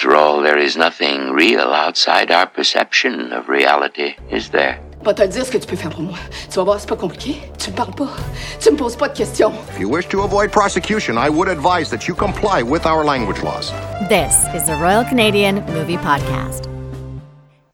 After 0.00 0.16
all, 0.16 0.40
there 0.40 0.56
is 0.56 0.78
nothing 0.78 1.32
real 1.32 1.74
outside 1.74 2.30
our 2.30 2.46
perception 2.46 3.34
of 3.34 3.50
reality, 3.50 4.14
is 4.30 4.48
there? 4.48 4.80
Va 5.04 5.12
te 5.12 5.26
dire 5.26 5.44
ce 5.44 5.50
que 5.50 5.58
tu 5.58 5.66
peux 5.66 5.76
faire 5.76 5.90
pour 5.90 6.00
moi. 6.00 6.16
Tu 6.48 6.56
vas 6.56 6.64
voir, 6.64 6.80
c'est 6.80 6.88
pas 6.88 6.96
compliqué. 6.96 7.36
Tu 7.58 7.70
me 7.70 7.76
parles 7.76 7.94
pas. 7.94 8.08
Tu 8.58 8.70
me 8.70 8.78
poses 8.78 8.96
pas 8.96 9.08
de 9.08 9.14
questions. 9.14 9.52
If 9.68 9.78
you 9.78 9.90
wish 9.90 10.06
to 10.08 10.22
avoid 10.22 10.52
prosecution, 10.52 11.18
I 11.18 11.28
would 11.28 11.48
advise 11.48 11.90
that 11.90 12.08
you 12.08 12.14
comply 12.14 12.62
with 12.62 12.86
our 12.86 13.04
language 13.04 13.42
laws. 13.42 13.74
This 14.08 14.46
is 14.54 14.64
the 14.64 14.76
Royal 14.76 15.04
Canadian 15.04 15.56
Movie 15.66 15.98
Podcast. 15.98 16.69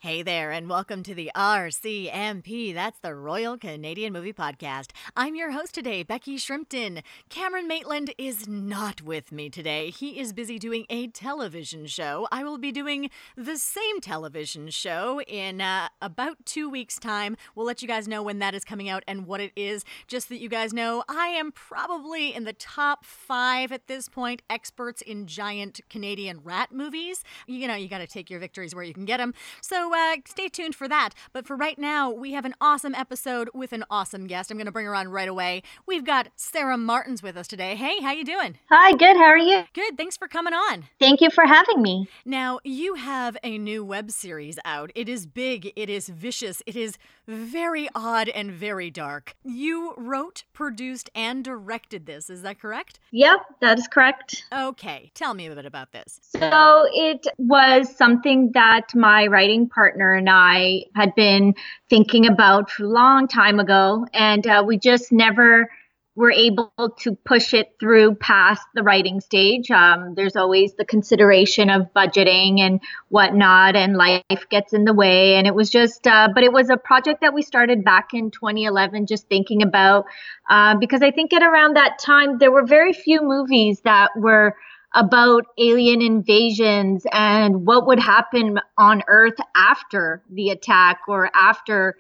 Hey 0.07 0.23
there, 0.23 0.52
and 0.52 0.68
welcome 0.68 1.02
to 1.02 1.16
the 1.16 1.32
RCMP. 1.34 2.72
That's 2.72 3.00
the 3.00 3.12
Royal 3.12 3.59
Canadian 3.59 4.12
Movie 4.12 4.32
Podcast. 4.32 4.93
I'm 5.16 5.34
your 5.34 5.50
host 5.50 5.75
today, 5.75 6.04
Becky 6.04 6.36
Shrimpton. 6.36 7.02
Cameron 7.29 7.66
Maitland 7.66 8.14
is 8.16 8.46
not 8.46 9.03
with 9.03 9.32
me 9.32 9.50
today. 9.50 9.90
He 9.90 10.21
is 10.21 10.32
busy 10.32 10.61
doing 10.61 10.86
a 10.89 11.08
television 11.08 11.86
show. 11.86 12.29
I 12.30 12.45
will 12.45 12.57
be 12.57 12.71
doing 12.71 13.11
the 13.36 13.58
same 13.58 14.00
television 14.00 14.71
show 14.71 15.22
in 15.22 15.61
uh, 15.61 15.89
about 16.00 16.36
two 16.46 16.71
weeks' 16.71 17.00
time. 17.00 17.36
We'll 17.57 17.66
let 17.66 17.82
you 17.82 17.88
guys 17.88 18.07
know 18.07 18.22
when 18.22 18.38
that 18.38 18.54
is 18.54 18.64
coming 18.64 18.88
out 18.88 19.02
and 19.08 19.27
what 19.27 19.41
it 19.41 19.50
is. 19.57 19.85
Just 20.07 20.29
that 20.29 20.38
you 20.38 20.49
guys 20.49 20.72
know, 20.72 21.02
I 21.08 21.30
am 21.30 21.50
probably 21.50 22.32
in 22.32 22.44
the 22.44 22.52
top 22.52 23.04
five 23.04 23.72
at 23.72 23.88
this 23.88 24.08
point 24.08 24.43
experts 24.49 25.02
in 25.02 25.27
giant 25.27 25.80
Canadian 25.91 26.43
rat 26.44 26.71
movies. 26.71 27.25
You 27.49 27.66
know, 27.66 27.75
you 27.75 27.88
got 27.88 27.99
to 27.99 28.07
take 28.07 28.30
your 28.30 28.38
victories 28.38 28.72
where 28.72 28.85
you 28.85 28.94
can 28.94 29.04
get 29.04 29.16
them. 29.16 29.35
So, 29.61 29.94
uh, 29.96 30.17
stay 30.27 30.49
tuned 30.49 30.75
for 30.75 30.86
that. 30.89 31.11
But 31.32 31.46
for 31.46 31.57
right 31.57 31.79
now, 31.79 32.11
we 32.11 32.33
have 32.33 32.45
an 32.45 32.55
awesome 32.61 32.95
episode 32.95 33.50
with 33.55 33.73
an 33.73 33.84
awesome 33.91 34.27
guest. 34.27 34.50
I'm 34.50 34.56
going 34.56 34.67
to 34.67 34.72
bring 34.72 34.86
her 34.86 34.95
on 34.95 35.09
right 35.09 35.28
away. 35.28 35.62
We've 35.86 36.05
got 36.05 36.28
Sara 36.36 36.77
Martins 36.77 37.22
with 37.22 37.36
us 37.36 37.48
today. 37.48 37.75
Hey, 37.75 38.00
how 38.00 38.12
you 38.12 38.25
doing? 38.25 38.59
Hi, 38.70 38.92
good. 38.92 39.17
How 39.17 39.25
are 39.25 39.39
you? 39.39 39.64
Good. 39.72 39.97
Thanks 39.97 40.17
for 40.17 40.28
coming 40.28 40.55
on. 40.55 40.84
Thank 40.98 41.20
you 41.20 41.31
for 41.31 41.47
having 41.47 41.83
me. 41.83 42.09
Now, 42.25 42.61
you 42.62 42.95
have 42.95 43.36
a 43.42 43.59
new 43.59 43.84
web 43.84 44.11
series 44.11 44.59
out. 44.64 44.91
It 44.95 45.09
is 45.09 45.27
big, 45.27 45.72
it 45.77 45.88
is 45.88 46.08
vicious, 46.08 46.62
it 46.66 46.77
is 46.77 46.98
very 47.27 47.88
odd 47.94 48.28
and 48.28 48.50
very 48.50 48.91
dark. 48.91 49.34
You 49.44 49.94
wrote, 49.96 50.44
produced, 50.52 51.10
and 51.14 51.44
directed 51.44 52.06
this. 52.06 52.30
Is 52.30 52.42
that 52.42 52.60
correct? 52.60 52.98
Yep, 53.10 53.41
that 53.60 53.78
is 53.78 53.88
correct. 53.88 54.44
Okay. 54.52 55.10
Tell 55.14 55.34
me 55.34 55.47
a 55.47 55.54
bit 55.54 55.66
about 55.66 55.92
this. 55.92 56.20
So, 56.22 56.86
it 56.92 57.27
was 57.38 57.94
something 57.97 58.50
that 58.54 58.94
my 58.94 59.27
writing 59.27 59.69
partner 59.69 60.14
and 60.14 60.28
I 60.30 60.84
had 60.94 61.14
been 61.14 61.54
thinking 61.88 62.27
about 62.27 62.70
for 62.70 62.84
a 62.84 62.88
long 62.88 63.28
time 63.28 63.58
ago, 63.58 64.06
and 64.12 64.47
uh, 64.47 64.62
we 64.66 64.78
just 64.78 65.12
never 65.12 65.69
were 66.17 66.33
able 66.33 66.72
to 66.98 67.14
push 67.14 67.53
it 67.53 67.77
through 67.78 68.14
past 68.14 68.62
the 68.75 68.83
writing 68.83 69.20
stage. 69.20 69.70
Um, 69.70 70.14
there's 70.14 70.34
always 70.34 70.72
the 70.72 70.84
consideration 70.84 71.69
of 71.69 71.92
budgeting 71.95 72.59
and 72.59 72.81
whatnot, 73.11 73.77
and 73.77 73.97
life 73.98 74.22
gets 74.48 74.72
in 74.72 74.87
the 74.87 74.94
way. 74.94 75.34
And 75.34 75.47
it 75.47 75.55
was 75.55 75.69
just, 75.69 76.06
uh, 76.06 76.31
but 76.34 76.42
it 76.42 76.53
was 76.53 76.70
a 76.70 76.78
project 76.78 77.20
that 77.20 77.34
we 77.34 77.42
started 77.42 77.84
back 77.84 78.14
in 78.14 78.31
2011, 78.31 79.06
just 79.06 79.28
thinking 79.28 79.62
about, 79.62 80.06
uh, 80.48 80.75
because 80.77 81.03
I 81.03 81.11
think 81.11 81.34
at 81.34 81.42
around 81.42 81.77
that 81.77 81.98
time, 81.98 82.39
there 82.39 82.50
were 82.50 82.64
very 82.64 82.94
few 82.94 83.20
movies 83.20 83.83
that 83.83 84.11
were 84.17 84.56
about 84.94 85.44
alien 85.59 86.00
invasions 86.00 87.05
and 87.12 87.67
what 87.67 87.87
would 87.87 87.98
happen 87.98 88.59
on 88.78 89.03
Earth 89.06 89.37
after 89.55 90.22
the 90.31 90.48
attack 90.48 91.00
or 91.09 91.31
after 91.34 91.97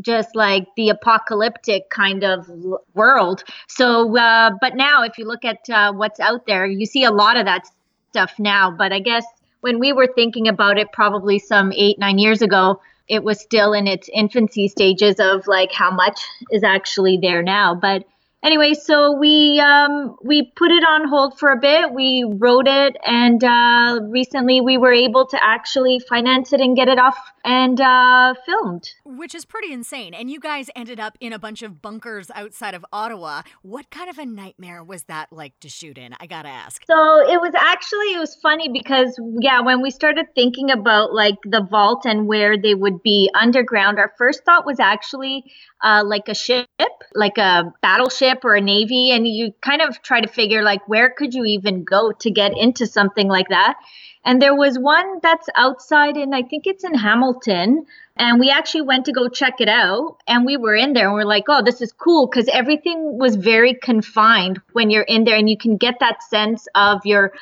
just 0.00 0.34
like 0.34 0.66
the 0.76 0.88
apocalyptic 0.90 1.90
kind 1.90 2.24
of 2.24 2.48
world. 2.94 3.44
So, 3.68 4.16
uh, 4.16 4.50
but 4.60 4.76
now 4.76 5.02
if 5.02 5.18
you 5.18 5.26
look 5.26 5.44
at 5.44 5.68
uh, 5.70 5.92
what's 5.92 6.20
out 6.20 6.46
there, 6.46 6.66
you 6.66 6.86
see 6.86 7.04
a 7.04 7.10
lot 7.10 7.36
of 7.36 7.46
that 7.46 7.66
stuff 8.10 8.32
now. 8.38 8.70
But 8.70 8.92
I 8.92 9.00
guess 9.00 9.24
when 9.60 9.78
we 9.78 9.92
were 9.92 10.08
thinking 10.14 10.48
about 10.48 10.78
it, 10.78 10.92
probably 10.92 11.38
some 11.38 11.72
eight, 11.72 11.98
nine 11.98 12.18
years 12.18 12.42
ago, 12.42 12.80
it 13.08 13.24
was 13.24 13.40
still 13.40 13.72
in 13.72 13.86
its 13.86 14.08
infancy 14.12 14.68
stages 14.68 15.16
of 15.18 15.46
like 15.46 15.72
how 15.72 15.90
much 15.90 16.20
is 16.50 16.62
actually 16.62 17.18
there 17.20 17.42
now. 17.42 17.74
But 17.74 18.04
anyway, 18.42 18.74
so 18.74 19.12
we 19.12 19.60
um, 19.60 20.16
we 20.22 20.50
put 20.56 20.70
it 20.70 20.84
on 20.84 21.08
hold 21.08 21.38
for 21.38 21.50
a 21.50 21.58
bit. 21.58 21.92
We 21.92 22.24
wrote 22.26 22.66
it, 22.66 22.96
and 23.04 23.42
uh, 23.42 24.00
recently 24.08 24.60
we 24.60 24.78
were 24.78 24.92
able 24.92 25.26
to 25.26 25.38
actually 25.42 26.00
finance 26.00 26.52
it 26.52 26.60
and 26.60 26.76
get 26.76 26.88
it 26.88 26.98
off 26.98 27.16
and 27.44 27.80
uh, 27.80 28.34
filmed. 28.46 28.94
Which 29.04 29.34
is 29.34 29.44
pretty 29.44 29.72
insane. 29.72 30.14
And 30.14 30.30
you 30.30 30.40
guys 30.40 30.70
ended 30.76 31.00
up 31.00 31.16
in 31.20 31.32
a 31.32 31.38
bunch 31.38 31.62
of 31.62 31.82
bunkers 31.82 32.30
outside 32.34 32.74
of 32.74 32.84
Ottawa. 32.92 33.42
What 33.62 33.90
kind 33.90 34.10
of 34.10 34.18
a 34.18 34.26
nightmare 34.26 34.82
was 34.84 35.04
that 35.04 35.32
like 35.32 35.58
to 35.60 35.68
shoot 35.68 35.98
in? 35.98 36.14
I 36.20 36.26
gotta 36.26 36.48
ask. 36.48 36.82
So 36.86 37.28
it 37.28 37.40
was 37.40 37.52
actually 37.56 38.14
it 38.14 38.18
was 38.18 38.34
funny 38.36 38.68
because 38.68 39.18
yeah, 39.40 39.60
when 39.60 39.82
we 39.82 39.90
started 39.90 40.26
thinking 40.34 40.70
about 40.70 41.12
like 41.12 41.36
the 41.44 41.62
vault 41.62 42.04
and 42.04 42.26
where 42.26 42.60
they 42.60 42.74
would 42.74 43.02
be 43.02 43.30
underground, 43.34 43.98
our 43.98 44.12
first 44.18 44.44
thought 44.44 44.66
was 44.66 44.80
actually 44.80 45.44
uh, 45.82 46.02
like 46.04 46.28
a 46.28 46.34
ship, 46.34 46.68
like 47.14 47.38
a 47.38 47.72
battleship 47.82 48.44
or 48.44 48.54
a 48.54 48.60
navy, 48.60 49.10
and 49.10 49.26
you 49.26 49.52
kind 49.60 49.82
of 49.82 50.02
try 50.02 50.20
to 50.20 50.28
figure 50.28 50.62
like 50.62 50.86
where 50.88 51.10
could 51.10 51.34
you 51.34 51.44
even 51.44 51.84
go 51.84 52.12
to 52.12 52.30
get 52.30 52.56
into 52.56 52.86
something 52.86 53.28
like 53.28 53.48
that. 53.48 53.78
And 54.24 54.40
there 54.40 54.54
was 54.54 54.78
one 54.78 55.20
that's 55.22 55.48
outside 55.56 56.16
and 56.16 56.34
I 56.34 56.42
think 56.42 56.66
it's 56.66 56.84
in 56.84 56.94
Hamilton. 56.94 57.86
And 58.16 58.38
we 58.38 58.50
actually 58.50 58.82
went 58.82 59.06
to 59.06 59.12
go 59.12 59.28
check 59.28 59.60
it 59.60 59.68
out. 59.68 60.18
And 60.26 60.44
we 60.44 60.58
were 60.58 60.74
in 60.74 60.92
there 60.92 61.06
and 61.06 61.14
we're 61.14 61.24
like, 61.24 61.44
oh, 61.48 61.62
this 61.62 61.80
is 61.80 61.92
cool 61.92 62.26
because 62.26 62.48
everything 62.48 63.18
was 63.18 63.36
very 63.36 63.74
confined 63.74 64.60
when 64.72 64.90
you're 64.90 65.02
in 65.02 65.24
there 65.24 65.36
and 65.36 65.48
you 65.48 65.56
can 65.56 65.78
get 65.78 66.00
that 66.00 66.22
sense 66.24 66.68
of 66.74 67.00
your, 67.06 67.32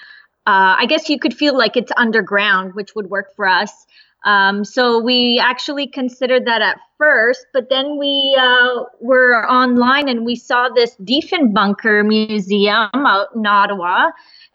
uh, 0.46 0.76
I 0.78 0.86
guess 0.86 1.08
you 1.08 1.18
could 1.18 1.34
feel 1.34 1.58
like 1.58 1.76
it's 1.76 1.90
underground, 1.96 2.74
which 2.74 2.94
would 2.94 3.10
work 3.10 3.34
for 3.34 3.48
us. 3.48 3.86
Um, 4.24 4.64
so 4.64 4.98
we 4.98 5.40
actually 5.42 5.86
considered 5.86 6.46
that 6.46 6.60
at 6.60 6.78
first, 6.98 7.46
but 7.52 7.70
then 7.70 7.98
we 7.98 8.36
uh, 8.38 8.84
were 9.00 9.48
online 9.48 10.08
and 10.08 10.24
we 10.24 10.34
saw 10.34 10.68
this 10.68 10.96
Diefenbunker 10.96 12.06
Museum 12.06 12.90
out 12.94 13.28
in 13.34 13.46
Ottawa 13.46 14.10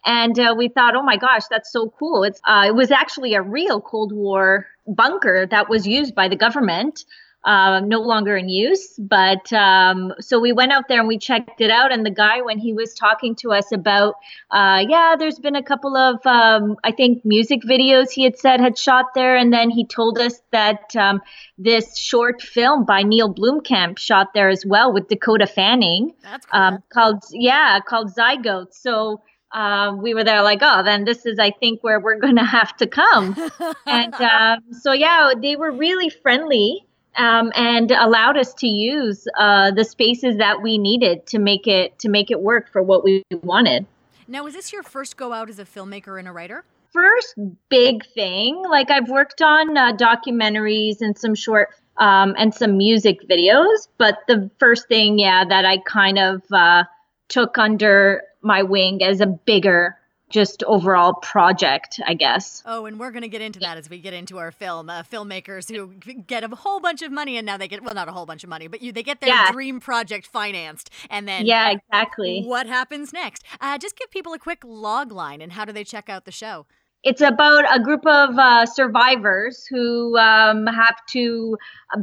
and 0.05 0.37
uh, 0.37 0.53
we 0.57 0.67
thought, 0.67 0.95
oh 0.95 1.03
my 1.03 1.17
gosh, 1.17 1.43
that's 1.49 1.71
so 1.71 1.93
cool. 1.97 2.23
It's 2.23 2.41
uh, 2.45 2.65
it 2.67 2.75
was 2.75 2.91
actually 2.91 3.33
a 3.33 3.41
real 3.41 3.79
Cold 3.79 4.11
War 4.11 4.67
bunker 4.87 5.45
that 5.47 5.69
was 5.69 5.87
used 5.87 6.13
by 6.13 6.27
the 6.27 6.35
government. 6.35 7.05
Uh, 7.45 7.81
no 7.81 7.99
longer 7.99 8.37
in 8.37 8.47
use. 8.47 8.97
But 8.97 9.51
um, 9.51 10.13
so 10.21 10.39
we 10.39 10.53
went 10.53 10.71
out 10.71 10.87
there 10.87 10.99
and 10.99 11.09
we 11.09 11.17
checked 11.17 11.59
it 11.59 11.69
out. 11.69 11.91
And 11.91 12.05
the 12.05 12.09
guy, 12.09 12.41
when 12.41 12.57
he 12.57 12.71
was 12.71 12.93
talking 12.93 13.35
to 13.41 13.51
us 13.51 13.73
about, 13.73 14.15
uh, 14.49 14.85
yeah, 14.87 15.15
there's 15.19 15.39
been 15.39 15.57
a 15.57 15.61
couple 15.61 15.97
of, 15.97 16.25
um, 16.25 16.77
I 16.85 16.93
think, 16.93 17.25
music 17.25 17.61
videos 17.63 18.11
he 18.11 18.23
had 18.23 18.37
said 18.37 18.61
had 18.61 18.77
shot 18.77 19.07
there. 19.13 19.35
And 19.35 19.51
then 19.51 19.69
he 19.69 19.85
told 19.85 20.19
us 20.19 20.39
that 20.53 20.95
um, 20.95 21.21
this 21.57 21.97
short 21.97 22.41
film 22.41 22.85
by 22.85 23.03
Neil 23.03 23.33
Blomkamp 23.33 23.97
shot 23.97 24.33
there 24.33 24.47
as 24.47 24.65
well 24.65 24.93
with 24.93 25.09
Dakota 25.09 25.45
Fanning. 25.45 26.13
That's 26.21 26.45
cool. 26.45 26.83
called, 26.93 27.23
yeah, 27.31 27.81
called 27.85 28.13
Zygote. 28.15 28.73
So 28.73 29.21
uh, 29.53 29.95
we 29.95 30.13
were 30.13 30.23
there 30.23 30.41
like, 30.41 30.59
oh, 30.61 30.81
then 30.83 31.05
this 31.05 31.25
is, 31.25 31.37
I 31.39 31.51
think, 31.51 31.83
where 31.83 31.99
we're 31.99 32.19
going 32.19 32.35
to 32.37 32.43
have 32.43 32.75
to 32.77 32.87
come. 32.87 33.35
and 33.85 34.13
um, 34.15 34.59
so, 34.71 34.91
yeah, 34.91 35.33
they 35.39 35.55
were 35.55 35.71
really 35.71 36.09
friendly 36.09 36.85
um, 37.15 37.51
and 37.55 37.91
allowed 37.91 38.37
us 38.37 38.53
to 38.55 38.67
use 38.67 39.27
uh, 39.37 39.71
the 39.71 39.83
spaces 39.83 40.37
that 40.37 40.61
we 40.61 40.77
needed 40.77 41.25
to 41.27 41.39
make 41.39 41.67
it 41.67 41.97
to 41.99 42.09
make 42.09 42.31
it 42.31 42.41
work 42.41 42.71
for 42.71 42.81
what 42.81 43.03
we 43.03 43.23
wanted. 43.41 43.85
Now, 44.27 44.45
is 44.47 44.53
this 44.53 44.71
your 44.71 44.83
first 44.83 45.17
go 45.17 45.33
out 45.33 45.49
as 45.49 45.59
a 45.59 45.65
filmmaker 45.65 46.17
and 46.17 46.27
a 46.27 46.31
writer? 46.31 46.63
First 46.91 47.35
big 47.69 48.05
thing, 48.13 48.63
like 48.69 48.91
I've 48.91 49.09
worked 49.09 49.41
on 49.41 49.75
uh, 49.75 49.93
documentaries 49.93 51.01
and 51.01 51.17
some 51.17 51.35
short 51.35 51.69
um, 51.97 52.35
and 52.37 52.53
some 52.53 52.77
music 52.77 53.27
videos, 53.29 53.87
but 53.97 54.19
the 54.27 54.49
first 54.59 54.87
thing, 54.87 55.19
yeah, 55.19 55.43
that 55.45 55.65
I 55.65 55.79
kind 55.79 56.19
of 56.19 56.43
uh, 56.51 56.83
took 57.29 57.57
under 57.57 58.23
my 58.41 58.63
wing 58.63 59.03
as 59.03 59.21
a 59.21 59.25
bigger 59.25 59.97
just 60.33 60.63
overall 60.63 61.13
project, 61.13 62.01
I 62.05 62.15
guess. 62.15 62.63
Oh, 62.65 62.85
and 62.87 62.99
we're 62.99 63.11
going 63.11 63.21
to 63.21 63.29
get 63.29 63.41
into 63.41 63.59
that 63.59 63.77
as 63.77 63.87
we 63.89 63.99
get 63.99 64.13
into 64.13 64.39
our 64.39 64.51
film. 64.51 64.89
Uh, 64.89 65.03
filmmakers 65.03 65.69
who 65.73 65.93
get 66.13 66.43
a 66.43 66.47
whole 66.55 66.79
bunch 66.79 67.03
of 67.03 67.11
money, 67.11 67.37
and 67.37 67.45
now 67.45 67.55
they 67.55 67.67
get 67.67 67.83
well, 67.83 67.93
not 67.93 68.09
a 68.09 68.11
whole 68.11 68.25
bunch 68.25 68.43
of 68.43 68.49
money, 68.49 68.67
but 68.67 68.81
you 68.81 68.91
they 68.91 69.03
get 69.03 69.21
their 69.21 69.29
Yeah. 69.29 69.51
dream 69.51 69.79
project 69.79 70.25
financed, 70.25 70.89
and 71.09 71.27
then 71.27 71.45
Yeah, 71.45 71.69
exactly. 71.69 72.43
what 72.45 72.65
happens 72.65 73.13
next? 73.13 73.43
Uh, 73.61 73.77
just 73.77 73.95
give 73.95 74.09
people 74.09 74.33
a 74.33 74.39
quick 74.39 74.63
log 74.65 75.11
line, 75.11 75.39
and 75.39 75.53
how 75.53 75.65
do 75.65 75.71
they 75.71 75.83
check 75.83 76.09
out 76.09 76.25
the 76.25 76.31
show? 76.31 76.65
It's 77.03 77.21
about 77.21 77.65
a 77.69 77.79
group 77.83 78.05
of 78.07 78.39
uh, 78.39 78.65
survivors 78.65 79.65
who 79.69 80.17
um, 80.17 80.65
have 80.67 80.95
to 81.11 81.57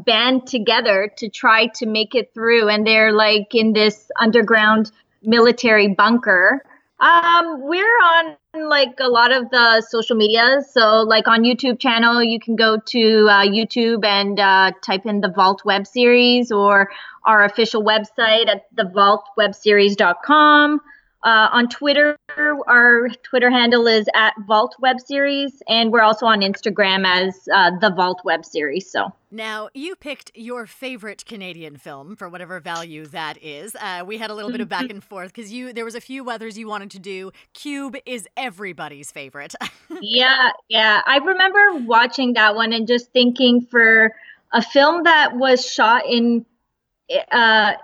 band 0.05 0.47
together 0.47 1.11
to 1.17 1.29
try 1.29 1.67
to 1.79 1.87
make 1.87 2.15
it 2.15 2.33
through, 2.33 2.69
and 2.69 2.87
they're 2.87 3.11
like 3.13 3.55
in 3.55 3.73
this 3.73 4.11
underground 4.21 4.93
military 5.23 5.89
bunker. 5.89 6.63
Um, 7.01 7.63
we're 7.63 7.85
on 7.85 8.37
like 8.69 8.99
a 9.01 9.09
lot 9.09 9.33
of 9.33 9.49
the 9.51 9.81
social 9.89 10.17
media. 10.17 10.61
So, 10.71 11.01
like 11.03 11.29
on 11.29 11.45
YouTube 11.45 11.81
channel, 11.81 12.23
you 12.23 12.39
can 12.39 12.57
go 12.57 12.79
to 12.79 13.27
uh, 13.31 13.47
YouTube 13.47 14.05
and 14.05 14.39
uh, 14.39 14.73
type 14.83 15.07
in 15.07 15.23
the 15.23 15.31
Vault 15.31 15.65
web 15.65 15.87
series 15.87 16.53
or 16.53 16.91
our 17.25 17.43
official 17.45 17.83
website 17.83 18.49
at 18.49 18.67
thevaultwebseries.com. 18.77 20.81
Uh, 21.23 21.49
on 21.53 21.69
Twitter, 21.69 22.17
our 22.67 23.09
Twitter 23.23 23.51
handle 23.51 23.87
is 23.87 24.07
at 24.15 24.33
Vault 24.47 24.75
Web 24.81 25.01
Series, 25.01 25.63
and 25.69 25.93
we're 25.93 26.01
also 26.01 26.25
on 26.25 26.41
Instagram 26.41 27.07
as 27.07 27.47
uh, 27.53 27.73
the 27.79 27.91
Vault 27.91 28.23
Web 28.25 28.45
Series. 28.45 28.91
So 28.91 29.13
now, 29.31 29.69
you 29.75 29.97
picked 29.97 30.33
your 30.35 30.67
favorite 30.67 31.27
Canadian 31.27 31.77
film 31.77 32.17
for 32.17 32.29
whatever 32.29 32.59
value 32.59 33.05
that 33.07 33.37
is. 33.43 33.77
Uh, 33.77 34.03
we 34.07 34.17
had 34.17 34.31
a 34.31 34.35
little 34.35 34.51
bit 34.51 34.63
of 34.63 34.69
back 34.69 34.89
and 34.91 35.05
forth 35.05 35.33
because 35.35 35.53
you 35.53 35.75
there 35.75 35.85
was 35.85 35.95
a 35.95 36.01
few 36.01 36.29
others 36.31 36.57
you 36.57 36.67
wanted 36.67 36.91
to 36.93 36.99
do. 36.99 37.33
Cube 37.53 37.97
is 38.07 38.27
everybody's 38.37 39.13
favorite. 39.13 39.55
yeah, 40.01 40.51
yeah. 40.69 41.03
I 41.07 41.19
remember 41.19 41.85
watching 41.87 42.33
that 42.33 42.55
one 42.55 42.73
and 42.73 42.87
just 42.87 43.13
thinking 43.13 43.61
for 43.61 44.15
a 44.53 44.63
film 44.63 45.05
that 45.05 45.37
was 45.37 45.65
shot 45.71 46.07
in 46.09 46.47
uh, 47.31 47.75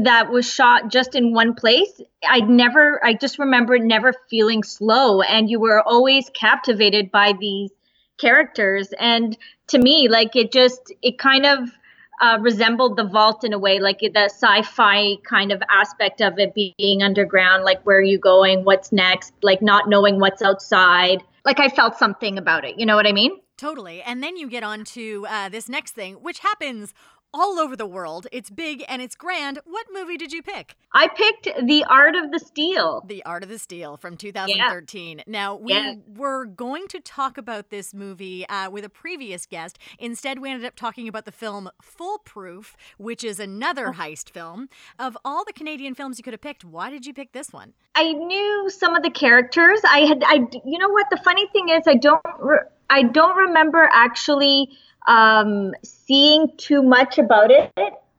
that 0.00 0.30
was 0.30 0.50
shot 0.50 0.90
just 0.90 1.14
in 1.14 1.34
one 1.34 1.54
place 1.54 2.00
I'd 2.26 2.48
never 2.48 2.98
i 3.04 3.12
just 3.12 3.38
remember 3.38 3.78
never 3.78 4.14
feeling 4.30 4.62
slow 4.62 5.20
and 5.20 5.50
you 5.50 5.60
were 5.60 5.82
always 5.82 6.30
captivated 6.30 7.10
by 7.10 7.34
these 7.38 7.70
characters. 8.18 8.92
And 8.98 9.36
to 9.68 9.78
me 9.78 10.08
like 10.08 10.36
it 10.36 10.52
just 10.52 10.92
it 11.02 11.18
kind 11.18 11.46
of 11.46 11.70
uh, 12.20 12.38
resembled 12.40 12.96
the 12.96 13.04
vault 13.04 13.44
in 13.44 13.52
a 13.52 13.58
way 13.58 13.78
like 13.78 14.00
the 14.00 14.30
sci-fi 14.30 15.16
kind 15.28 15.52
of 15.52 15.62
aspect 15.68 16.22
of 16.22 16.38
it 16.38 16.54
being 16.54 17.02
underground 17.02 17.62
like 17.62 17.82
where 17.82 17.98
are 17.98 18.02
you 18.02 18.18
going 18.18 18.64
what's 18.64 18.90
next 18.90 19.34
like 19.42 19.60
not 19.60 19.88
knowing 19.88 20.18
what's 20.18 20.40
outside. 20.40 21.22
Like 21.44 21.60
i 21.60 21.68
felt 21.68 21.96
something 21.96 22.38
about 22.38 22.64
it 22.64 22.78
you 22.78 22.86
know 22.86 22.96
what 22.96 23.06
i 23.06 23.12
mean? 23.12 23.38
Totally. 23.58 24.02
And 24.02 24.22
then 24.22 24.36
you 24.36 24.50
get 24.50 24.62
on 24.62 24.84
to 24.84 25.26
uh, 25.30 25.48
this 25.48 25.68
next 25.68 25.92
thing 25.92 26.14
which 26.14 26.40
happens 26.40 26.94
all 27.32 27.58
over 27.58 27.76
the 27.76 27.86
world. 27.86 28.26
It's 28.32 28.50
big 28.50 28.84
and 28.88 29.02
it's 29.02 29.14
grand. 29.14 29.58
What 29.64 29.86
movie 29.92 30.16
did 30.16 30.32
you 30.32 30.42
pick? 30.42 30.74
I 30.94 31.08
picked 31.08 31.48
The 31.66 31.84
Art 31.84 32.16
of 32.16 32.30
the 32.30 32.38
Steal. 32.38 33.04
The 33.06 33.24
Art 33.24 33.42
of 33.42 33.48
the 33.48 33.58
Steal 33.58 33.96
from 33.96 34.16
2013. 34.16 35.18
Yeah. 35.18 35.24
Now, 35.26 35.56
we 35.56 35.72
yeah. 35.72 35.94
were 36.14 36.46
going 36.46 36.88
to 36.88 37.00
talk 37.00 37.36
about 37.38 37.70
this 37.70 37.92
movie 37.92 38.48
uh, 38.48 38.70
with 38.70 38.84
a 38.84 38.88
previous 38.88 39.46
guest. 39.46 39.78
Instead, 39.98 40.38
we 40.38 40.50
ended 40.50 40.66
up 40.66 40.76
talking 40.76 41.08
about 41.08 41.24
the 41.24 41.32
film 41.32 41.68
Foolproof, 41.82 42.76
which 42.98 43.22
is 43.22 43.38
another 43.38 43.88
oh. 43.88 43.92
heist 43.92 44.30
film. 44.30 44.68
Of 44.98 45.16
all 45.24 45.44
the 45.44 45.52
Canadian 45.52 45.94
films 45.94 46.18
you 46.18 46.24
could 46.24 46.32
have 46.32 46.40
picked, 46.40 46.64
why 46.64 46.90
did 46.90 47.06
you 47.06 47.12
pick 47.12 47.32
this 47.32 47.52
one? 47.52 47.74
I 47.94 48.12
knew 48.12 48.70
some 48.70 48.94
of 48.94 49.02
the 49.02 49.10
characters. 49.10 49.80
I 49.84 50.00
had, 50.00 50.22
I, 50.24 50.46
you 50.64 50.78
know 50.78 50.88
what? 50.88 51.06
The 51.10 51.20
funny 51.22 51.46
thing 51.48 51.68
is, 51.68 51.82
I 51.86 51.94
don't, 51.94 52.22
re- 52.38 52.58
I 52.88 53.02
don't 53.02 53.36
remember 53.36 53.88
actually 53.92 54.70
um, 55.06 55.72
seeing 55.82 56.50
too 56.56 56.82
much 56.82 57.18
about 57.18 57.50
it. 57.50 57.72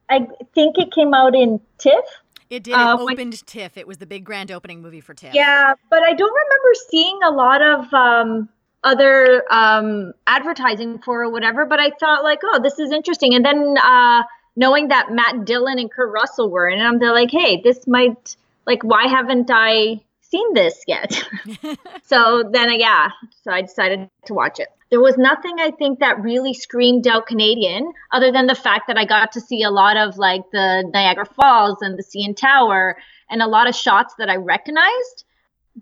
I 0.10 0.28
think 0.54 0.78
it 0.78 0.92
came 0.94 1.14
out 1.14 1.36
in 1.36 1.60
TIFF. 1.78 2.06
It 2.50 2.64
did. 2.64 2.72
It 2.72 2.78
uh, 2.78 2.98
opened 2.98 3.18
when, 3.18 3.32
TIFF. 3.32 3.78
It 3.78 3.88
was 3.88 3.98
the 3.98 4.06
big 4.06 4.24
grand 4.24 4.52
opening 4.52 4.82
movie 4.82 5.02
for 5.02 5.14
TIFF. 5.14 5.34
Yeah, 5.34 5.74
but 5.90 6.02
I 6.02 6.14
don't 6.14 6.34
remember 6.34 6.70
seeing 6.90 7.20
a 7.24 7.32
lot 7.32 7.62
of 7.62 7.94
um, 7.94 8.50
other 8.84 9.44
um, 9.52 10.14
advertising 10.28 11.00
for 11.00 11.24
or 11.24 11.32
whatever. 11.32 11.66
But 11.66 11.80
I 11.80 11.92
thought 12.00 12.24
like, 12.24 12.40
oh, 12.44 12.60
this 12.62 12.80
is 12.80 12.92
interesting. 12.92 13.36
And 13.36 13.44
then 13.44 13.76
uh, 13.84 14.24
knowing 14.56 14.88
that 14.90 15.12
Matt 15.12 15.46
Dillon 15.46 15.78
and 15.78 15.92
Kurt 15.92 16.12
Russell 16.12 16.50
were 16.50 16.70
in 16.70 16.80
it, 16.80 16.84
I'm 16.84 17.00
like, 17.00 17.32
hey, 17.32 17.62
this 17.62 17.86
might 17.86 18.38
like, 18.66 18.84
why 18.84 19.08
haven't 19.08 19.50
I 19.52 20.00
seen 20.22 20.54
this 20.54 20.82
yet? 20.88 21.22
so 22.04 22.44
then, 22.50 22.70
uh, 22.70 22.74
yeah, 22.74 23.10
so 23.44 23.52
I 23.52 23.62
decided 23.62 24.10
to 24.26 24.34
watch 24.34 24.60
it 24.60 24.70
there 24.90 25.02
was 25.02 25.18
nothing 25.18 25.56
I 25.60 25.72
think 25.72 26.00
that 26.00 26.22
really 26.22 26.54
screamed 26.54 27.08
out 27.08 27.28
Canadian, 27.28 27.92
other 28.12 28.32
than 28.32 28.48
the 28.48 28.56
fact 28.56 28.88
that 28.88 28.98
I 28.98 29.06
got 29.06 29.34
to 29.34 29.42
see 29.42 29.64
a 29.64 29.70
lot 29.70 29.98
of 29.98 30.18
like 30.18 30.44
the 30.52 30.90
Niagara 30.94 31.26
Falls 31.26 31.78
and 31.82 31.98
the 31.98 32.04
CN 32.04 32.36
Tower 32.36 32.98
and 33.30 33.42
a 33.42 33.48
lot 33.48 33.68
of 33.68 33.76
shots 33.76 34.16
that 34.18 34.30
I 34.30 34.38
recognized. 34.38 35.26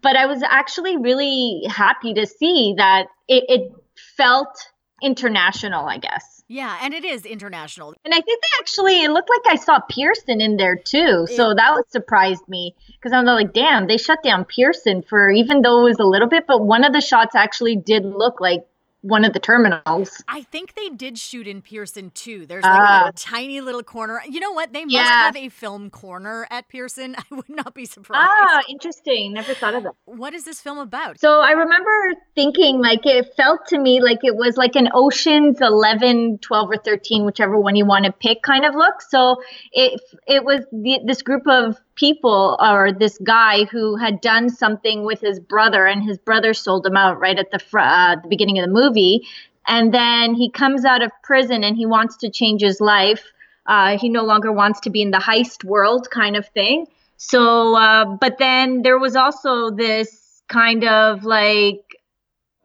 But 0.01 0.15
I 0.15 0.25
was 0.25 0.43
actually 0.43 0.97
really 0.97 1.63
happy 1.69 2.13
to 2.15 2.25
see 2.25 2.73
that 2.77 3.07
it, 3.27 3.45
it 3.47 3.71
felt 4.17 4.69
international, 5.01 5.85
I 5.85 5.99
guess. 5.99 6.43
Yeah, 6.47 6.77
and 6.81 6.93
it 6.93 7.03
is 7.03 7.25
international. 7.25 7.95
And 8.03 8.13
I 8.13 8.21
think 8.21 8.41
they 8.41 8.59
actually, 8.59 9.03
it 9.03 9.09
looked 9.09 9.29
like 9.29 9.53
I 9.53 9.55
saw 9.55 9.79
Pearson 9.79 10.41
in 10.41 10.57
there 10.57 10.75
too. 10.75 11.25
So 11.27 11.51
it, 11.51 11.55
that 11.55 11.83
surprised 11.89 12.47
me 12.47 12.75
because 12.87 13.13
I'm 13.13 13.25
like, 13.25 13.53
damn, 13.53 13.87
they 13.87 13.97
shut 13.97 14.21
down 14.21 14.45
Pearson 14.45 15.01
for 15.01 15.31
even 15.31 15.61
though 15.61 15.81
it 15.81 15.89
was 15.89 15.99
a 15.99 16.05
little 16.05 16.27
bit, 16.27 16.45
but 16.45 16.63
one 16.63 16.83
of 16.83 16.93
the 16.93 17.01
shots 17.01 17.35
actually 17.35 17.75
did 17.75 18.05
look 18.05 18.39
like 18.39 18.65
one 19.05 19.23
of 19.23 19.33
the 19.33 19.39
terminals. 19.39 20.23
I 20.27 20.41
think 20.41 20.73
they 20.73 20.89
did 20.89 21.19
shoot 21.19 21.47
in 21.47 21.61
Pearson 21.61 22.09
too. 22.09 22.47
There's 22.47 22.63
like 22.63 23.05
uh, 23.05 23.09
a 23.09 23.11
tiny 23.11 23.61
little 23.61 23.83
corner. 23.83 24.19
You 24.27 24.39
know 24.39 24.51
what? 24.51 24.73
They 24.73 24.83
must 24.83 24.95
yeah. 24.95 25.25
have 25.25 25.35
a 25.35 25.49
film 25.49 25.91
corner 25.91 26.47
at 26.49 26.67
Pearson. 26.69 27.15
I 27.31 27.35
would 27.35 27.49
not 27.49 27.75
be 27.75 27.85
surprised. 27.85 28.27
Ah, 28.27 28.63
interesting. 28.67 29.33
Never 29.33 29.53
thought 29.53 29.75
of 29.75 29.83
that. 29.83 29.93
What 30.05 30.33
is 30.33 30.43
this 30.43 30.59
film 30.59 30.79
about? 30.79 31.19
So 31.19 31.39
I 31.39 31.51
remember 31.51 31.91
thinking 32.33 32.79
like 32.79 33.05
it 33.05 33.31
felt 33.37 33.67
to 33.67 33.77
me 33.77 34.01
like 34.01 34.19
it 34.23 34.35
was 34.35 34.57
like 34.57 34.75
an 34.75 34.89
Ocean's 34.93 35.61
11, 35.61 36.39
12 36.39 36.69
or 36.71 36.77
13, 36.77 37.25
whichever 37.25 37.59
one 37.59 37.75
you 37.75 37.85
want 37.85 38.05
to 38.05 38.11
pick 38.11 38.41
kind 38.41 38.65
of 38.65 38.73
look. 38.73 39.01
So 39.03 39.37
it 39.71 40.01
it 40.27 40.43
was 40.43 40.61
the, 40.71 40.99
this 41.05 41.21
group 41.21 41.43
of 41.47 41.77
people 41.95 42.57
or 42.61 42.91
this 42.91 43.17
guy 43.23 43.65
who 43.65 43.95
had 43.95 44.21
done 44.21 44.49
something 44.49 45.03
with 45.03 45.21
his 45.21 45.39
brother 45.39 45.85
and 45.85 46.03
his 46.03 46.17
brother 46.17 46.53
sold 46.53 46.85
him 46.85 46.97
out 46.97 47.19
right 47.19 47.39
at 47.39 47.51
the 47.51 47.59
fr- 47.59 47.79
uh, 47.79 48.15
the 48.21 48.27
beginning 48.27 48.59
of 48.59 48.65
the 48.65 48.73
movie. 48.73 49.25
And 49.67 49.93
then 49.93 50.35
he 50.35 50.51
comes 50.51 50.85
out 50.85 51.01
of 51.01 51.11
prison 51.23 51.63
and 51.63 51.75
he 51.75 51.85
wants 51.85 52.17
to 52.17 52.29
change 52.29 52.61
his 52.61 52.79
life. 52.79 53.23
Uh, 53.65 53.97
he 53.97 54.09
no 54.09 54.23
longer 54.23 54.51
wants 54.51 54.79
to 54.81 54.89
be 54.89 55.01
in 55.01 55.11
the 55.11 55.17
heist 55.17 55.63
world 55.63 56.09
kind 56.11 56.35
of 56.35 56.47
thing. 56.49 56.85
So 57.17 57.75
uh, 57.75 58.05
but 58.05 58.37
then 58.37 58.81
there 58.83 58.99
was 58.99 59.15
also 59.15 59.71
this 59.71 60.43
kind 60.47 60.83
of 60.83 61.23
like 61.23 61.81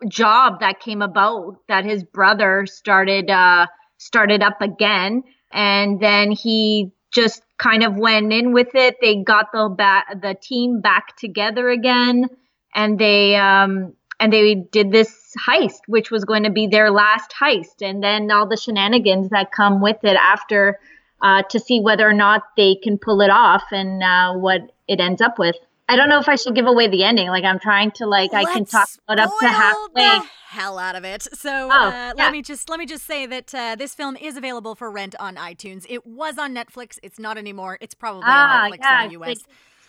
job 0.08 0.60
that 0.60 0.80
came 0.80 1.02
about 1.02 1.56
that 1.68 1.84
his 1.84 2.02
brother 2.04 2.66
started 2.66 3.30
uh, 3.30 3.66
started 3.98 4.42
up 4.42 4.60
again. 4.60 5.22
And 5.52 6.00
then 6.00 6.30
he 6.30 6.92
just 7.12 7.42
kind 7.58 7.82
of 7.82 7.96
went 7.96 8.32
in 8.32 8.52
with 8.52 8.74
it. 8.74 8.96
They 9.00 9.16
got 9.22 9.52
the 9.52 9.68
ba- 9.68 10.18
the 10.20 10.34
team 10.34 10.80
back 10.80 11.16
together 11.16 11.68
again, 11.68 12.26
and 12.74 12.98
they 12.98 13.36
um, 13.36 13.94
and 14.18 14.32
they 14.32 14.54
did 14.54 14.92
this 14.92 15.34
heist, 15.48 15.80
which 15.86 16.10
was 16.10 16.24
going 16.24 16.44
to 16.44 16.50
be 16.50 16.66
their 16.66 16.90
last 16.90 17.32
heist, 17.32 17.82
and 17.82 18.02
then 18.02 18.30
all 18.30 18.46
the 18.46 18.56
shenanigans 18.56 19.30
that 19.30 19.52
come 19.52 19.80
with 19.80 19.98
it 20.04 20.16
after 20.16 20.78
uh, 21.22 21.42
to 21.50 21.58
see 21.58 21.80
whether 21.80 22.08
or 22.08 22.14
not 22.14 22.42
they 22.56 22.74
can 22.74 22.98
pull 22.98 23.20
it 23.20 23.30
off 23.30 23.64
and 23.72 24.02
uh, 24.02 24.32
what 24.34 24.60
it 24.88 25.00
ends 25.00 25.20
up 25.20 25.38
with. 25.38 25.56
I 25.90 25.96
don't 25.96 26.08
know 26.08 26.20
if 26.20 26.28
I 26.28 26.36
should 26.36 26.54
give 26.54 26.66
away 26.66 26.86
the 26.86 27.02
ending. 27.02 27.26
Like 27.28 27.42
I'm 27.42 27.58
trying 27.58 27.90
to 27.92 28.06
like 28.06 28.32
Let's 28.32 28.46
I 28.46 28.52
can 28.52 28.64
talk 28.64 28.88
about 29.08 29.26
up 29.26 29.32
to 29.40 29.48
halfway 29.48 30.20
hell 30.46 30.78
out 30.78 30.94
of 30.94 31.04
it. 31.04 31.22
So 31.34 31.50
oh, 31.50 31.70
uh, 31.70 31.90
yeah. 31.90 32.12
let 32.16 32.32
me 32.32 32.42
just 32.42 32.68
let 32.68 32.78
me 32.78 32.86
just 32.86 33.04
say 33.06 33.26
that 33.26 33.52
uh, 33.52 33.74
this 33.74 33.92
film 33.92 34.16
is 34.16 34.36
available 34.36 34.76
for 34.76 34.88
rent 34.88 35.16
on 35.18 35.34
iTunes. 35.34 35.86
It 35.88 36.06
was 36.06 36.38
on 36.38 36.54
Netflix. 36.54 37.00
It's 37.02 37.18
not 37.18 37.38
anymore. 37.38 37.76
It's 37.80 37.94
probably 37.94 38.22
ah, 38.24 38.66
on 38.66 38.70
Netflix 38.70 38.78
yeah, 38.80 39.02
in 39.02 39.08
the 39.08 39.20
US. 39.20 39.38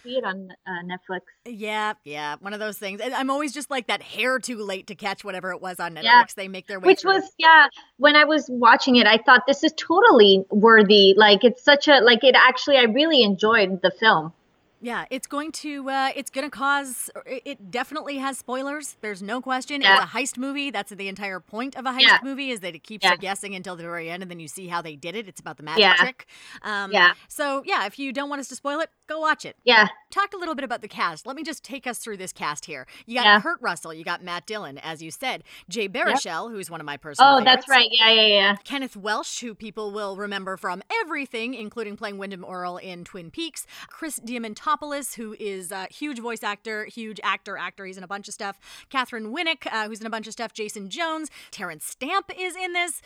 See 0.03 0.17
it 0.17 0.23
on 0.23 0.49
uh, 0.65 0.71
Netflix. 0.83 1.21
Yeah, 1.45 1.93
yeah, 2.03 2.37
one 2.39 2.53
of 2.53 2.59
those 2.59 2.79
things. 2.79 2.99
I'm 3.03 3.29
always 3.29 3.53
just 3.53 3.69
like 3.69 3.85
that 3.85 4.01
hair 4.01 4.39
too 4.39 4.57
late 4.57 4.87
to 4.87 4.95
catch 4.95 5.23
whatever 5.23 5.51
it 5.51 5.61
was 5.61 5.79
on 5.79 5.93
Netflix. 5.93 6.03
Yeah. 6.03 6.23
They 6.35 6.47
make 6.47 6.65
their 6.65 6.79
way. 6.79 6.87
Which 6.87 7.05
was 7.05 7.23
yeah. 7.37 7.67
When 7.97 8.15
I 8.15 8.23
was 8.23 8.47
watching 8.49 8.95
it, 8.95 9.05
I 9.05 9.19
thought 9.19 9.43
this 9.45 9.63
is 9.63 9.71
totally 9.77 10.45
worthy. 10.49 11.13
Like 11.15 11.43
it's 11.43 11.63
such 11.63 11.87
a 11.87 11.99
like 11.99 12.23
it 12.23 12.33
actually. 12.35 12.77
I 12.77 12.85
really 12.85 13.21
enjoyed 13.21 13.83
the 13.83 13.91
film. 13.91 14.33
Yeah, 14.83 15.05
it's 15.11 15.27
going 15.27 15.51
to 15.53 15.89
uh, 15.89 16.09
it's 16.15 16.31
going 16.31 16.49
to 16.49 16.49
cause 16.49 17.11
it 17.25 17.69
definitely 17.69 18.17
has 18.17 18.39
spoilers. 18.39 18.97
There's 19.01 19.21
no 19.21 19.39
question. 19.39 19.81
Yeah. 19.81 20.01
It's 20.01 20.05
a 20.05 20.17
heist 20.17 20.37
movie. 20.37 20.71
That's 20.71 20.91
the 20.91 21.07
entire 21.07 21.39
point 21.39 21.75
of 21.75 21.85
a 21.85 21.89
heist 21.89 22.01
yeah. 22.01 22.19
movie 22.23 22.49
is 22.49 22.61
that 22.61 22.73
it 22.73 22.83
keeps 22.83 23.05
yeah. 23.05 23.11
you 23.11 23.17
guessing 23.17 23.53
until 23.53 23.75
the 23.75 23.83
very 23.83 24.09
end 24.09 24.23
and 24.23 24.31
then 24.31 24.39
you 24.39 24.47
see 24.47 24.67
how 24.67 24.81
they 24.81 24.95
did 24.95 25.15
it. 25.15 25.27
It's 25.27 25.39
about 25.39 25.57
the 25.57 25.63
magic 25.63 25.97
trick. 25.97 26.25
Um, 26.63 26.91
yeah. 26.91 27.13
So, 27.27 27.61
yeah, 27.65 27.85
if 27.85 27.99
you 27.99 28.11
don't 28.11 28.29
want 28.29 28.39
us 28.39 28.47
to 28.47 28.55
spoil 28.55 28.79
it, 28.79 28.89
go 29.07 29.19
watch 29.19 29.45
it. 29.45 29.55
Yeah. 29.63 29.87
Talk 30.11 30.33
a 30.33 30.37
little 30.37 30.55
bit 30.55 30.63
about 30.65 30.81
the 30.81 30.87
cast. 30.87 31.25
Let 31.25 31.35
me 31.35 31.43
just 31.43 31.63
take 31.63 31.87
us 31.87 31.97
through 31.97 32.17
this 32.17 32.33
cast 32.33 32.65
here. 32.65 32.85
You 33.05 33.15
got 33.15 33.25
yeah. 33.25 33.41
Kurt 33.41 33.61
Russell, 33.61 33.93
you 33.93 34.03
got 34.03 34.23
Matt 34.23 34.45
Dillon, 34.45 34.77
as 34.77 35.01
you 35.01 35.09
said, 35.09 35.43
Jay 35.69 35.87
Baruchel, 35.87 36.49
yep. 36.49 36.51
who's 36.51 36.69
one 36.69 36.79
of 36.81 36.85
my 36.85 36.97
personal 36.97 37.35
Oh, 37.35 37.37
favorites. 37.39 37.65
that's 37.65 37.69
right. 37.69 37.89
Yeah, 37.91 38.11
yeah, 38.11 38.27
yeah. 38.27 38.55
Kenneth 38.63 38.95
Welsh, 38.97 39.39
who 39.39 39.55
people 39.55 39.91
will 39.91 40.17
remember 40.17 40.57
from 40.57 40.83
everything, 41.01 41.53
including 41.53 41.95
playing 41.95 42.17
Windom 42.17 42.43
Earle 42.45 42.77
in 42.77 43.03
Twin 43.05 43.31
Peaks. 43.31 43.65
Chris 43.87 44.19
Diamantopoulos, 44.19 45.15
who 45.15 45.35
is 45.39 45.71
a 45.71 45.87
huge 45.89 46.19
voice 46.19 46.43
actor, 46.43 46.85
huge 46.85 47.19
actor, 47.23 47.57
actor. 47.57 47.85
He's 47.85 47.97
in 47.97 48.03
a 48.03 48.07
bunch 48.07 48.27
of 48.27 48.33
stuff. 48.33 48.59
Katheryn 48.91 49.33
Winnick, 49.33 49.65
uh, 49.71 49.87
who's 49.87 50.01
in 50.01 50.07
a 50.07 50.11
bunch 50.11 50.27
of 50.27 50.33
stuff. 50.33 50.53
Jason 50.53 50.89
Jones. 50.89 51.29
Terence 51.51 51.85
Stamp 51.85 52.29
is 52.37 52.55
in 52.55 52.73
this 52.73 53.01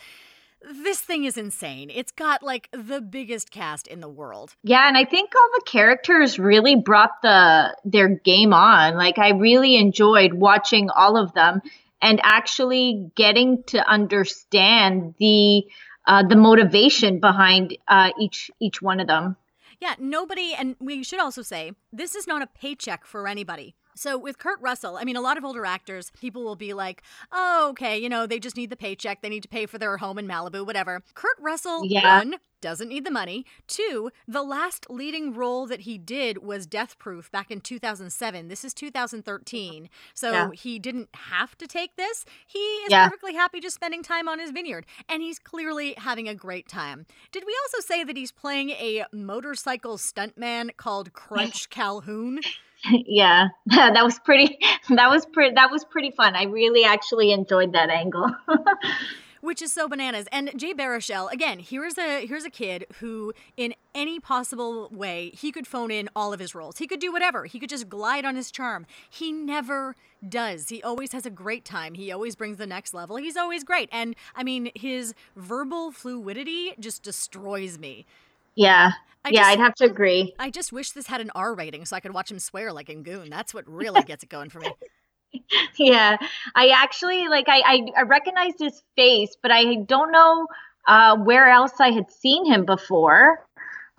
this 0.70 1.00
thing 1.00 1.24
is 1.24 1.36
insane. 1.36 1.90
It's 1.90 2.12
got 2.12 2.42
like 2.42 2.68
the 2.72 3.00
biggest 3.00 3.50
cast 3.50 3.86
in 3.86 4.00
the 4.00 4.08
world. 4.08 4.54
Yeah, 4.62 4.86
and 4.86 4.96
I 4.96 5.04
think 5.04 5.34
all 5.34 5.50
the 5.54 5.64
characters 5.64 6.38
really 6.38 6.76
brought 6.76 7.22
the 7.22 7.76
their 7.84 8.08
game 8.08 8.52
on. 8.52 8.96
Like 8.96 9.18
I 9.18 9.30
really 9.30 9.76
enjoyed 9.76 10.32
watching 10.32 10.90
all 10.90 11.16
of 11.16 11.32
them 11.34 11.60
and 12.02 12.20
actually 12.22 13.10
getting 13.14 13.62
to 13.64 13.78
understand 13.88 15.14
the 15.18 15.64
uh, 16.06 16.22
the 16.28 16.36
motivation 16.36 17.20
behind 17.20 17.76
uh, 17.88 18.10
each 18.20 18.50
each 18.60 18.82
one 18.82 19.00
of 19.00 19.06
them. 19.06 19.36
Yeah, 19.80 19.94
nobody, 19.98 20.54
and 20.54 20.74
we 20.80 21.04
should 21.04 21.20
also 21.20 21.42
say 21.42 21.72
this 21.92 22.14
is 22.14 22.26
not 22.26 22.42
a 22.42 22.46
paycheck 22.46 23.04
for 23.04 23.28
anybody. 23.28 23.74
So 23.96 24.18
with 24.18 24.38
Kurt 24.38 24.60
Russell, 24.60 24.96
I 24.98 25.04
mean, 25.04 25.16
a 25.16 25.20
lot 25.22 25.38
of 25.38 25.44
older 25.44 25.64
actors, 25.64 26.10
people 26.10 26.44
will 26.44 26.54
be 26.56 26.74
like, 26.74 27.02
"Oh, 27.32 27.68
okay, 27.70 27.98
you 27.98 28.08
know, 28.08 28.26
they 28.26 28.38
just 28.38 28.56
need 28.56 28.70
the 28.70 28.76
paycheck. 28.76 29.22
They 29.22 29.28
need 29.30 29.42
to 29.42 29.48
pay 29.48 29.66
for 29.66 29.78
their 29.78 29.96
home 29.96 30.18
in 30.18 30.28
Malibu, 30.28 30.64
whatever." 30.66 31.02
Kurt 31.14 31.36
Russell, 31.40 31.86
Yeah. 31.88 32.18
one, 32.20 32.36
doesn't 32.60 32.88
need 32.88 33.04
the 33.04 33.10
money. 33.10 33.44
Two, 33.66 34.10
the 34.28 34.42
last 34.42 34.90
leading 34.90 35.32
role 35.32 35.66
that 35.66 35.80
he 35.80 35.96
did 35.98 36.38
was 36.38 36.66
Death 36.66 36.98
Proof 36.98 37.30
back 37.30 37.50
in 37.50 37.60
2007. 37.60 38.48
This 38.48 38.64
is 38.64 38.74
2013, 38.74 39.88
so 40.14 40.32
Yeah. 40.32 40.50
he 40.52 40.78
didn't 40.78 41.08
have 41.14 41.56
to 41.58 41.66
take 41.66 41.96
this. 41.96 42.24
He 42.46 42.58
is 42.58 42.90
Yeah. 42.90 43.04
perfectly 43.04 43.34
happy 43.34 43.60
just 43.60 43.76
spending 43.76 44.02
time 44.02 44.28
on 44.28 44.38
his 44.38 44.50
vineyard, 44.50 44.84
and 45.08 45.22
he's 45.22 45.38
clearly 45.38 45.94
having 45.96 46.28
a 46.28 46.34
great 46.34 46.68
time. 46.68 47.06
Did 47.32 47.44
we 47.46 47.56
also 47.64 47.80
say 47.86 48.04
that 48.04 48.16
he's 48.16 48.32
playing 48.32 48.70
a 48.70 49.04
motorcycle 49.12 49.96
stuntman 49.96 50.76
called 50.76 51.12
Crunch 51.14 51.68
Calhoun? 51.70 52.40
yeah, 53.06 53.48
that 53.66 54.04
was 54.04 54.18
pretty. 54.18 54.58
That 54.88 55.10
was 55.10 55.26
pretty. 55.26 55.52
That 55.56 55.72
was 55.72 55.84
pretty 55.84 56.12
fun. 56.12 56.36
I 56.36 56.44
really 56.44 56.84
actually 56.84 57.32
enjoyed 57.32 57.72
that 57.72 57.90
angle. 57.90 58.30
which 59.40 59.60
is 59.60 59.72
so 59.72 59.88
bananas. 59.88 60.28
And 60.30 60.52
Jay 60.56 60.72
Baruchel, 60.74 61.30
again, 61.32 61.58
here's 61.58 61.98
a 61.98 62.24
here's 62.24 62.44
a 62.44 62.50
kid 62.50 62.86
who, 63.00 63.32
in 63.56 63.74
any 63.96 64.20
possible 64.20 64.88
way, 64.92 65.32
he 65.34 65.50
could 65.50 65.66
phone 65.66 65.90
in 65.90 66.08
all 66.14 66.32
of 66.32 66.38
his 66.38 66.54
roles. 66.54 66.78
He 66.78 66.86
could 66.86 67.00
do 67.00 67.10
whatever. 67.12 67.46
He 67.46 67.58
could 67.58 67.68
just 67.68 67.88
glide 67.88 68.24
on 68.24 68.36
his 68.36 68.52
charm. 68.52 68.86
He 69.10 69.32
never 69.32 69.96
does. 70.28 70.68
He 70.68 70.82
always 70.82 71.10
has 71.10 71.26
a 71.26 71.30
great 71.30 71.64
time. 71.64 71.94
He 71.94 72.12
always 72.12 72.36
brings 72.36 72.58
the 72.58 72.66
next 72.66 72.94
level. 72.94 73.16
He's 73.16 73.36
always 73.36 73.64
great. 73.64 73.88
And 73.90 74.14
I 74.36 74.44
mean, 74.44 74.70
his 74.76 75.14
verbal 75.34 75.90
fluidity 75.90 76.74
just 76.78 77.02
destroys 77.02 77.76
me. 77.78 78.06
Yeah, 78.56 78.92
I 79.24 79.28
yeah, 79.28 79.40
just- 79.40 79.50
I'd 79.50 79.58
have 79.60 79.74
to 79.76 79.84
agree. 79.84 80.34
I 80.38 80.50
just 80.50 80.72
wish 80.72 80.90
this 80.90 81.06
had 81.06 81.20
an 81.20 81.30
R 81.34 81.54
rating 81.54 81.84
so 81.84 81.94
I 81.94 82.00
could 82.00 82.12
watch 82.12 82.30
him 82.30 82.40
swear 82.40 82.72
like 82.72 82.90
in 82.90 83.04
Goon. 83.04 83.30
That's 83.30 83.54
what 83.54 83.68
really 83.68 84.02
gets 84.02 84.24
it 84.24 84.28
going 84.28 84.50
for 84.50 84.58
me. 84.58 84.72
yeah 85.78 86.16
i 86.54 86.68
actually 86.68 87.28
like 87.28 87.48
I, 87.48 87.60
I 87.60 87.86
i 87.98 88.02
recognized 88.02 88.58
his 88.58 88.82
face 88.94 89.36
but 89.42 89.50
i 89.50 89.74
don't 89.74 90.12
know 90.12 90.46
uh 90.86 91.16
where 91.16 91.48
else 91.48 91.72
i 91.80 91.90
had 91.90 92.10
seen 92.10 92.46
him 92.46 92.64
before 92.64 93.44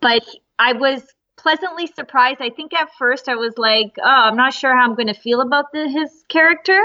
but 0.02 0.24
i 0.58 0.74
was 0.74 1.04
pleasantly 1.36 1.86
surprised 1.86 2.42
i 2.42 2.50
think 2.50 2.74
at 2.74 2.90
first 2.98 3.30
i 3.30 3.36
was 3.36 3.58
like 3.58 3.98
oh 4.00 4.04
i'm 4.06 4.38
not 4.38 4.54
sure 4.54 4.76
how 4.76 4.84
i'm 4.84 4.96
going 4.96 5.08
to 5.08 5.14
feel 5.14 5.42
about 5.42 5.66
the, 5.74 5.88
his 5.90 6.24
character 6.30 6.80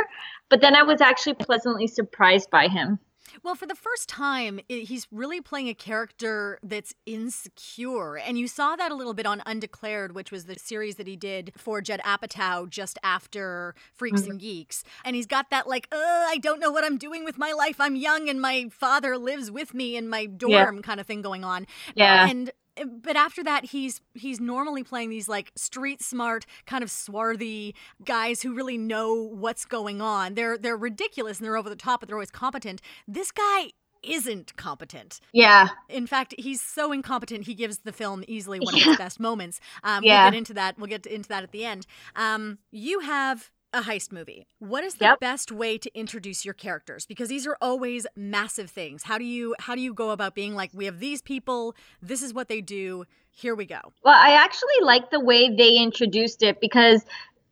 but 0.51 0.61
then 0.61 0.75
i 0.75 0.83
was 0.83 1.01
actually 1.01 1.35
pleasantly 1.35 1.87
surprised 1.87 2.51
by 2.51 2.69
him 2.69 2.99
Well, 3.45 3.55
for 3.57 3.67
the 3.67 3.75
first 3.75 4.09
time, 4.09 4.61
he's 4.69 5.09
really 5.11 5.41
playing 5.41 5.69
a 5.69 5.75
character 5.75 6.59
that's 6.63 6.95
insecure. 7.07 8.17
And 8.17 8.39
you 8.39 8.47
saw 8.47 8.77
that 8.77 8.93
a 8.93 8.95
little 8.95 9.15
bit 9.15 9.27
on 9.27 9.43
Undeclared, 9.45 10.15
which 10.15 10.31
was 10.31 10.45
the 10.45 10.59
series 10.59 10.95
that 10.97 11.09
he 11.09 11.17
did 11.17 11.53
for 11.57 11.81
Judd 11.81 12.01
Apatow 12.05 12.69
just 12.69 12.99
after 13.03 13.75
Freaks 13.95 14.23
mm-hmm. 14.23 14.31
and 14.33 14.41
Geeks. 14.41 14.85
And 15.05 15.17
he's 15.17 15.27
got 15.27 15.51
that, 15.51 15.67
like, 15.67 15.89
I 15.91 16.39
don't 16.41 16.61
know 16.61 16.71
what 16.71 16.85
I'm 16.85 16.99
doing 16.99 17.25
with 17.25 17.37
my 17.37 17.53
life. 17.53 17.81
I'm 17.81 17.97
young 17.97 18.29
and 18.29 18.41
my 18.41 18.69
father 18.71 19.19
lives 19.19 19.51
with 19.51 19.75
me 19.75 19.97
in 19.97 20.09
my 20.09 20.27
dorm 20.27 20.81
kind 20.83 21.01
of 21.01 21.07
thing 21.07 21.21
going 21.21 21.45
on. 21.45 21.67
Yeah. 21.97 22.29
And 22.29 22.53
but 23.03 23.17
after 23.17 23.43
that 23.45 23.67
he's 23.67 24.01
he's 24.15 24.41
normally 24.41 24.83
playing 24.83 25.11
these 25.11 25.29
like 25.29 25.53
street 25.57 26.03
smart 26.03 26.47
kind 26.67 26.83
of 26.83 26.91
swarthy 26.91 27.75
guys 28.05 28.43
who 28.43 28.55
really 28.55 28.79
know 28.79 29.15
what's 29.15 29.65
going 29.65 30.01
on. 30.01 30.35
They're 30.35 30.57
they're 30.57 30.77
ridiculous 30.77 31.39
and 31.39 31.45
they're 31.47 31.57
over 31.57 31.69
the 31.69 31.77
top 31.77 32.01
but 32.01 32.09
they're 32.09 32.17
always 32.17 32.31
competent. 32.31 32.81
This 33.07 33.31
guy 33.31 33.71
isn't 34.03 34.57
competent. 34.57 35.21
Yeah. 35.33 35.69
In 35.89 36.07
fact 36.07 36.35
he's 36.39 36.61
so 36.61 36.91
incompetent 36.93 37.45
he 37.47 37.55
gives 37.55 37.79
the 37.81 37.93
film 37.93 38.25
easily 38.27 38.59
one 38.59 38.75
of 38.75 38.81
its 38.87 38.97
best 38.97 39.21
moments. 39.21 39.61
Um, 39.85 40.03
Yeah. 40.03 40.25
we'll 40.25 40.31
get 40.33 40.39
into 40.39 40.55
that 40.55 40.79
we'll 40.79 40.89
get 40.89 41.07
into 41.07 41.29
that 41.29 41.43
at 41.43 41.53
the 41.53 41.65
end. 41.65 41.87
Um, 42.17 42.59
you 42.71 43.01
have 43.01 43.51
a 43.73 43.83
heist 43.83 44.13
movie 44.13 44.47
what 44.59 44.85
is 44.85 44.95
the 44.95 45.05
Yep. 45.05 45.21
best 45.21 45.51
way 45.53 45.79
to 45.79 45.91
introduce 45.99 46.45
your 46.45 46.55
characters 46.55 47.07
because 47.07 47.29
these 47.29 47.47
are 47.47 47.57
always 47.61 48.07
massive 48.17 48.71
things 48.71 49.05
how 49.05 49.19
do 49.19 49.25
you 49.25 49.55
how 49.61 49.75
do 49.75 49.81
you 49.81 49.95
go 49.95 50.11
about 50.11 50.35
being 50.35 50.55
like 50.55 50.71
we 50.75 50.85
have 50.85 51.01
these 51.01 51.23
people 51.23 51.75
this 52.03 52.23
is 52.23 52.35
what 52.35 52.49
they 52.49 52.61
do 52.61 53.05
here 53.31 53.55
we 53.55 53.65
go 53.67 53.81
Well, 54.05 54.15
I 54.17 54.33
actually 54.35 54.81
like 54.83 55.11
the 55.11 55.21
way 55.21 55.55
they 55.55 55.77
introduced 55.77 56.43
it 56.43 56.61
because 56.61 57.05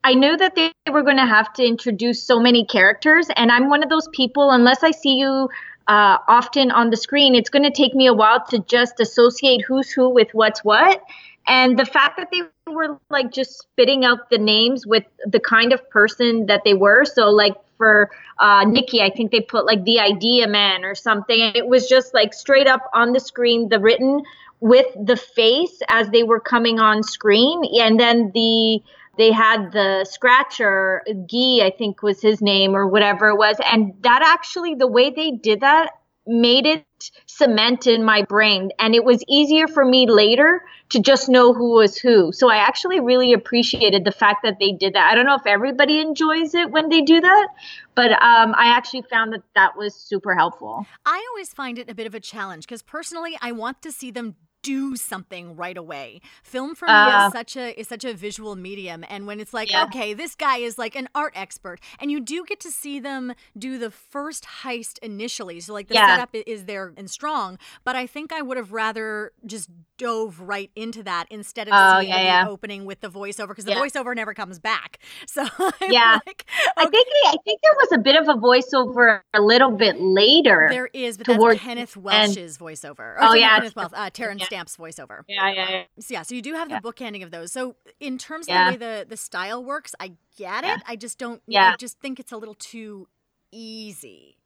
I 0.03 0.13
knew 0.13 0.37
that 0.37 0.55
they 0.55 0.71
were 0.91 1.03
going 1.03 1.17
to 1.17 1.25
have 1.25 1.53
to 1.53 1.63
introduce 1.65 2.23
so 2.23 2.39
many 2.39 2.65
characters. 2.65 3.27
And 3.35 3.51
I'm 3.51 3.69
one 3.69 3.83
of 3.83 3.89
those 3.89 4.07
people, 4.13 4.51
unless 4.51 4.83
I 4.83 4.91
see 4.91 5.15
you 5.15 5.49
uh, 5.87 6.17
often 6.27 6.71
on 6.71 6.89
the 6.89 6.97
screen, 6.97 7.35
it's 7.35 7.49
going 7.49 7.63
to 7.63 7.71
take 7.71 7.93
me 7.93 8.07
a 8.07 8.13
while 8.13 8.43
to 8.49 8.59
just 8.59 8.99
associate 8.99 9.63
who's 9.67 9.91
who 9.91 10.09
with 10.09 10.29
what's 10.33 10.63
what. 10.63 11.03
And 11.47 11.77
the 11.77 11.85
fact 11.85 12.17
that 12.17 12.29
they 12.31 12.41
were 12.71 12.99
like 13.09 13.31
just 13.31 13.57
spitting 13.57 14.05
out 14.05 14.29
the 14.29 14.37
names 14.37 14.85
with 14.85 15.03
the 15.25 15.39
kind 15.39 15.73
of 15.73 15.89
person 15.89 16.45
that 16.45 16.61
they 16.63 16.73
were. 16.73 17.05
So, 17.05 17.29
like, 17.29 17.55
for 17.77 18.11
uh, 18.37 18.63
Nikki, 18.65 19.01
I 19.01 19.09
think 19.09 19.31
they 19.31 19.41
put 19.41 19.65
like 19.65 19.83
the 19.83 19.99
idea 19.99 20.47
man 20.47 20.85
or 20.85 20.93
something. 20.93 21.41
And 21.41 21.55
it 21.55 21.67
was 21.67 21.87
just 21.87 22.13
like 22.13 22.33
straight 22.33 22.67
up 22.67 22.81
on 22.93 23.13
the 23.13 23.19
screen, 23.19 23.69
the 23.69 23.79
written 23.79 24.21
with 24.59 24.85
the 25.03 25.17
face 25.17 25.81
as 25.89 26.09
they 26.11 26.23
were 26.23 26.39
coming 26.39 26.79
on 26.79 27.01
screen. 27.01 27.63
And 27.79 27.99
then 27.99 28.31
the 28.33 28.81
they 29.17 29.31
had 29.31 29.71
the 29.71 30.05
scratcher, 30.09 31.03
Guy, 31.05 31.65
I 31.65 31.73
think 31.77 32.01
was 32.01 32.21
his 32.21 32.41
name 32.41 32.75
or 32.75 32.87
whatever 32.87 33.29
it 33.29 33.37
was. 33.37 33.57
And 33.65 33.93
that 34.01 34.21
actually, 34.23 34.75
the 34.75 34.87
way 34.87 35.09
they 35.09 35.31
did 35.31 35.61
that 35.61 35.91
made 36.25 36.65
it 36.65 36.85
cement 37.25 37.87
in 37.87 38.03
my 38.03 38.21
brain. 38.21 38.69
And 38.79 38.93
it 38.93 39.03
was 39.03 39.23
easier 39.27 39.67
for 39.67 39.83
me 39.83 40.07
later 40.07 40.61
to 40.89 40.99
just 40.99 41.29
know 41.29 41.53
who 41.53 41.73
was 41.75 41.97
who. 41.97 42.31
So 42.31 42.49
I 42.49 42.57
actually 42.57 42.99
really 42.99 43.33
appreciated 43.33 44.05
the 44.05 44.11
fact 44.11 44.43
that 44.43 44.57
they 44.59 44.71
did 44.71 44.93
that. 44.93 45.11
I 45.11 45.15
don't 45.15 45.25
know 45.25 45.35
if 45.35 45.47
everybody 45.47 45.99
enjoys 45.99 46.53
it 46.53 46.69
when 46.69 46.89
they 46.89 47.01
do 47.01 47.19
that, 47.21 47.47
but 47.95 48.11
um, 48.11 48.53
I 48.57 48.67
actually 48.67 49.03
found 49.03 49.33
that 49.33 49.41
that 49.55 49.75
was 49.75 49.95
super 49.95 50.35
helpful. 50.35 50.85
I 51.05 51.25
always 51.31 51.53
find 51.53 51.79
it 51.79 51.89
a 51.89 51.95
bit 51.95 52.07
of 52.07 52.13
a 52.13 52.19
challenge 52.19 52.67
because 52.67 52.81
personally, 52.81 53.37
I 53.41 53.51
want 53.51 53.81
to 53.81 53.91
see 53.91 54.11
them 54.11 54.35
do 54.63 54.95
something 54.95 55.55
right 55.55 55.77
away. 55.77 56.21
Film 56.43 56.75
for 56.75 56.89
me 56.89 57.09
Uh, 57.09 57.17
is 57.17 57.25
such 57.25 57.55
a 57.57 57.79
is 57.79 57.87
such 57.87 58.03
a 58.05 58.13
visual 58.13 58.55
medium 58.55 59.03
and 59.09 59.27
when 59.27 59.39
it's 59.39 59.53
like 59.53 59.71
Yeah. 59.71 59.83
okay, 59.83 60.13
this 60.13 60.35
guy 60.35 60.57
is 60.57 60.77
like 60.77 60.95
an 60.95 61.07
art 61.15 61.33
expert 61.35 61.79
and 61.99 62.11
you 62.11 62.19
do 62.19 62.43
get 62.45 62.59
to 62.61 62.71
see 62.71 62.99
them 62.99 63.33
do 63.57 63.77
the 63.77 63.91
first 63.91 64.45
heist 64.63 64.99
initially. 64.99 65.59
So 65.59 65.73
like 65.73 65.87
the 65.87 65.95
Yeah. 65.95 66.07
setup 66.07 66.29
is 66.33 66.65
there 66.65 66.93
and 66.97 67.09
strong, 67.09 67.57
but 67.83 67.95
I 67.95 68.07
think 68.07 68.31
I 68.33 68.41
would 68.41 68.57
have 68.57 68.71
rather 68.73 69.31
just 69.45 69.69
dove 69.97 70.39
right 70.41 70.71
into 70.75 71.03
that 71.03 71.25
instead 71.29 71.67
of 71.67 71.73
Oh, 71.77 71.99
yeah, 71.99 72.45
opening 72.45 72.85
with 72.85 73.01
the 73.01 73.09
voiceover 73.09 73.49
because 73.49 73.65
the 73.65 73.71
voiceover 73.71 74.15
never 74.15 74.33
comes 74.33 74.59
back. 74.59 74.99
So 75.27 75.43
I'm 75.59 75.91
Yeah. 75.91 76.19
like, 76.27 76.45
I 76.77 76.85
think 76.85 77.07
I 77.25 77.37
think 77.45 77.61
there 77.61 77.73
was 77.77 77.91
a 77.93 77.97
bit 77.99 78.15
of 78.15 78.27
a 78.29 78.33
voiceover 78.39 79.21
a 79.33 79.41
little 79.41 79.71
bit 79.71 79.95
later. 79.99 80.69
There 80.69 80.89
is, 80.93 81.17
but 81.17 81.27
that's 81.27 81.45
Kenneth 81.47 81.97
Welsh's 81.97 82.57
voiceover. 82.57 82.99
Or 83.17 83.17
Oh, 83.21 83.27
sorry, 83.27 83.41
yeah, 83.41 83.55
Kenneth 83.55 83.75
Welsh, 83.75 83.91
uh, 83.93 84.09
Terence. 84.11 84.50
Stamp's 84.51 84.77
voiceover. 84.77 85.21
yeah, 85.27 85.49
yeah, 85.51 85.69
yeah. 85.69 85.77
Um, 85.79 85.85
so 85.99 86.13
yeah, 86.13 86.21
so 86.23 86.35
you 86.35 86.41
do 86.41 86.53
have 86.53 86.69
Yeah. 86.69 86.79
the 86.79 86.87
bookending 86.91 87.23
of 87.23 87.31
those. 87.31 87.51
So 87.51 87.75
in 87.99 88.17
terms 88.17 88.47
Yeah. 88.47 88.69
of 88.69 88.79
the 88.79 88.85
way 88.85 88.99
the 88.99 89.05
the 89.07 89.17
style 89.17 89.63
works, 89.63 89.95
I 89.99 90.13
get 90.37 90.63
Yeah. 90.63 90.75
it. 90.75 90.81
I 90.87 90.95
just 90.95 91.17
don't. 91.17 91.41
yeah. 91.47 91.61
I 91.61 91.69
Yeah. 91.71 91.75
just 91.77 91.99
think 91.99 92.19
it's 92.19 92.31
a 92.31 92.37
little 92.37 92.55
too 92.55 93.07
easy. 93.51 94.37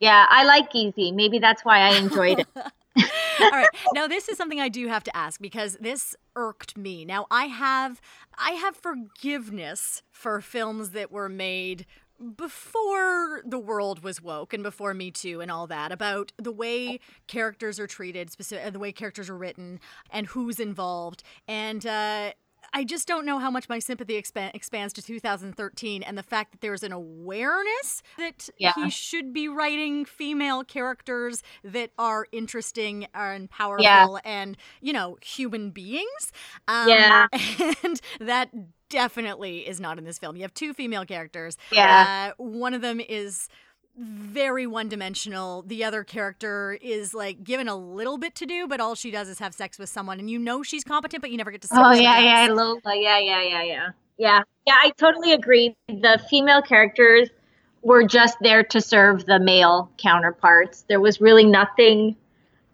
Yeah, 0.00 0.26
I 0.28 0.44
like 0.44 0.68
easy. 0.74 1.12
Maybe 1.12 1.38
that's 1.38 1.64
why 1.64 1.80
I 1.80 1.96
enjoyed 1.96 2.38
it. 2.40 2.46
All 3.40 3.50
right. 3.50 3.68
Now 3.94 4.06
this 4.06 4.28
is 4.28 4.36
something 4.36 4.60
I 4.60 4.68
do 4.68 4.86
have 4.88 5.04
to 5.04 5.16
ask 5.16 5.40
because 5.40 5.76
this 5.80 6.14
irked 6.36 6.76
me. 6.76 7.04
Now 7.04 7.26
I 7.30 7.46
have 7.46 8.00
I 8.36 8.52
have 8.52 8.76
forgiveness 8.76 10.02
for 10.10 10.40
films 10.40 10.90
that 10.90 11.10
were 11.10 11.28
made 11.28 11.86
before 12.36 13.42
the 13.44 13.58
world 13.58 14.02
was 14.02 14.20
woke 14.20 14.52
and 14.52 14.62
before 14.62 14.94
Me 14.94 15.10
Too 15.10 15.40
and 15.40 15.50
all 15.50 15.66
that 15.68 15.92
about 15.92 16.32
the 16.36 16.52
way 16.52 17.00
characters 17.26 17.78
are 17.78 17.86
treated, 17.86 18.30
specific, 18.30 18.72
the 18.72 18.78
way 18.78 18.92
characters 18.92 19.30
are 19.30 19.36
written, 19.36 19.80
and 20.10 20.26
who's 20.28 20.58
involved. 20.58 21.22
And 21.46 21.86
uh, 21.86 22.32
I 22.72 22.84
just 22.84 23.08
don't 23.08 23.24
know 23.24 23.38
how 23.38 23.50
much 23.50 23.68
my 23.68 23.78
sympathy 23.78 24.20
expa- 24.20 24.54
expands 24.54 24.92
to 24.94 25.02
2013 25.02 26.02
and 26.02 26.18
the 26.18 26.22
fact 26.22 26.52
that 26.52 26.60
there's 26.60 26.82
an 26.82 26.92
awareness 26.92 28.02
that 28.18 28.48
Yeah. 28.58 28.72
he 28.74 28.90
should 28.90 29.32
be 29.32 29.48
writing 29.48 30.04
female 30.04 30.64
characters 30.64 31.42
that 31.64 31.90
are 31.98 32.26
interesting 32.32 33.06
and 33.14 33.50
powerful 33.50 33.82
Yeah. 33.84 34.06
and, 34.24 34.56
you 34.80 34.92
know, 34.92 35.16
human 35.22 35.70
beings. 35.70 36.32
Um, 36.66 36.88
Yeah. 36.88 37.26
And 37.84 38.00
that 38.20 38.50
definitely 38.88 39.66
is 39.68 39.80
not 39.80 39.98
in 39.98 40.04
this 40.04 40.18
film. 40.18 40.36
You 40.36 40.42
have 40.42 40.54
two 40.54 40.72
female 40.74 41.04
characters. 41.04 41.56
Yeah. 41.70 42.32
Uh, 42.38 42.42
one 42.42 42.74
of 42.74 42.80
them 42.80 43.00
is 43.00 43.48
very 43.98 44.66
one 44.66 44.88
dimensional. 44.88 45.62
The 45.62 45.84
other 45.84 46.04
character 46.04 46.78
is 46.80 47.12
like 47.12 47.42
given 47.42 47.68
a 47.68 47.76
little 47.76 48.16
bit 48.16 48.34
to 48.36 48.46
do, 48.46 48.68
but 48.68 48.80
all 48.80 48.94
she 48.94 49.10
does 49.10 49.28
is 49.28 49.38
have 49.40 49.54
sex 49.54 49.78
with 49.78 49.88
someone, 49.88 50.20
and 50.20 50.30
you 50.30 50.38
know 50.38 50.62
she's 50.62 50.84
competent, 50.84 51.20
but 51.20 51.30
you 51.30 51.36
never 51.36 51.50
get 51.50 51.62
to 51.62 51.68
see. 51.68 51.74
Oh 51.76 51.92
yeah, 51.92 52.20
yeah, 52.20 52.52
Lola. 52.52 52.80
Yeah, 52.86 53.18
yeah, 53.18 53.42
yeah, 53.42 53.62
yeah. 53.62 53.88
Yeah. 54.18 54.42
Yeah, 54.66 54.74
I 54.82 54.90
totally 54.98 55.32
agree. 55.32 55.76
The 55.88 56.20
female 56.28 56.60
characters 56.60 57.28
were 57.82 58.04
just 58.04 58.36
there 58.40 58.62
to 58.64 58.80
serve 58.80 59.24
the 59.26 59.38
male 59.38 59.90
counterparts. 59.96 60.84
There 60.88 61.00
was 61.00 61.20
really 61.20 61.44
nothing 61.46 62.16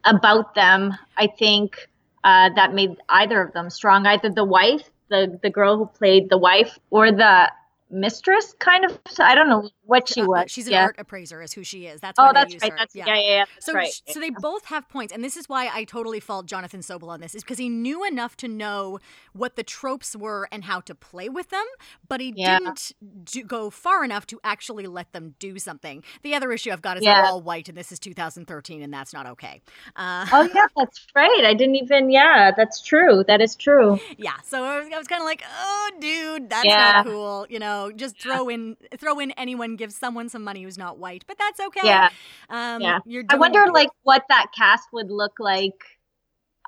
about 0.04 0.54
them, 0.54 0.97
I 1.16 1.26
think, 1.26 1.88
uh, 2.25 2.50
that 2.57 2.75
made 2.75 2.97
either 3.09 3.43
of 3.43 3.52
them 3.52 3.71
strong. 3.71 4.07
Either 4.07 4.31
the 4.31 4.45
wife, 4.45 4.90
the 5.09 5.38
the 5.43 5.50
girl 5.50 5.76
who 5.76 5.87
played 5.87 6.31
the 6.31 6.38
wife, 6.38 6.78
or 6.90 7.12
the 7.12 7.50
mistress 7.90 8.54
kind 8.59 8.85
of 8.85 8.99
i 9.21 9.35
don't 9.35 9.49
know 9.49 9.69
what 9.87 10.09
she 10.09 10.23
Uh, 10.23 10.25
was 10.25 10.50
she's 10.50 10.67
an 10.69 10.75
yeah. 10.75 10.81
art 10.81 10.97
appraiser, 10.99 11.43
is 11.43 11.53
who 11.55 11.64
she 11.64 11.87
is. 11.87 12.00
That's 12.00 12.21
why 12.21 12.29
oh 12.29 12.33
that's 12.35 12.57
right 12.62 12.73
her. 12.73 12.79
that's 12.79 12.95
yeah 13.05 13.17
yeah, 13.17 13.21
yeah 13.21 13.45
that's 13.47 13.73
So, 13.73 13.75
right 13.75 13.95
so 14.07 14.21
they 14.21 14.31
both 14.31 14.67
have 14.67 14.88
points, 14.88 15.12
and 15.12 15.25
this 15.25 15.37
is 15.37 15.49
why 15.49 15.71
I 15.73 15.85
totally 15.85 16.21
fault 16.21 16.47
Jonathan 16.47 16.81
Sobol 16.81 17.09
on 17.09 17.21
this, 17.21 17.35
is 17.35 17.43
because 17.43 17.59
he 17.59 17.69
knew 17.69 18.05
enough 18.05 18.37
to 18.38 18.49
know 18.49 18.99
what 19.33 19.57
the 19.57 19.62
tropes 19.64 20.17
were 20.17 20.49
and 20.53 20.64
how 20.64 20.81
to 20.83 20.95
play 20.95 21.29
with 21.29 21.50
them, 21.50 21.64
but 22.09 22.21
he 22.21 22.33
Yeah. 22.35 22.59
didn't 22.59 22.93
do, 23.25 23.45
go 23.45 23.71
far 23.71 24.05
enough 24.05 24.26
to 24.29 24.41
actually 24.45 24.87
let 24.87 25.12
them 25.12 25.35
do 25.38 25.59
something. 25.59 26.05
The 26.23 26.35
other 26.35 26.53
issue 26.53 26.71
I've 26.73 26.83
got 26.83 26.99
is 26.99 27.07
they're 27.07 27.25
all 27.25 27.43
white, 27.43 27.69
and 27.69 27.76
this 27.79 27.93
is 27.93 27.99
2013, 27.99 28.83
and 28.83 28.93
that's 28.93 29.12
not 29.12 29.26
okay. 29.26 29.62
Uh, 29.97 30.26
oh 30.33 30.49
yeah 30.55 30.67
that's 30.76 31.07
right 31.14 31.45
i 31.45 31.55
didn't 31.55 31.76
even 31.76 32.11
yeah 32.11 32.50
that's 32.57 32.81
true 32.83 33.25
that 33.26 33.41
is 33.41 33.57
true 33.57 34.00
yeah, 34.19 34.35
so 34.45 34.62
I 34.64 34.79
was, 34.81 34.88
was 34.91 35.07
kind 35.09 35.21
of 35.23 35.26
like, 35.26 35.43
oh, 35.61 35.91
dude, 36.00 36.50
that's 36.50 36.76
not 36.76 36.99
cool. 36.99 37.47
You 37.50 37.59
know, 37.59 37.93
just 37.95 38.19
throw 38.19 38.49
in 38.49 38.76
throw 38.99 39.19
in 39.19 39.33
anyone, 39.33 39.74
give 39.76 39.93
someone 39.93 40.28
some 40.28 40.43
money 40.43 40.62
who's 40.62 40.78
not 40.78 40.99
white, 40.99 41.25
but 41.26 41.38
that's 41.38 41.61
okay. 41.61 41.81
Yeah. 41.85 42.09
um, 42.49 42.83
yeah 42.83 42.99
i 43.28 43.37
wonder 43.37 43.66
like 43.73 43.90
what 44.02 44.25
that 44.28 44.47
cast 44.57 44.88
would 44.93 45.11
look 45.11 45.35
like 45.38 45.85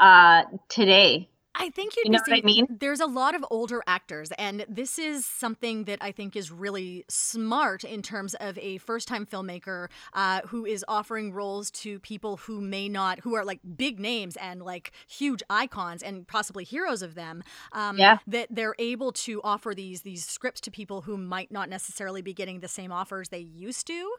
uh 0.01 0.43
today 0.69 1.29
I 1.59 1.71
think 1.71 1.97
you'd 1.97 2.07
You 2.07 2.13
know 2.13 2.21
what 2.27 2.39
I 2.39 2.43
mean? 2.43 2.67
There's 2.81 3.01
a 3.01 3.07
lot 3.07 3.35
of 3.35 3.45
older 3.51 3.83
actors, 3.87 4.31
and 4.33 4.65
this 4.69 4.99
is 4.99 5.25
something 5.25 5.85
that 5.85 5.99
I 6.01 6.13
think 6.13 6.37
is 6.37 6.51
really 6.51 7.05
smart 7.09 7.85
in 7.85 8.03
terms 8.03 8.35
of 8.35 8.59
a 8.59 8.79
first-time 8.79 9.27
filmmaker 9.27 9.89
uh, 10.13 10.43
who 10.47 10.67
is 10.67 10.85
offering 10.89 11.33
roles 11.33 11.71
to 11.73 11.99
people 12.01 12.37
who 12.39 12.61
may 12.61 12.89
not, 12.89 13.21
who 13.21 13.35
are 13.35 13.45
like 13.45 13.61
big 13.77 13.99
names 13.99 14.37
and 14.37 14.63
like 14.63 14.93
huge 15.09 15.43
icons 15.49 16.03
and 16.03 16.27
possibly 16.27 16.65
heroes 16.65 17.03
of 17.03 17.15
them. 17.15 17.43
Um, 17.73 17.99
Yeah. 17.99 18.19
That 18.27 18.49
they're 18.51 18.75
able 18.79 19.13
to 19.13 19.41
offer 19.43 19.75
these 19.75 20.03
these 20.03 20.25
scripts 20.25 20.61
to 20.63 20.71
people 20.71 21.03
who 21.03 21.17
might 21.17 21.51
not 21.51 21.69
necessarily 21.69 22.23
be 22.23 22.35
getting 22.35 22.61
the 22.61 22.69
same 22.69 22.93
offers 22.93 23.29
they 23.29 23.39
used 23.39 23.87
to. 23.87 24.15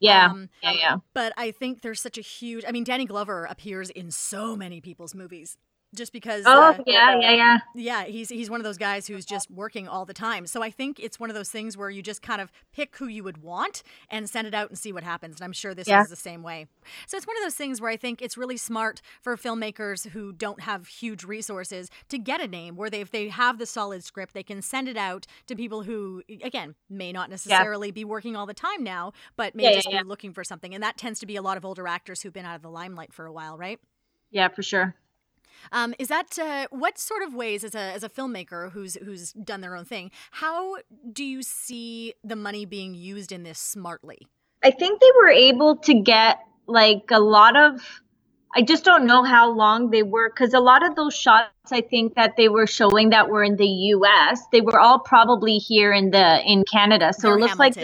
yeah 0.00 0.30
Um, 0.30 0.48
yeah 0.62 0.72
yeah 0.72 0.96
But 1.14 1.32
I 1.36 1.50
think 1.50 1.82
there's 1.82 2.00
such 2.00 2.18
a 2.18 2.22
huge. 2.22 2.64
I 2.66 2.72
mean, 2.72 2.84
Danny 2.84 3.04
Glover 3.04 3.44
appears 3.44 3.90
in 3.90 4.10
so 4.10 4.56
many 4.56 4.80
people's 4.80 5.14
movies. 5.14 5.56
Just 5.94 6.12
because 6.12 6.44
oh 6.46 6.54
uh, 6.54 6.78
yeah 6.86 7.14
yeah 7.20 7.32
yeah 7.32 7.58
yeah, 7.72 8.04
he's 8.04 8.28
he's 8.30 8.50
one 8.50 8.60
of 8.60 8.64
those 8.64 8.78
guys 8.78 9.06
who's 9.06 9.24
just 9.24 9.50
working 9.50 9.86
all 9.88 10.04
the 10.04 10.12
time. 10.14 10.46
So 10.46 10.62
I 10.62 10.70
think 10.70 10.98
it's 10.98 11.20
one 11.20 11.30
of 11.30 11.36
those 11.36 11.50
things 11.50 11.76
where 11.76 11.90
you 11.90 12.02
just 12.02 12.20
kind 12.22 12.40
of 12.40 12.50
pick 12.72 12.96
who 12.96 13.06
you 13.06 13.22
would 13.22 13.38
want 13.42 13.82
and 14.10 14.28
send 14.28 14.48
it 14.48 14.54
out 14.54 14.70
and 14.70 14.78
see 14.78 14.92
what 14.92 15.04
happens. 15.04 15.36
And 15.36 15.44
I'm 15.44 15.52
sure 15.52 15.72
this 15.74 15.88
Yeah. 15.88 16.00
is 16.00 16.08
the 16.08 16.16
same 16.16 16.42
way. 16.42 16.66
So 17.06 17.16
it's 17.16 17.26
one 17.26 17.36
of 17.36 17.42
those 17.44 17.54
things 17.54 17.80
where 17.80 17.90
I 17.90 17.96
think 17.96 18.22
it's 18.22 18.36
really 18.36 18.56
smart 18.56 19.00
for 19.22 19.36
filmmakers 19.36 20.08
who 20.08 20.32
don't 20.32 20.60
have 20.62 20.88
huge 20.88 21.22
resources 21.24 21.90
to 22.08 22.18
get 22.18 22.40
a 22.40 22.48
name 22.48 22.76
where 22.76 22.90
they 22.90 23.00
if 23.00 23.10
they 23.12 23.28
have 23.28 23.58
the 23.58 23.66
solid 23.66 24.02
script, 24.04 24.34
they 24.34 24.42
can 24.42 24.62
send 24.62 24.88
it 24.88 24.96
out 24.96 25.26
to 25.46 25.54
people 25.54 25.82
who 25.84 26.22
again 26.42 26.74
may 26.88 27.12
not 27.12 27.30
necessarily 27.30 27.90
be 27.92 28.04
working 28.04 28.34
all 28.36 28.46
the 28.46 28.54
time 28.54 28.82
now, 28.82 29.12
but 29.36 29.54
may 29.54 29.64
Yeah, 29.64 29.70
yeah, 29.70 29.76
just 29.76 29.90
yeah. 29.90 29.98
be 29.98 30.04
looking 30.04 30.32
for 30.32 30.42
something. 30.44 30.74
And 30.74 30.82
that 30.82 30.96
tends 30.98 31.20
to 31.20 31.26
be 31.26 31.36
a 31.36 31.42
lot 31.42 31.56
of 31.56 31.64
older 31.64 31.86
actors 31.86 32.22
who've 32.22 32.32
been 32.32 32.46
out 32.46 32.56
of 32.56 32.62
the 32.62 32.70
limelight 32.70 33.12
for 33.12 33.26
a 33.26 33.32
while, 33.32 33.56
right? 33.56 33.78
yeah 34.30 34.48
for 34.48 34.62
sure 34.62 34.94
Um, 35.72 35.94
is 35.98 36.08
that 36.08 36.38
uh, 36.38 36.66
what 36.70 36.98
sort 36.98 37.22
of 37.22 37.34
ways, 37.34 37.64
as 37.64 37.74
a 37.74 37.78
as 37.78 38.02
a 38.02 38.08
filmmaker 38.08 38.72
who's 38.72 38.94
who's 38.96 39.32
done 39.32 39.60
their 39.60 39.76
own 39.76 39.84
thing, 39.84 40.10
how 40.32 40.76
do 41.12 41.24
you 41.24 41.42
see 41.42 42.14
the 42.24 42.36
money 42.36 42.64
being 42.64 42.94
used 42.94 43.32
in 43.32 43.42
this 43.42 43.58
smartly? 43.58 44.26
I 44.62 44.70
think 44.70 45.00
they 45.00 45.10
were 45.22 45.30
able 45.30 45.76
to 45.76 45.94
get 45.94 46.38
like 46.66 47.04
a 47.10 47.20
lot 47.20 47.56
of 47.56 47.80
I 48.54 48.62
just 48.62 48.84
don't 48.84 49.06
know 49.06 49.22
how 49.22 49.50
long 49.50 49.90
they 49.90 50.02
were 50.02 50.28
because 50.28 50.54
a 50.54 50.60
lot 50.60 50.84
of 50.84 50.96
those 50.96 51.14
shots 51.14 51.50
I 51.70 51.82
think 51.82 52.14
that 52.16 52.36
they 52.36 52.48
were 52.48 52.66
showing 52.66 53.10
that 53.10 53.28
were 53.28 53.44
in 53.44 53.56
the 53.56 53.68
US, 53.94 54.42
they 54.50 54.60
were 54.60 54.78
all 54.78 54.98
probably 54.98 55.58
here 55.58 55.92
in 55.92 56.10
the 56.10 56.40
in 56.44 56.64
Canada. 56.64 57.12
So 57.12 57.28
They're 57.28 57.38
it 57.38 57.42
looks 57.42 57.58
like 57.58 57.76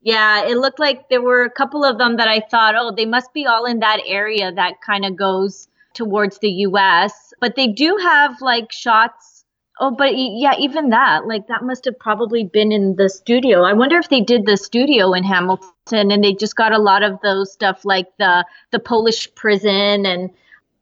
yeah, 0.00 0.44
it 0.44 0.56
looked 0.56 0.78
like 0.78 1.08
there 1.08 1.20
were 1.20 1.42
a 1.42 1.50
couple 1.50 1.84
of 1.84 1.98
them 1.98 2.16
that 2.16 2.28
I 2.28 2.40
thought, 2.40 2.76
oh, 2.76 2.92
they 2.96 3.04
must 3.04 3.32
be 3.32 3.46
all 3.46 3.64
in 3.64 3.80
that 3.80 4.00
area 4.06 4.52
that 4.52 4.80
kind 4.80 5.04
of 5.04 5.16
goes 5.16 5.68
towards 5.98 6.38
the 6.38 6.50
US. 6.68 7.34
But 7.40 7.56
they 7.56 7.66
do 7.66 7.98
have 8.00 8.40
like 8.40 8.72
shots. 8.72 9.44
Oh, 9.80 9.90
but 9.90 10.12
yeah, 10.16 10.54
even 10.58 10.90
that, 10.90 11.26
like 11.26 11.46
that 11.48 11.62
must 11.62 11.84
have 11.84 11.98
probably 11.98 12.44
been 12.44 12.72
in 12.72 12.96
the 12.96 13.08
studio. 13.08 13.62
I 13.62 13.74
wonder 13.74 13.96
if 13.98 14.08
they 14.08 14.20
did 14.20 14.46
the 14.46 14.56
studio 14.56 15.12
in 15.12 15.22
Hamilton 15.22 16.10
and 16.10 16.24
they 16.24 16.32
just 16.32 16.56
got 16.56 16.72
a 16.72 16.78
lot 16.78 17.02
of 17.02 17.20
those 17.20 17.52
stuff 17.52 17.84
like 17.84 18.06
the 18.18 18.44
the 18.72 18.80
Polish 18.80 19.32
prison 19.34 20.06
and 20.06 20.30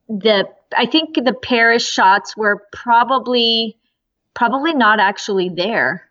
the 0.09 0.49
I 0.77 0.87
think 0.87 1.15
the 1.15 1.35
Paris 1.35 1.87
shots 1.87 2.37
were 2.37 2.63
probably 2.73 3.77
probably 4.35 4.75
not 4.75 5.01
actually 5.01 5.51
there. 5.51 6.07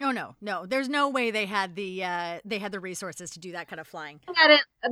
Oh 0.00 0.10
no, 0.10 0.34
no, 0.40 0.66
there's 0.66 0.88
no 0.88 1.08
way 1.08 1.30
they 1.30 1.46
had 1.46 1.76
the 1.76 2.04
uh, 2.04 2.38
they 2.44 2.58
had 2.58 2.72
the 2.72 2.80
resources 2.80 3.30
to 3.32 3.38
do 3.38 3.52
that 3.52 3.68
kind 3.68 3.78
of 3.78 3.86
flying. 3.86 4.20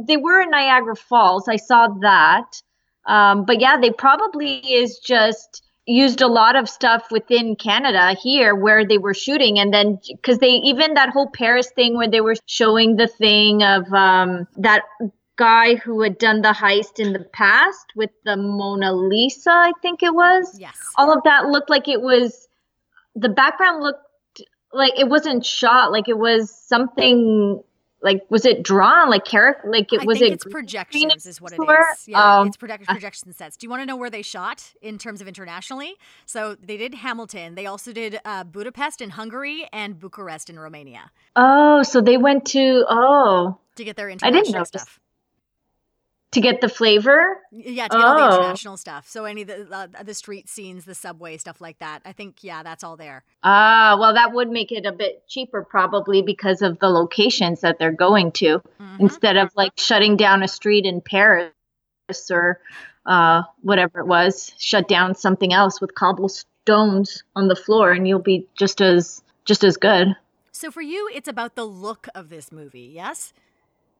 They 0.06 0.16
were 0.16 0.40
in 0.40 0.50
Niagara 0.50 0.94
Falls. 0.94 1.48
I 1.48 1.56
saw 1.56 1.88
that. 2.02 2.62
Um, 3.06 3.44
but 3.44 3.60
yeah, 3.60 3.78
they 3.80 3.90
probably 3.90 4.58
is 4.58 4.98
just 4.98 5.62
used 5.86 6.20
a 6.20 6.28
lot 6.28 6.54
of 6.54 6.68
stuff 6.68 7.10
within 7.10 7.56
Canada 7.56 8.14
here 8.22 8.54
where 8.54 8.86
they 8.86 8.98
were 8.98 9.14
shooting, 9.14 9.58
and 9.58 9.74
then 9.74 9.98
because 10.08 10.38
they 10.38 10.50
even 10.50 10.94
that 10.94 11.10
whole 11.10 11.28
Paris 11.30 11.70
thing 11.70 11.96
where 11.96 12.08
they 12.08 12.20
were 12.20 12.36
showing 12.46 12.96
the 12.96 13.08
thing 13.08 13.62
of 13.62 13.92
um, 13.92 14.46
that 14.56 14.82
guy 15.36 15.74
who 15.76 16.02
had 16.02 16.18
done 16.18 16.42
the 16.42 16.52
heist 16.52 17.00
in 17.00 17.12
the 17.12 17.24
past 17.32 17.86
with 17.96 18.10
the 18.24 18.36
Mona 18.36 18.92
Lisa, 18.92 19.50
I 19.50 19.72
think 19.80 20.02
it 20.02 20.14
was 20.14 20.58
Yes. 20.58 20.76
all 20.96 21.12
of 21.12 21.24
that 21.24 21.46
looked 21.46 21.70
like 21.70 21.88
it 21.88 22.00
was 22.00 22.46
the 23.16 23.28
background 23.28 23.82
looked 23.82 24.06
like 24.72 24.92
it 24.98 25.08
wasn't 25.08 25.44
shot 25.44 25.90
like 25.90 26.08
it 26.08 26.16
was 26.18 26.50
something 26.50 27.62
like 28.02 28.22
was 28.30 28.44
it 28.44 28.62
drawn 28.62 29.08
like 29.10 29.24
character 29.24 29.68
like 29.70 29.92
it 29.92 30.00
I 30.02 30.04
was 30.04 30.18
think 30.18 30.30
it 30.30 30.34
it's 30.34 30.44
projections, 30.44 31.26
is 31.26 31.40
what 31.40 31.52
it 31.52 31.60
is. 31.60 32.08
Yeah, 32.08 32.38
Um, 32.40 32.48
it's 32.48 32.56
project- 32.56 32.86
projection 32.86 33.32
sets. 33.32 33.56
Do 33.56 33.64
you 33.66 33.70
want 33.70 33.82
to 33.82 33.86
know 33.86 33.96
where 33.96 34.10
they 34.10 34.22
shot 34.22 34.72
in 34.82 34.98
terms 34.98 35.20
of 35.20 35.28
internationally? 35.28 35.94
So 36.26 36.56
they 36.56 36.76
did 36.76 36.94
Hamilton. 36.94 37.54
They 37.54 37.66
also 37.66 37.92
did 37.92 38.20
uh, 38.24 38.44
Budapest 38.44 39.00
in 39.00 39.10
Hungary 39.10 39.66
and 39.72 39.98
Bucharest 39.98 40.50
in 40.50 40.58
Romania 40.58 41.10
oh 41.36 41.82
so 41.82 42.00
they 42.00 42.16
went 42.16 42.44
to 42.46 42.84
oh 42.88 43.58
to 43.76 43.84
get 43.84 43.96
their 43.96 44.08
didn't 44.08 44.22
international 44.22 44.52
notice. 44.60 44.68
stuff. 44.68 45.00
To 46.32 46.40
get 46.40 46.60
the 46.60 46.68
flavor 46.68 47.38
Yeah, 47.52 47.88
to 47.88 47.96
get 47.96 48.04
all 48.04 48.16
the 48.16 48.22
Oh. 48.36 48.36
international 48.40 48.76
stuff. 48.76 49.06
So 49.08 49.24
any 49.26 49.42
of 49.42 49.48
the 49.48 49.68
uh, 49.70 49.86
the 50.02 50.14
street 50.14 50.48
scenes, 50.48 50.84
the 50.84 50.94
subway 50.94 51.36
stuff 51.36 51.60
like 51.60 51.78
that. 51.78 52.00
I 52.04 52.12
think 52.12 52.42
yeah, 52.42 52.62
that's 52.62 52.82
all 52.82 52.96
there. 52.96 53.22
ah 53.44 53.96
well 54.00 54.14
that 54.14 54.32
would 54.32 54.50
make 54.50 54.72
it 54.72 54.84
a 54.86 54.92
bit 54.92 55.24
cheaper 55.28 55.62
probably 55.62 56.22
because 56.22 56.62
of 56.62 56.78
the 56.78 56.88
locations 56.88 57.60
that 57.60 57.78
they're 57.78 57.92
going 57.92 58.32
to 58.32 58.60
Mhm. 58.80 59.00
instead 59.00 59.36
of 59.36 59.50
like 59.56 59.72
shutting 59.76 60.16
down 60.16 60.42
a 60.42 60.48
street 60.48 60.84
in 60.86 61.00
paris 61.00 61.52
or 62.30 62.60
uh, 63.06 63.42
whatever 63.62 64.00
it 64.00 64.06
was 64.06 64.52
shut 64.58 64.86
down 64.88 65.14
something 65.14 65.52
else 65.52 65.80
with 65.80 65.94
cobblestones 65.94 67.24
on 67.34 67.48
the 67.48 67.56
floor 67.56 67.92
and 67.92 68.06
you'll 68.08 68.18
be 68.20 68.46
just 68.56 68.80
as 68.80 69.22
just 69.44 69.64
as 69.64 69.76
good 69.76 70.08
So 70.52 70.70
for 70.70 70.82
you, 70.82 71.10
it's 71.12 71.28
about 71.28 71.56
the 71.56 71.64
look 71.64 72.06
of 72.14 72.28
this 72.28 72.52
movie. 72.52 72.90
Yes. 72.94 73.32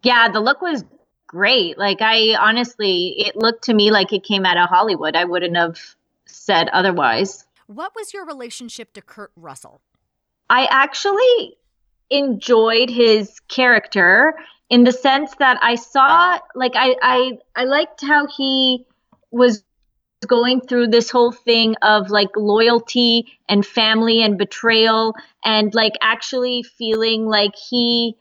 yeah 0.02 0.28
the 0.30 0.40
look 0.40 0.62
was 0.62 0.84
great. 1.32 1.78
Like 1.78 2.00
i 2.00 2.36
honestly 2.38 3.14
it 3.16 3.34
looked 3.34 3.64
to 3.64 3.74
me 3.74 3.90
like 3.90 4.12
it 4.12 4.22
came 4.22 4.46
out 4.46 4.58
of 4.58 4.68
hollywood. 4.68 5.16
I 5.16 5.24
wouldn't 5.24 5.56
have 5.56 5.80
said 6.26 6.68
otherwise. 6.68 7.44
What 7.66 7.92
was 7.96 8.12
your 8.12 8.24
relationship 8.26 8.92
to 8.92 9.02
Kurt 9.02 9.32
Russell? 9.34 9.80
I 10.50 10.66
actually 10.70 11.56
enjoyed 12.10 12.90
his 12.90 13.40
character 13.48 14.34
in 14.68 14.84
the 14.84 14.92
sense 14.92 15.34
that 15.38 15.58
I 15.62 15.74
saw 15.76 16.38
like 16.54 16.72
I 16.76 16.94
I 17.02 17.38
I 17.56 17.64
liked 17.64 18.02
how 18.02 18.26
he 18.26 18.86
was 19.30 19.64
going 20.26 20.60
through 20.60 20.88
this 20.88 21.10
whole 21.10 21.32
thing 21.32 21.74
of 21.82 22.10
like 22.10 22.28
loyalty 22.36 23.32
and 23.48 23.66
family 23.66 24.22
and 24.22 24.38
betrayal 24.38 25.14
and 25.44 25.74
like 25.74 25.94
actually 26.00 26.62
feeling 26.62 27.26
like 27.26 27.54
he 27.56 28.16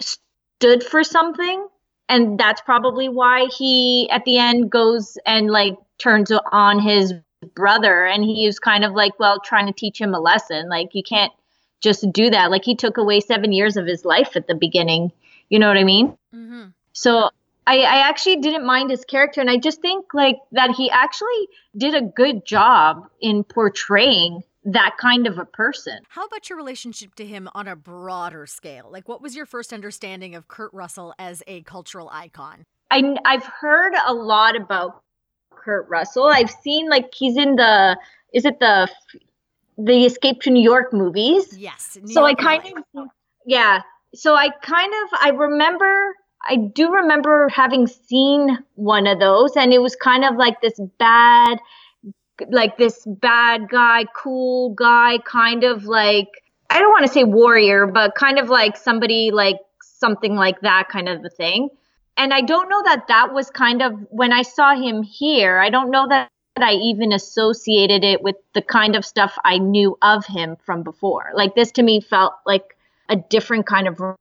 stood 0.00 0.82
for 0.82 1.02
something 1.02 1.66
and 2.12 2.38
that's 2.38 2.60
probably 2.60 3.08
why 3.08 3.46
he 3.46 4.08
at 4.10 4.26
the 4.26 4.36
end 4.36 4.70
goes 4.70 5.16
and 5.24 5.50
like 5.50 5.78
turns 5.96 6.30
on 6.30 6.78
his 6.78 7.14
brother. 7.54 8.04
And 8.04 8.22
he 8.22 8.46
was 8.46 8.58
kind 8.58 8.84
of 8.84 8.92
like 8.92 9.18
well 9.18 9.40
trying 9.40 9.66
to 9.66 9.72
teach 9.72 9.98
him 9.98 10.12
a 10.12 10.20
lesson. 10.20 10.68
Like 10.68 10.90
you 10.92 11.02
can't 11.02 11.32
just 11.80 12.04
do 12.12 12.28
that. 12.28 12.50
Like 12.50 12.64
he 12.64 12.76
took 12.76 12.98
away 12.98 13.20
seven 13.20 13.50
years 13.50 13.78
of 13.78 13.86
his 13.86 14.04
life 14.04 14.36
at 14.36 14.46
the 14.46 14.54
beginning. 14.54 15.10
You 15.48 15.58
know 15.58 15.68
what 15.68 15.78
i 15.78 15.84
mean? 15.84 16.16
Mm-hmm. 16.34 16.68
so 16.92 17.30
I, 17.66 17.78
I 17.78 18.08
actually 18.08 18.36
didn't 18.36 18.66
mind 18.66 18.90
his 18.90 19.04
character. 19.06 19.40
And 19.40 19.48
i 19.48 19.56
just 19.56 19.80
think 19.80 20.12
like 20.12 20.36
that 20.52 20.70
he 20.70 20.90
actually 20.90 21.48
did 21.76 21.94
a 21.94 22.02
good 22.02 22.44
job 22.44 23.08
in 23.20 23.42
portraying 23.42 24.42
that 24.64 24.96
kind 25.00 25.26
of 25.26 25.38
a 25.38 25.44
person 25.44 25.98
How 26.08 26.24
about 26.24 26.48
your 26.48 26.56
relationship 26.56 27.14
to 27.16 27.26
him 27.26 27.48
on 27.54 27.66
a 27.66 27.76
broader 27.76 28.46
scale? 28.46 28.88
Like, 28.90 29.08
what 29.08 29.20
was 29.20 29.34
your 29.34 29.46
first 29.46 29.72
understanding 29.72 30.34
of 30.34 30.48
Kurt 30.48 30.72
Russell 30.72 31.14
as 31.18 31.42
a 31.46 31.62
cultural 31.62 32.08
icon? 32.12 32.64
I, 32.90 33.16
I've 33.24 33.44
heard 33.44 33.94
a 34.06 34.12
lot 34.12 34.54
about 34.54 35.02
Kurt 35.50 35.88
Russell. 35.88 36.26
I've 36.26 36.50
seen 36.50 36.88
like 36.88 37.12
he's 37.14 37.36
in 37.36 37.56
the 37.56 37.96
is 38.32 38.44
it 38.44 38.60
the 38.60 38.88
the 39.78 40.04
Escape 40.04 40.42
to 40.42 40.50
New 40.50 40.62
York 40.62 40.92
movies? 40.92 41.56
Yes. 41.56 41.98
so 42.06 42.24
I 42.24 42.34
kind 42.34 42.62
of 42.94 43.06
yeah. 43.46 43.80
So 44.14 44.34
I 44.34 44.50
kind 44.62 44.92
of 45.04 45.18
I 45.20 45.30
remember 45.30 46.14
I 46.46 46.56
do 46.56 46.92
remember 46.92 47.48
having 47.48 47.86
seen 47.86 48.58
one 48.74 49.06
of 49.06 49.20
those 49.20 49.56
and 49.56 49.72
it 49.72 49.80
was 49.80 49.96
kind 49.96 50.24
of 50.24 50.36
like 50.36 50.60
this 50.60 50.78
bad 50.98 51.58
like 52.50 52.78
this 52.78 53.04
bad 53.06 53.68
guy, 53.68 54.04
cool 54.16 54.74
guy 54.74 55.18
kind 55.18 55.64
of 55.64 55.84
like 55.84 56.28
I 56.70 56.78
don't 56.78 56.90
want 56.90 57.06
to 57.06 57.12
say 57.12 57.24
warrior, 57.24 57.86
but 57.86 58.14
kind 58.14 58.38
of 58.38 58.48
like 58.48 58.76
somebody 58.76 59.30
like 59.30 59.58
something 59.82 60.34
like 60.34 60.60
that 60.62 60.88
kind 60.88 61.08
of 61.08 61.24
a 61.24 61.28
thing. 61.28 61.68
And 62.16 62.32
I 62.32 62.40
don't 62.40 62.68
know 62.68 62.82
that 62.84 63.08
that 63.08 63.32
was 63.32 63.50
kind 63.50 63.82
of 63.82 63.92
when 64.10 64.32
I 64.32 64.42
saw 64.42 64.74
him 64.74 65.02
here, 65.02 65.58
I 65.58 65.70
don't 65.70 65.90
know 65.90 66.06
that 66.08 66.30
I 66.56 66.72
even 66.72 67.12
associated 67.12 68.04
it 68.04 68.22
with 68.22 68.36
the 68.54 68.62
kind 68.62 68.96
of 68.96 69.04
stuff 69.04 69.36
I 69.44 69.58
knew 69.58 69.96
of 70.02 70.26
him 70.26 70.56
from 70.64 70.82
before. 70.82 71.30
Like 71.34 71.54
this 71.54 71.72
to 71.72 71.82
me 71.82 72.00
felt 72.00 72.34
like 72.46 72.76
a 73.08 73.16
different 73.16 73.66
kind 73.66 73.88
of 73.88 74.00
role 74.00 74.16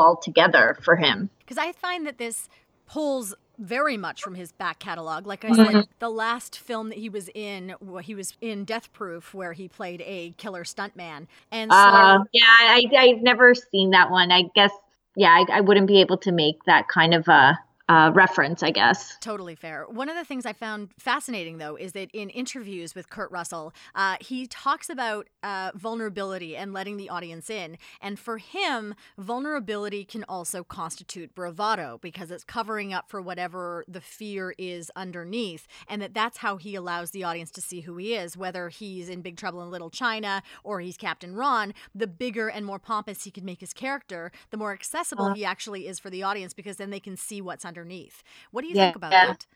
altogether 0.00 0.78
for 0.82 0.96
him. 0.96 1.30
Because 1.40 1.58
I 1.58 1.72
find 1.72 2.06
that 2.06 2.18
this 2.18 2.48
pulls 2.86 3.34
very 3.58 3.96
much 3.96 4.22
from 4.22 4.34
his 4.34 4.52
back 4.52 4.78
catalog. 4.78 5.26
Like 5.26 5.44
I 5.44 5.52
said, 5.52 5.66
mm-hmm. 5.66 5.80
the 5.98 6.10
last 6.10 6.58
film 6.58 6.88
that 6.88 6.98
he 6.98 7.08
was 7.08 7.28
in, 7.34 7.74
well, 7.80 8.02
he 8.02 8.14
was 8.14 8.34
in 8.40 8.64
Death 8.64 8.92
Proof, 8.92 9.34
where 9.34 9.52
he 9.52 9.68
played 9.68 10.02
a 10.04 10.34
killer 10.36 10.64
stuntman. 10.64 11.26
And 11.50 11.70
so, 11.70 11.76
uh, 11.76 12.24
yeah, 12.32 12.44
I, 12.46 12.82
I've 12.96 13.22
never 13.22 13.54
seen 13.54 13.90
that 13.90 14.10
one. 14.10 14.32
I 14.32 14.44
guess, 14.54 14.72
yeah, 15.16 15.30
I, 15.30 15.58
I 15.58 15.60
wouldn't 15.60 15.86
be 15.86 16.00
able 16.00 16.18
to 16.18 16.32
make 16.32 16.64
that 16.64 16.88
kind 16.88 17.14
of 17.14 17.28
a 17.28 17.58
uh, 17.88 18.10
reference, 18.14 18.62
I 18.62 18.70
guess. 18.70 19.16
Totally 19.20 19.54
fair. 19.54 19.84
One 19.88 20.08
of 20.08 20.16
the 20.16 20.24
things 20.24 20.46
I 20.46 20.54
found 20.54 20.90
fascinating, 20.98 21.58
though, 21.58 21.76
is 21.76 21.92
that 21.92 22.10
in 22.12 22.30
interviews 22.30 22.94
with 22.94 23.10
Kurt 23.10 23.30
Russell, 23.30 23.74
uh, 23.94 24.16
he 24.20 24.46
talks 24.46 24.88
about 24.88 25.28
uh, 25.42 25.70
vulnerability 25.74 26.56
and 26.56 26.72
letting 26.72 26.96
the 26.96 27.10
audience 27.10 27.50
in. 27.50 27.76
And 28.00 28.18
for 28.18 28.38
him, 28.38 28.94
vulnerability 29.18 30.04
can 30.04 30.24
also 30.24 30.64
constitute 30.64 31.34
bravado 31.34 31.98
because 32.00 32.30
it's 32.30 32.44
covering 32.44 32.94
up 32.94 33.10
for 33.10 33.20
whatever 33.20 33.84
the 33.86 34.00
fear 34.00 34.54
is 34.56 34.90
underneath. 34.96 35.66
And 35.86 36.00
that 36.00 36.14
that's 36.14 36.38
how 36.38 36.56
he 36.56 36.74
allows 36.74 37.10
the 37.10 37.24
audience 37.24 37.50
to 37.52 37.60
see 37.60 37.80
who 37.80 37.98
he 37.98 38.14
is, 38.14 38.36
whether 38.36 38.70
he's 38.70 39.10
in 39.10 39.20
Big 39.20 39.36
Trouble 39.36 39.62
in 39.62 39.70
Little 39.70 39.90
China 39.90 40.42
or 40.62 40.80
he's 40.80 40.96
Captain 40.96 41.34
Ron. 41.34 41.74
The 41.94 42.06
bigger 42.06 42.48
and 42.48 42.64
more 42.64 42.78
pompous 42.78 43.24
he 43.24 43.30
can 43.30 43.44
make 43.44 43.60
his 43.60 43.74
character, 43.74 44.32
the 44.50 44.56
more 44.56 44.72
accessible 44.72 45.26
uh-huh. 45.26 45.34
he 45.34 45.44
actually 45.44 45.86
is 45.86 45.98
for 45.98 46.08
the 46.08 46.22
audience 46.22 46.54
because 46.54 46.78
then 46.78 46.88
they 46.88 47.00
can 47.00 47.16
see 47.16 47.42
what's 47.42 47.64
underneath. 47.74 48.22
What 48.52 48.62
do 48.62 48.68
you 48.68 48.76
yeah, 48.76 48.86
think 48.86 48.96
about 48.96 49.12
yeah. 49.12 49.26
that? 49.26 49.46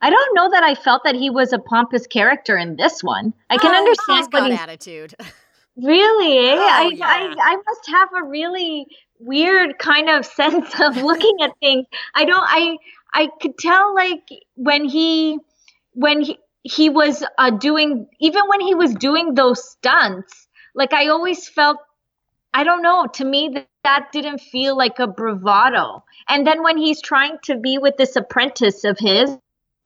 I 0.00 0.10
don't 0.10 0.34
know 0.34 0.50
that 0.50 0.62
I 0.62 0.74
felt 0.74 1.04
that 1.04 1.14
he 1.14 1.30
was 1.30 1.52
a 1.52 1.58
pompous 1.58 2.06
character 2.06 2.56
in 2.56 2.76
this 2.76 3.02
one. 3.02 3.32
I 3.48 3.56
can 3.56 3.74
oh, 3.74 3.78
understand 3.78 4.18
he's 4.18 4.28
got 4.28 4.50
attitude. 4.50 5.14
Really? 5.78 6.38
Eh? 6.38 6.54
Oh, 6.56 6.66
I, 6.66 6.90
yeah. 6.94 7.06
I 7.06 7.34
I 7.38 7.56
must 7.56 7.88
have 7.88 8.08
a 8.18 8.24
really 8.24 8.86
weird 9.18 9.78
kind 9.78 10.08
of 10.08 10.24
sense 10.40 10.72
of 10.80 10.96
looking 10.96 11.36
at 11.42 11.52
things. 11.60 11.84
I 12.14 12.24
don't 12.24 12.44
I 12.46 12.78
I 13.12 13.28
could 13.42 13.58
tell 13.58 13.94
like 13.94 14.26
when 14.54 14.86
he 14.86 15.38
when 15.92 16.22
he 16.22 16.38
he 16.62 16.88
was 16.88 17.22
uh, 17.38 17.50
doing 17.50 18.08
even 18.20 18.42
when 18.48 18.60
he 18.60 18.74
was 18.74 18.94
doing 18.94 19.34
those 19.34 19.62
stunts 19.70 20.48
like 20.74 20.92
i 20.92 21.06
always 21.08 21.48
felt 21.48 21.78
i 22.56 22.64
don't 22.64 22.82
know. 22.82 23.06
To 23.06 23.24
me 23.24 23.50
that, 23.54 23.68
that 23.84 24.08
didn't 24.12 24.40
feel 24.40 24.76
like 24.76 24.98
a 24.98 25.06
bravado. 25.06 26.02
And 26.28 26.46
then 26.46 26.62
when 26.62 26.78
he's 26.78 27.02
trying 27.02 27.36
to 27.44 27.56
be 27.56 27.76
with 27.76 27.96
this 27.98 28.16
apprentice 28.16 28.82
of 28.84 28.98
his, 28.98 29.36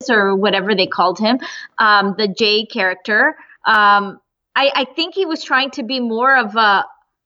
or 0.09 0.35
whatever 0.35 0.73
they 0.73 0.87
called 0.87 1.19
him, 1.19 1.39
um, 1.77 2.15
the 2.17 2.27
Jay 2.27 2.65
character, 2.65 3.35
um, 3.67 4.19
I, 4.55 4.71
I 4.73 4.85
think 4.95 5.13
he 5.13 5.25
was 5.25 5.43
trying 5.43 5.71
to 5.71 5.83
be 5.83 5.99
more 5.99 6.35
of 6.35 6.55
a, 6.55 6.85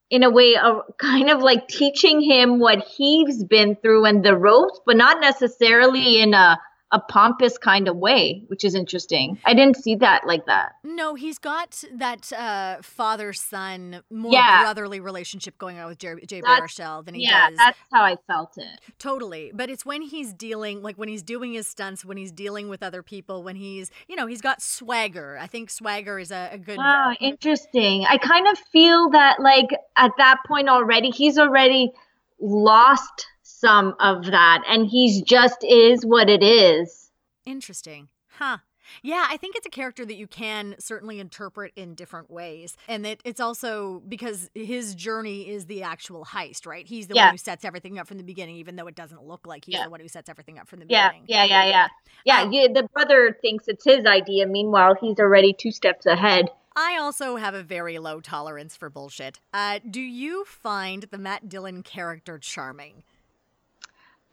in 0.10 0.24
a 0.24 0.30
way, 0.30 0.56
a 0.56 0.82
kind 0.98 1.30
of 1.30 1.42
like 1.42 1.68
teaching 1.68 2.22
him 2.22 2.60
what 2.60 2.80
he's 2.80 3.44
been 3.44 3.76
through 3.76 4.06
and 4.06 4.26
the 4.26 4.36
ropes, 4.36 4.80
but 4.86 4.98
not 4.98 5.22
necessarily 5.22 6.22
in 6.22 6.34
a 6.34 6.60
a 6.92 7.00
pompous 7.00 7.58
kind 7.58 7.88
of 7.88 7.98
way, 7.98 8.44
which 8.48 8.64
is 8.64 8.76
interesting. 8.76 9.40
I 9.44 9.54
didn't 9.54 9.76
see 9.78 9.96
that 9.96 10.28
like 10.28 10.46
that. 10.46 10.74
No, 10.84 11.16
he's 11.16 11.40
got 11.40 11.84
that 11.92 12.32
uh, 12.32 12.78
father 12.82 13.34
son, 13.34 14.02
more 14.12 14.32
yeah. 14.32 14.62
brotherly 14.62 15.00
relationship 15.00 15.58
going 15.58 15.80
on 15.80 15.88
with 15.88 15.98
Jay, 15.98 16.14
Jay 16.28 16.42
Baruchel 16.42 17.04
than 17.04 17.16
he 17.16 17.24
yeah, 17.24 17.50
does. 17.50 17.58
Yeah, 17.58 17.66
that's 17.66 17.80
how 17.92 18.04
I 18.04 18.18
felt 18.28 18.58
it. 18.58 18.80
Totally. 19.00 19.52
But 19.54 19.70
it's 19.70 19.86
when 19.86 20.04
he's 20.04 20.32
dealing, 20.32 20.84
like 20.84 20.96
when 20.96 21.10
he's 21.10 21.24
doing 21.24 21.54
his 21.54 21.68
stunts, 21.68 22.06
when 22.06 22.18
he's 22.18 22.32
dealing 22.32 22.70
with 22.70 22.84
other 22.84 23.02
people, 23.02 23.44
when 23.44 23.56
he's, 23.56 23.90
you 24.08 24.16
know, 24.16 24.28
he's 24.28 24.42
got 24.42 24.62
swagger. 24.62 25.38
I 25.42 25.48
think 25.48 25.72
swagger 25.72 26.20
is 26.20 26.32
a, 26.32 26.50
a 26.54 26.58
good. 26.58 26.78
Wow, 26.78 27.14
interesting. 27.20 28.06
I 28.08 28.18
kind 28.20 28.48
of 28.48 28.60
feel 28.72 29.10
that, 29.10 29.40
like, 29.40 29.70
at 29.98 30.12
that 30.18 30.38
point 30.48 30.70
already, 30.70 31.10
he's 31.10 31.40
already 31.40 31.92
lost 32.40 33.28
some 33.60 33.96
of 34.00 34.26
that 34.26 34.64
and 34.68 34.88
he's 34.88 35.22
just 35.22 35.64
is 35.64 36.06
what 36.06 36.30
it 36.30 36.44
is. 36.44 37.12
Interesting. 37.46 38.10
Huh. 38.28 38.58
Yeah, 39.02 39.26
I 39.30 39.38
think 39.38 39.56
it's 39.56 39.66
a 39.66 39.70
character 39.70 40.06
that 40.06 40.16
you 40.16 40.28
can 40.28 40.76
certainly 40.80 41.20
interpret 41.20 41.74
in 41.76 41.96
different 41.96 42.30
ways. 42.30 42.78
And 42.88 43.04
that 43.06 43.20
it's 43.26 43.40
also 43.40 44.04
because 44.08 44.50
his 44.54 44.96
journey 44.96 45.50
is 45.50 45.66
the 45.66 45.84
actual 45.84 46.26
heist, 46.26 46.66
right? 46.66 46.88
He's 46.88 47.08
the 47.08 47.16
yeah. 47.16 47.26
one 47.26 47.34
who 47.34 47.38
sets 47.38 47.66
everything 47.66 48.00
up 48.00 48.08
from 48.08 48.18
the 48.18 48.24
beginning, 48.24 48.58
even 48.58 48.76
though 48.76 48.88
it 48.88 48.96
doesn't 48.96 49.24
look 49.24 49.48
like 49.48 49.66
he's 49.66 49.76
yeah. 49.76 49.86
the 49.86 49.90
one 49.90 50.00
who 50.00 50.08
sets 50.08 50.30
everything 50.30 50.60
up 50.60 50.68
from 50.68 50.80
the 50.80 50.86
yeah. 50.88 51.10
beginning. 51.10 51.26
Yeah, 51.28 51.44
yeah, 51.46 51.66
yeah. 51.66 51.88
Yeah, 52.26 52.42
um, 52.44 52.52
yeah. 52.52 52.68
The 52.74 52.88
brother 52.94 53.38
thinks 53.42 53.68
it's 53.68 53.84
his 53.84 54.06
idea. 54.06 54.48
Meanwhile, 54.48 54.96
he's 55.00 55.20
already 55.20 55.54
two 55.54 55.72
steps 55.72 56.06
ahead. 56.06 56.50
I 56.76 56.98
also 56.98 57.38
have 57.38 57.54
a 57.54 57.64
very 57.64 58.00
low 58.00 58.20
tolerance 58.20 58.76
for 58.76 58.90
bullshit. 58.90 59.40
Uh, 59.54 59.80
do 59.90 60.02
you 60.02 60.44
find 60.46 61.04
the 61.04 61.18
Matt 61.18 61.48
Dillon 61.48 61.84
character 61.84 62.38
charming? 62.38 63.04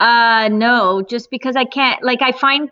Uh 0.03 0.49
no, 0.49 1.01
just 1.09 1.31
because 1.31 1.55
I 1.55 1.65
can't 1.65 2.03
like 2.03 2.23
I 2.23 2.33
find 2.33 2.71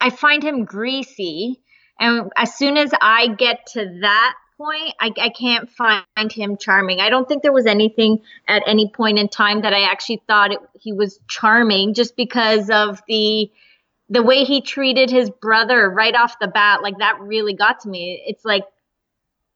I 0.00 0.08
find 0.08 0.42
him 0.42 0.64
greasy 0.64 1.60
and 2.00 2.32
as 2.38 2.56
soon 2.56 2.78
as 2.78 2.90
I 3.02 3.28
get 3.28 3.66
to 3.74 3.98
that 4.00 4.34
point, 4.56 4.94
I, 4.98 5.12
I 5.20 5.28
can't 5.28 5.68
find 5.70 6.32
him 6.32 6.56
charming. 6.56 7.00
I 7.00 7.10
don't 7.10 7.28
think 7.28 7.42
there 7.42 7.52
was 7.52 7.66
anything 7.66 8.22
at 8.48 8.62
any 8.66 8.90
point 8.90 9.18
in 9.18 9.28
time 9.28 9.60
that 9.62 9.74
I 9.74 9.82
actually 9.82 10.22
thought 10.26 10.52
it, 10.52 10.60
he 10.80 10.94
was 10.94 11.20
charming 11.28 11.92
just 11.92 12.16
because 12.16 12.70
of 12.70 13.02
the 13.08 13.50
the 14.08 14.22
way 14.22 14.44
he 14.44 14.62
treated 14.62 15.10
his 15.10 15.28
brother 15.28 15.90
right 15.90 16.14
off 16.14 16.38
the 16.40 16.48
bat 16.48 16.82
like 16.82 16.96
that 16.98 17.20
really 17.20 17.52
got 17.52 17.80
to 17.80 17.90
me 17.90 18.22
it's 18.26 18.42
like 18.42 18.64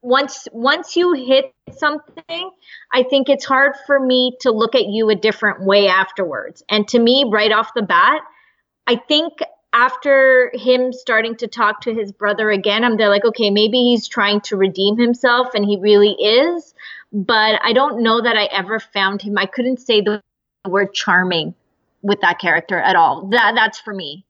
once 0.03 0.49
once 0.53 0.97
you 0.97 1.13
hit 1.13 1.53
something 1.71 2.51
i 2.93 3.05
think 3.05 3.29
it's 3.29 3.45
hard 3.45 3.73
for 3.87 4.01
me 4.01 4.37
to 4.41 4.51
look 4.51 4.75
at 4.75 4.87
you 4.87 5.09
a 5.09 5.15
different 5.15 5.65
way 5.65 5.87
afterwards. 5.87 6.63
And 6.69 6.87
to 6.89 6.99
me 6.99 7.25
right 7.31 7.53
off 7.53 7.71
the 7.75 7.83
bat 7.83 8.21
i 8.87 8.97
think 8.97 9.35
after 9.73 10.51
him 10.55 10.93
starting 10.93 11.37
to 11.37 11.47
talk 11.47 11.81
to 11.83 11.95
his 11.95 12.13
brother 12.13 12.51
again 12.51 12.85
i'm 12.85 12.97
there 12.97 13.09
like 13.09 13.25
okay 13.25 13.51
maybe 13.51 13.79
he's 13.79 14.09
trying 14.09 14.41
to 14.43 14.57
redeem 14.57 14.99
himself 14.99 15.55
and 15.55 15.65
he 15.65 15.79
really 15.79 16.13
is. 16.13 16.75
But 17.13 17.61
i 17.63 17.73
don't 17.73 18.03
know 18.03 18.21
that 18.21 18.37
i 18.37 18.45
ever 18.47 18.81
found 18.81 19.23
him. 19.23 19.39
I 19.39 19.47
couldn't 19.47 19.81
say 19.81 20.01
the 20.01 20.21
word 20.67 20.93
charming 20.95 21.55
with 22.03 22.21
that 22.23 22.41
character 22.41 22.79
at 22.79 22.97
all. 22.97 23.29
That 23.29 23.53
that's 23.55 23.79
for 23.79 23.95
me 23.95 24.25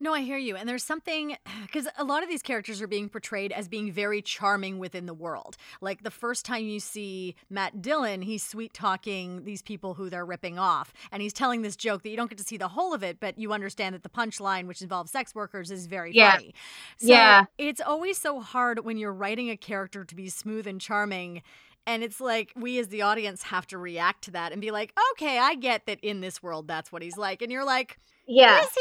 no, 0.00 0.14
I 0.14 0.20
hear 0.20 0.38
you. 0.38 0.56
And 0.56 0.68
there's 0.68 0.84
something 0.84 1.36
because 1.62 1.88
a 1.98 2.04
lot 2.04 2.22
of 2.22 2.28
these 2.28 2.42
characters 2.42 2.80
are 2.82 2.86
being 2.86 3.08
portrayed 3.08 3.52
as 3.52 3.68
being 3.68 3.92
very 3.92 4.22
charming 4.22 4.78
within 4.78 5.06
the 5.06 5.14
world. 5.14 5.56
Like 5.80 6.02
the 6.02 6.10
first 6.10 6.44
time 6.44 6.64
you 6.64 6.80
see 6.80 7.34
Matt 7.50 7.82
Dillon, 7.82 8.22
he's 8.22 8.42
sweet 8.42 8.74
talking 8.74 9.44
these 9.44 9.62
people 9.62 9.94
who 9.94 10.10
they're 10.10 10.26
ripping 10.26 10.58
off. 10.58 10.92
And 11.12 11.22
he's 11.22 11.32
telling 11.32 11.62
this 11.62 11.76
joke 11.76 12.02
that 12.02 12.10
you 12.10 12.16
don't 12.16 12.30
get 12.30 12.38
to 12.38 12.44
see 12.44 12.56
the 12.56 12.68
whole 12.68 12.94
of 12.94 13.02
it, 13.02 13.20
but 13.20 13.38
you 13.38 13.52
understand 13.52 13.94
that 13.94 14.02
the 14.02 14.08
punchline, 14.08 14.66
which 14.66 14.82
involves 14.82 15.10
sex 15.10 15.34
workers, 15.34 15.70
is 15.70 15.86
very 15.86 16.12
yeah. 16.14 16.32
funny. 16.32 16.54
So 16.98 17.08
yeah. 17.08 17.44
It's 17.58 17.80
always 17.80 18.18
so 18.18 18.40
hard 18.40 18.84
when 18.84 18.98
you're 18.98 19.12
writing 19.12 19.50
a 19.50 19.56
character 19.56 20.04
to 20.04 20.14
be 20.14 20.28
smooth 20.28 20.66
and 20.66 20.80
charming 20.80 21.42
and 21.86 22.02
it's 22.02 22.20
like 22.20 22.52
we 22.56 22.78
as 22.80 22.88
the 22.88 23.02
audience 23.02 23.44
have 23.44 23.66
to 23.68 23.78
react 23.78 24.24
to 24.24 24.32
that 24.32 24.50
and 24.50 24.60
be 24.60 24.72
like, 24.72 24.92
okay, 25.12 25.38
I 25.38 25.54
get 25.54 25.86
that 25.86 26.00
in 26.00 26.20
this 26.20 26.42
world 26.42 26.66
that's 26.66 26.90
what 26.90 27.00
he's 27.00 27.16
like. 27.16 27.42
And 27.42 27.52
you're 27.52 27.64
like, 27.64 27.98
yeah. 28.26 28.64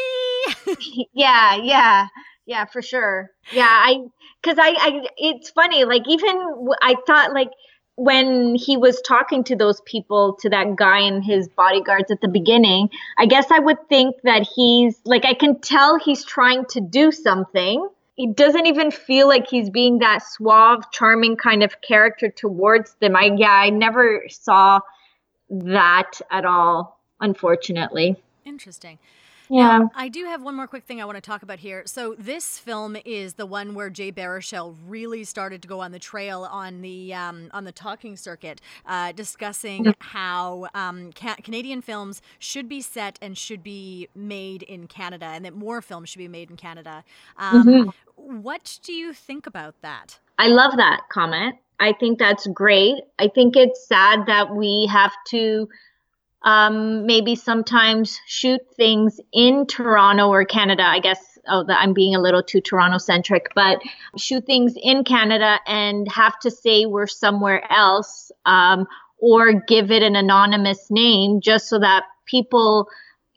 yeah, 1.13 1.55
yeah. 1.55 2.07
Yeah, 2.45 2.65
for 2.65 2.81
sure. 2.81 3.31
Yeah, 3.51 3.67
I 3.67 4.05
cuz 4.43 4.57
I 4.59 4.75
I 4.77 5.07
it's 5.17 5.49
funny 5.49 5.83
like 5.85 6.03
even 6.07 6.65
I 6.81 6.95
thought 7.07 7.33
like 7.33 7.49
when 7.95 8.55
he 8.55 8.75
was 8.77 9.01
talking 9.01 9.43
to 9.45 9.55
those 9.55 9.81
people 9.81 10.35
to 10.41 10.49
that 10.49 10.75
guy 10.75 10.99
and 10.99 11.23
his 11.23 11.47
bodyguards 11.47 12.11
at 12.11 12.21
the 12.21 12.27
beginning, 12.27 12.89
I 13.17 13.25
guess 13.25 13.49
I 13.51 13.59
would 13.59 13.87
think 13.89 14.17
that 14.23 14.47
he's 14.55 14.99
like 15.05 15.25
I 15.25 15.33
can 15.33 15.59
tell 15.59 15.97
he's 15.97 16.23
trying 16.23 16.65
to 16.65 16.81
do 16.81 17.11
something. 17.11 17.87
He 18.15 18.27
doesn't 18.27 18.65
even 18.67 18.91
feel 18.91 19.27
like 19.27 19.47
he's 19.47 19.69
being 19.69 19.99
that 19.99 20.19
suave, 20.19 20.89
charming 20.91 21.35
kind 21.35 21.63
of 21.63 21.81
character 21.81 22.29
towards 22.29 22.93
them. 22.95 23.15
I 23.15 23.31
yeah, 23.35 23.51
I 23.51 23.71
never 23.71 24.23
saw 24.29 24.81
that 25.49 26.21
at 26.29 26.45
all, 26.45 26.99
unfortunately. 27.19 28.15
Interesting. 28.45 28.99
Yeah. 29.49 29.79
Now, 29.79 29.91
I 29.95 30.09
do 30.09 30.25
have 30.25 30.41
one 30.41 30.55
more 30.55 30.67
quick 30.67 30.85
thing 30.85 31.01
I 31.01 31.05
want 31.05 31.15
to 31.17 31.21
talk 31.21 31.43
about 31.43 31.59
here. 31.59 31.83
So 31.85 32.15
this 32.17 32.57
film 32.57 32.97
is 33.05 33.35
the 33.35 33.45
one 33.45 33.75
where 33.75 33.89
Jay 33.89 34.11
Baruchel 34.11 34.75
really 34.87 35.23
started 35.23 35.61
to 35.61 35.67
go 35.67 35.79
on 35.81 35.91
the 35.91 35.99
trail 35.99 36.47
on 36.51 36.81
the 36.81 37.13
um, 37.13 37.49
on 37.53 37.63
the 37.63 37.71
talking 37.71 38.17
circuit, 38.17 38.61
uh, 38.85 39.11
discussing 39.11 39.93
how 39.99 40.67
um, 40.73 41.11
ca- 41.13 41.37
Canadian 41.43 41.81
films 41.81 42.21
should 42.39 42.67
be 42.67 42.81
set 42.81 43.19
and 43.21 43.37
should 43.37 43.63
be 43.63 44.07
made 44.15 44.63
in 44.63 44.87
Canada, 44.87 45.25
and 45.25 45.45
that 45.45 45.53
more 45.53 45.81
films 45.81 46.09
should 46.09 46.19
be 46.19 46.27
made 46.27 46.49
in 46.49 46.57
Canada. 46.57 47.03
Um, 47.37 47.93
What 48.15 48.79
do 48.83 48.93
you 48.93 49.13
think 49.13 49.45
about 49.45 49.75
that? 49.81 50.19
I 50.37 50.47
love 50.47 50.77
that 50.77 51.01
comment. 51.09 51.55
I 51.79 51.93
think 51.93 52.19
that's 52.19 52.47
great. 52.47 52.95
I 53.19 53.27
think 53.27 53.55
it's 53.55 53.87
sad 53.87 54.25
that 54.27 54.55
we 54.55 54.89
have 54.91 55.11
to 55.29 55.67
um, 56.45 57.07
maybe 57.07 57.35
sometimes 57.35 58.19
shoot 58.27 58.61
things 58.77 59.19
in 59.33 59.65
Toronto 59.65 60.29
or 60.29 60.45
Canada. 60.45 60.83
I 60.83 60.99
guess 60.99 61.19
oh, 61.47 61.65
I'm 61.67 61.93
being 61.93 62.15
a 62.15 62.21
little 62.21 62.43
too 62.43 62.61
Toronto 62.61 62.99
centric, 62.99 63.49
but 63.55 63.81
shoot 64.15 64.45
things 64.45 64.75
in 64.81 65.03
Canada 65.03 65.59
and 65.67 66.09
have 66.11 66.39
to 66.39 66.51
say 66.51 66.85
we're 66.85 67.07
somewhere 67.07 67.63
else 67.71 68.31
um, 68.45 68.87
or 69.17 69.53
give 69.53 69.89
it 69.89 70.03
an 70.03 70.15
anonymous 70.15 70.87
name 70.91 71.41
just 71.41 71.67
so 71.67 71.79
that 71.79 72.03
people 72.25 72.87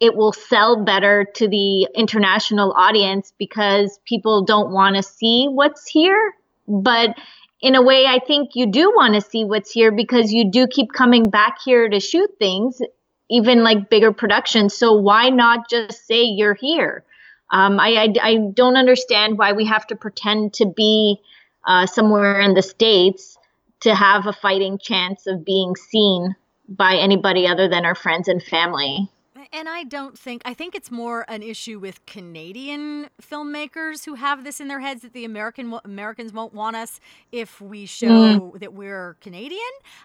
it 0.00 0.14
will 0.14 0.32
sell 0.32 0.84
better 0.84 1.26
to 1.34 1.48
the 1.48 1.88
international 1.94 2.72
audience 2.72 3.32
because 3.36 3.98
people 4.04 4.44
don't 4.44 4.70
want 4.70 4.94
to 4.94 5.02
see 5.02 5.46
what's 5.48 5.88
here. 5.88 6.34
But 6.68 7.16
in 7.60 7.74
a 7.74 7.82
way, 7.82 8.06
I 8.06 8.20
think 8.24 8.50
you 8.54 8.66
do 8.70 8.92
want 8.94 9.14
to 9.14 9.20
see 9.20 9.44
what's 9.44 9.72
here 9.72 9.90
because 9.90 10.32
you 10.32 10.50
do 10.50 10.68
keep 10.68 10.92
coming 10.92 11.24
back 11.24 11.58
here 11.64 11.88
to 11.88 11.98
shoot 11.98 12.30
things, 12.38 12.80
even 13.30 13.62
like 13.62 13.90
bigger 13.90 14.12
productions. 14.12 14.74
So 14.74 14.94
why 14.94 15.28
not 15.28 15.68
just 15.68 16.06
say 16.06 16.22
you're 16.22 16.54
here? 16.54 17.04
Um, 17.50 17.80
I, 17.80 17.88
I, 17.88 18.14
I 18.22 18.36
don't 18.52 18.76
understand 18.76 19.38
why 19.38 19.52
we 19.52 19.64
have 19.66 19.86
to 19.88 19.96
pretend 19.96 20.54
to 20.54 20.66
be 20.66 21.20
uh, 21.66 21.86
somewhere 21.86 22.40
in 22.40 22.54
the 22.54 22.62
States 22.62 23.38
to 23.80 23.94
have 23.94 24.26
a 24.26 24.32
fighting 24.32 24.78
chance 24.78 25.26
of 25.26 25.44
being 25.44 25.76
seen 25.76 26.34
by 26.68 26.96
anybody 26.96 27.46
other 27.46 27.68
than 27.68 27.84
our 27.84 27.94
friends 27.94 28.28
and 28.28 28.42
family. 28.42 29.08
And 29.52 29.68
I 29.68 29.84
don't 29.84 30.18
think 30.18 30.42
I 30.44 30.54
think 30.54 30.74
it's 30.74 30.90
more 30.90 31.24
an 31.28 31.42
issue 31.42 31.78
with 31.78 32.04
Canadian 32.06 33.08
filmmakers 33.22 34.04
who 34.04 34.14
have 34.14 34.44
this 34.44 34.60
in 34.60 34.68
their 34.68 34.80
heads 34.80 35.02
that 35.02 35.12
the 35.12 35.24
American 35.24 35.78
Americans 35.84 36.32
won't 36.32 36.54
want 36.54 36.76
us 36.76 37.00
if 37.32 37.60
we 37.60 37.86
show 37.86 38.56
that 38.60 38.72
we're 38.74 39.16
Canadian. 39.20 39.60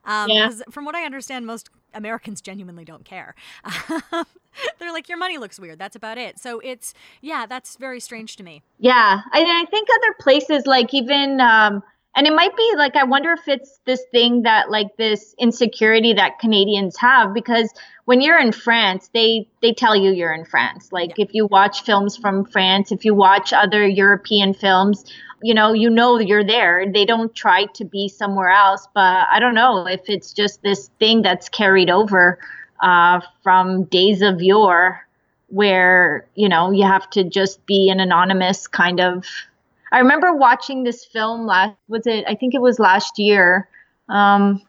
Um, 0.05 0.29
Yeah. 0.29 0.49
from 0.69 0.85
what 0.85 0.95
I 0.95 1.05
understand, 1.05 1.45
most 1.45 1.69
Americans 1.93 2.41
genuinely 2.41 2.85
don't 2.85 3.05
care. 3.05 3.35
They're 4.79 4.91
like, 4.91 5.09
your 5.09 5.17
money 5.17 5.37
looks 5.37 5.59
weird. 5.59 5.79
That's 5.79 5.95
about 5.95 6.17
it. 6.17 6.39
So 6.39 6.59
it's 6.59 6.93
yeah, 7.21 7.45
that's 7.45 7.75
very 7.77 7.99
strange 7.99 8.35
to 8.37 8.43
me. 8.43 8.61
Yeah, 8.79 9.21
I, 9.31 9.63
I 9.63 9.65
think 9.69 9.87
other 9.89 10.15
places 10.19 10.65
like 10.65 10.93
even 10.93 11.39
um, 11.41 11.81
and 12.15 12.27
it 12.27 12.33
might 12.33 12.55
be 12.55 12.73
like 12.77 12.95
I 12.95 13.03
wonder 13.03 13.31
if 13.31 13.47
it's 13.47 13.79
this 13.85 14.03
thing 14.11 14.43
that 14.43 14.69
like 14.69 14.95
this 14.97 15.33
insecurity 15.39 16.13
that 16.13 16.39
Canadians 16.39 16.97
have 16.97 17.33
because 17.33 17.73
when 18.05 18.21
you're 18.21 18.39
in 18.39 18.51
France, 18.51 19.09
they 19.13 19.47
they 19.61 19.73
tell 19.73 19.95
you 19.95 20.11
you're 20.11 20.33
in 20.33 20.45
France. 20.45 20.91
Like 20.91 21.17
if 21.17 21.33
you 21.33 21.47
watch 21.47 21.83
films 21.83 22.17
from 22.17 22.45
France, 22.45 22.91
if 22.91 23.05
you 23.05 23.15
watch 23.15 23.53
other 23.53 23.87
European 23.87 24.53
films, 24.53 25.05
you 25.41 25.53
know, 25.53 25.73
you 25.73 25.89
know 25.89 26.19
you're 26.19 26.43
there. 26.43 26.85
They 26.91 27.05
don't 27.05 27.33
try 27.35 27.65
to 27.75 27.85
be 27.85 28.07
somewhere 28.07 28.49
else, 28.49 28.87
but 28.93 29.27
I 29.31 29.39
don't 29.39 29.55
know 29.55 29.87
if 29.87 30.01
it's 30.07 30.33
just 30.33 30.61
this 30.61 30.89
thing 30.99 31.21
that's 31.21 31.49
carried 31.49 31.89
over 31.89 32.39
uh, 32.81 33.21
from 33.43 33.85
days 33.85 34.21
of 34.21 34.41
yore 34.41 34.99
where 35.47 36.25
you 36.35 36.49
know 36.49 36.71
you 36.71 36.83
have 36.83 37.09
to 37.11 37.23
just 37.23 37.65
be 37.65 37.89
an 37.89 37.99
anonymous 37.99 38.67
kind 38.67 38.99
of 38.99 39.25
i 39.93 39.99
remember 39.99 40.35
watching 40.35 40.83
this 40.83 41.05
film 41.05 41.45
last 41.45 41.77
was 41.87 42.05
it 42.05 42.25
i 42.27 42.35
think 42.35 42.53
it 42.53 42.61
was 42.61 42.79
last 42.79 43.17
year 43.17 43.69
um, 44.09 44.61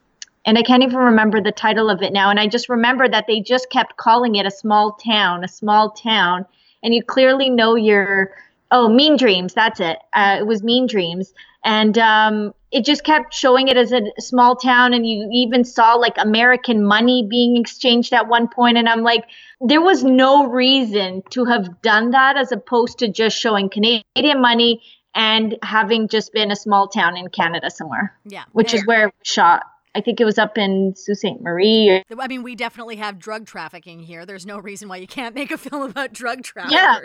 and 0.45 0.57
i 0.57 0.61
can't 0.61 0.83
even 0.83 0.97
remember 0.97 1.41
the 1.41 1.51
title 1.51 1.89
of 1.89 2.01
it 2.01 2.13
now 2.13 2.29
and 2.29 2.39
i 2.39 2.47
just 2.47 2.69
remember 2.69 3.09
that 3.09 3.25
they 3.27 3.41
just 3.41 3.69
kept 3.69 3.97
calling 3.97 4.35
it 4.35 4.45
a 4.45 4.51
small 4.51 4.93
town 4.93 5.43
a 5.43 5.47
small 5.47 5.89
town 5.91 6.45
and 6.83 6.93
you 6.93 7.03
clearly 7.03 7.49
know 7.49 7.75
you're 7.75 8.31
oh 8.71 8.87
mean 8.87 9.17
dreams 9.17 9.53
that's 9.53 9.79
it 9.79 9.97
uh, 10.13 10.37
it 10.39 10.47
was 10.47 10.63
mean 10.63 10.87
dreams 10.87 11.33
and 11.65 11.97
um, 11.97 12.53
it 12.71 12.85
just 12.85 13.03
kept 13.03 13.33
showing 13.33 13.69
it 13.69 13.75
as 13.75 13.91
a 13.91 14.01
small 14.19 14.55
town 14.55 14.93
and 14.93 15.07
you 15.07 15.27
even 15.31 15.63
saw 15.63 15.95
like 15.95 16.15
american 16.17 16.85
money 16.85 17.25
being 17.29 17.57
exchanged 17.57 18.13
at 18.13 18.27
one 18.27 18.47
point 18.47 18.77
and 18.77 18.87
i'm 18.87 19.01
like 19.01 19.25
there 19.61 19.81
was 19.81 20.03
no 20.03 20.47
reason 20.47 21.23
to 21.29 21.45
have 21.45 21.81
done 21.81 22.11
that 22.11 22.37
as 22.37 22.51
opposed 22.51 22.99
to 22.99 23.07
just 23.07 23.37
showing 23.37 23.69
canadian 23.69 24.41
money 24.41 24.81
and 25.15 25.57
having 25.63 26.07
just 26.07 26.31
been 26.33 26.51
a 26.51 26.55
small 26.55 26.87
town 26.87 27.17
in 27.17 27.29
canada 27.29 27.71
somewhere 27.71 28.13
Yeah, 28.25 28.43
which 28.51 28.73
is 28.73 28.85
where 28.85 29.07
it 29.07 29.13
was 29.17 29.27
shot 29.27 29.63
i 29.95 30.01
think 30.01 30.19
it 30.21 30.25
was 30.25 30.37
up 30.37 30.57
in 30.57 30.93
sault 30.95 31.17
ste 31.17 31.41
marie 31.41 31.89
or 31.89 32.03
I 32.19 32.27
mean, 32.27 32.43
we 32.43 32.55
definitely 32.55 32.97
have 32.97 33.19
drug 33.19 33.45
trafficking 33.45 33.99
here. 33.99 34.25
There's 34.25 34.45
no 34.45 34.57
reason 34.57 34.89
why 34.89 34.97
you 34.97 35.07
can't 35.07 35.35
make 35.35 35.51
a 35.51 35.57
film 35.57 35.81
about 35.89 36.13
drug 36.13 36.43
traffickers. 36.43 36.73
Yeah. 36.75 37.01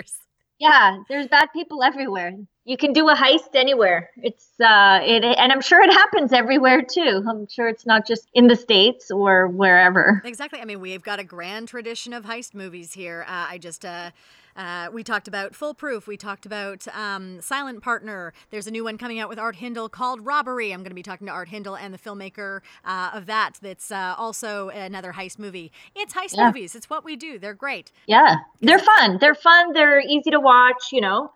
Yeah, 0.61 0.99
there's 1.09 1.27
bad 1.27 1.49
people 1.55 1.83
everywhere. 1.83 2.35
You 2.65 2.77
can 2.77 2.93
do 2.93 3.09
a 3.09 3.15
heist 3.15 3.55
anywhere. 3.55 4.11
It's 4.19 4.49
uh 4.61 5.01
it 5.03 5.25
and 5.25 5.51
I'm 5.51 5.61
sure 5.63 5.81
it 5.83 5.93
happens 5.93 6.33
everywhere 6.33 6.83
too. 6.83 7.25
I'm 7.29 7.49
sure 7.49 7.69
it's 7.69 7.87
not 7.87 8.07
just 8.07 8.29
in 8.35 8.47
the 8.49 8.57
states 8.57 9.11
or 9.11 9.49
wherever. 9.49 10.23
Exactly. 10.25 10.61
I 10.61 10.65
mean, 10.65 10.81
we've 10.81 11.03
got 11.03 11.19
a 11.19 11.25
grand 11.25 11.69
tradition 11.69 12.13
of 12.13 12.25
heist 12.25 12.55
movies 12.55 12.93
here. 12.93 13.25
Uh, 13.27 13.47
I 13.51 13.59
just, 13.59 13.85
uh, 13.85 14.11
uh, 14.57 14.89
we 14.93 15.03
talked 15.03 15.27
about 15.27 15.55
Foolproof. 15.55 16.07
We 16.07 16.17
talked 16.17 16.45
about 16.45 16.87
um, 16.89 17.41
Silent 17.41 17.83
Partner. 17.83 18.33
There's 18.51 18.67
a 18.67 18.71
new 18.71 18.85
one 18.85 18.99
coming 18.99 19.19
out 19.19 19.29
with 19.29 19.39
Art 19.39 19.57
Hindle 19.57 19.89
called 19.89 20.27
Robbery. 20.27 20.73
I'm 20.73 20.81
going 20.81 20.91
to 20.91 20.95
be 20.95 21.03
talking 21.03 21.27
to 21.29 21.33
Art 21.33 21.49
Hindle 21.49 21.77
and 21.77 21.95
the 21.95 21.99
filmmaker 21.99 22.61
uh, 22.85 23.11
of 23.15 23.27
that. 23.27 23.53
That's 23.63 23.91
uh, 23.91 24.15
also 24.19 24.69
another 24.69 25.13
heist 25.15 25.39
movie. 25.39 25.73
It's 25.97 26.13
heist 26.15 26.37
Yeah. 26.37 26.47
movies. 26.47 26.75
It's 26.75 26.91
what 26.91 27.05
we 27.05 27.17
do. 27.17 27.39
They're 27.39 27.55
great. 27.55 27.91
Yeah. 28.07 28.37
They're 28.61 28.79
fun. 28.81 29.19
They're 29.21 29.35
fun. 29.35 29.73
They're 29.73 30.01
easy 30.01 30.31
to 30.33 30.41
watch, 30.41 30.93
you 30.93 31.01
know. 31.01 31.33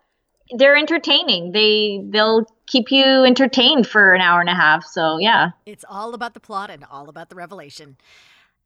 They're 0.51 0.75
entertaining. 0.75 1.51
They 1.51 2.01
they'll 2.09 2.45
keep 2.67 2.91
you 2.91 3.23
entertained 3.23 3.87
for 3.87 4.13
an 4.13 4.21
hour 4.21 4.39
and 4.41 4.49
a 4.49 4.55
half. 4.55 4.85
So, 4.85 5.17
yeah. 5.17 5.51
It's 5.65 5.85
all 5.87 6.13
about 6.13 6.33
the 6.33 6.39
plot 6.39 6.69
and 6.69 6.83
all 6.89 7.09
about 7.09 7.29
the 7.29 7.35
revelation. 7.35 7.97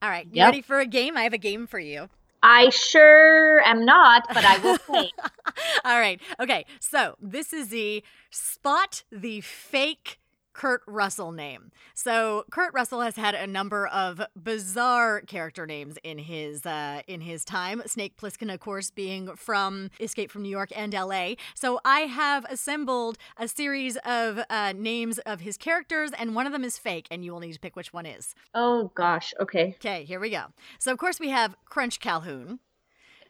All 0.02 0.10
right, 0.10 0.26
you 0.26 0.32
Yep. 0.36 0.46
ready 0.46 0.62
for 0.62 0.80
a 0.80 0.86
game? 0.86 1.18
I 1.18 1.24
have 1.24 1.34
a 1.34 1.38
game 1.38 1.68
for 1.68 1.80
you. 1.80 2.10
I 2.42 2.70
sure 2.70 3.60
am 3.62 3.84
not, 3.84 4.24
but 4.34 4.46
I 4.46 4.58
will 4.60 4.78
play. 4.78 5.12
All 5.86 6.00
right. 6.00 6.22
Okay. 6.40 6.66
So 6.80 7.16
this 7.22 7.52
is 7.52 7.68
the 7.68 8.02
spot 8.30 9.04
the 9.12 9.42
fake 9.42 10.20
Kurt 10.60 10.82
Russell 10.88 11.32
name. 11.32 11.72
So 11.94 12.44
Kurt 12.52 12.74
Russell 12.74 13.00
has 13.00 13.16
had 13.16 13.34
a 13.34 13.48
number 13.48 13.88
of 13.88 14.22
bizarre 14.36 15.22
character 15.22 15.66
names 15.66 15.98
in 16.04 16.18
his 16.18 16.66
uh, 16.66 17.02
in 17.08 17.22
his 17.22 17.46
time. 17.46 17.82
Snake 17.86 18.18
Plissken, 18.18 18.54
of 18.54 18.60
course, 18.60 18.92
being 18.92 19.38
from 19.38 19.90
Escape 20.02 20.30
from 20.30 20.42
New 20.42 20.50
York 20.50 20.72
and 20.76 20.94
L.A. 20.94 21.38
So 21.56 21.80
I 21.86 22.02
have 22.02 22.44
assembled 22.50 23.18
a 23.38 23.48
series 23.48 23.96
of 24.04 24.42
uh, 24.50 24.74
names 24.76 25.18
of 25.20 25.40
his 25.40 25.56
characters, 25.56 26.12
and 26.20 26.36
one 26.36 26.46
of 26.46 26.52
them 26.52 26.66
is 26.66 26.78
fake, 26.78 27.08
and 27.10 27.24
you 27.24 27.32
will 27.32 27.40
need 27.40 27.54
to 27.54 27.60
pick 27.62 27.78
which 27.78 27.94
one 27.94 28.06
is. 28.06 28.36
oh 28.54 28.92
gosh. 28.96 29.34
Okay. 29.40 29.76
Okay, 29.78 30.04
here 30.04 30.20
we 30.20 30.30
go. 30.30 30.44
So 30.78 30.92
of 30.92 30.98
course 30.98 31.22
we 31.22 31.30
have 31.30 31.56
Crunch 31.64 32.02
Calhoun. 32.02 32.60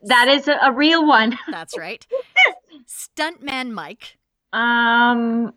That 0.02 0.30
is 0.30 0.48
a, 0.48 0.58
a 0.64 0.72
real 0.72 1.06
one. 1.06 1.38
That's 1.52 1.78
right. 1.86 2.08
Stuntman 2.88 3.70
Mike. 3.70 4.18
Um 4.52 5.54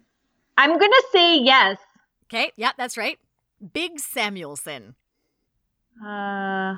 I'm 0.59 0.79
going 0.79 0.91
to 0.91 1.05
say 1.13 1.39
yes. 1.39 1.79
Okay, 2.27 2.53
yeah, 2.57 2.73
that's 2.79 2.97
right. 2.97 3.19
Big 3.73 3.99
Samuelson. 4.01 4.95
Uh, 6.03 6.77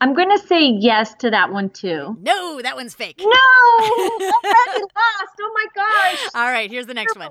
I'm 0.00 0.14
gonna 0.14 0.38
say 0.38 0.64
yes 0.66 1.14
to 1.20 1.30
that 1.30 1.52
one 1.52 1.70
too. 1.70 2.16
No, 2.20 2.60
that 2.60 2.74
one's 2.74 2.92
fake. 2.92 3.20
No, 3.20 3.26
already 3.28 4.24
lost. 4.82 5.36
Oh 5.40 5.52
my 5.54 5.66
gosh, 5.74 6.28
All 6.34 6.50
right, 6.50 6.68
here's 6.68 6.86
the 6.86 6.94
next 6.94 7.16
one. 7.16 7.30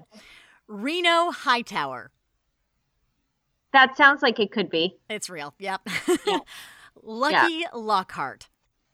Reno 0.69 1.32
Hightower. 1.32 2.12
that 3.73 3.97
sounds 3.97 4.21
like 4.21 4.39
it 4.39 4.51
could 4.54 4.69
be. 4.69 4.95
It's 5.10 5.30
real. 5.30 5.54
Yep. 5.60 5.82
Lucky 7.04 7.65
Lockhart. 7.73 8.47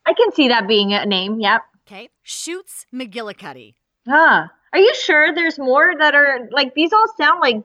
I 0.08 0.14
can 0.14 0.32
see 0.34 0.48
that 0.48 0.68
being 0.68 0.94
a 0.94 1.06
name. 1.06 1.40
Yep. 1.40 1.62
Okay. 1.88 2.10
Shoots 2.24 2.88
McGillicuddy. 2.94 3.76
Ah, 4.08 4.50
are 4.74 4.80
you 4.80 4.94
sure 4.96 5.34
there's 5.34 5.58
more 5.58 5.94
that 5.98 6.16
are 6.16 6.48
like 6.52 6.74
these? 6.74 6.94
All 6.94 7.06
sound 7.18 7.40
like 7.42 7.64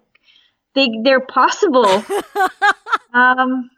they 0.74 0.90
they're 1.02 1.20
possible. 1.20 1.86
um, 3.12 3.70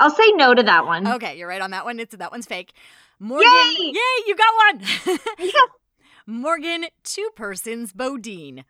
I'll 0.00 0.10
say 0.10 0.32
no 0.32 0.54
to 0.54 0.62
that 0.62 0.86
one. 0.86 1.06
Okay, 1.06 1.38
you're 1.38 1.48
right 1.48 1.60
on 1.60 1.70
that 1.70 1.84
one. 1.84 2.00
It's 2.00 2.16
that 2.16 2.32
one's 2.32 2.46
fake. 2.46 2.72
Morgan. 3.18 3.48
Yay! 3.48 3.92
Yay, 3.92 4.24
you 4.26 4.36
got 4.36 4.76
one. 4.76 5.18
Yeah. 5.38 5.50
Morgan 6.26 6.86
Two 7.02 7.30
Persons 7.36 7.92
Beaudine. 7.92 8.64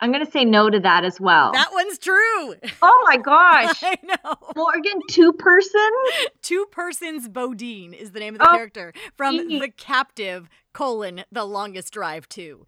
I'm 0.00 0.12
gonna 0.12 0.30
say 0.30 0.44
no 0.44 0.70
to 0.70 0.78
that 0.80 1.04
as 1.04 1.20
well. 1.20 1.52
That 1.52 1.72
one's 1.72 1.98
true. 1.98 2.54
oh 2.82 3.04
my 3.08 3.16
gosh. 3.16 3.82
I 3.82 3.98
know. 4.04 4.34
Morgan 4.56 5.00
two 5.10 5.32
person? 5.32 5.90
Two 6.42 6.66
persons 6.70 7.28
Beaudine 7.28 7.92
is 7.92 8.12
the 8.12 8.20
name 8.20 8.34
of 8.34 8.40
the 8.40 8.48
Oh, 8.48 8.52
character 8.52 8.92
from 9.16 9.36
gee. 9.36 9.58
The 9.58 9.68
Captive 9.70 10.48
colon 10.72 11.24
The 11.32 11.44
Longest 11.44 11.92
Drive 11.92 12.28
2. 12.28 12.64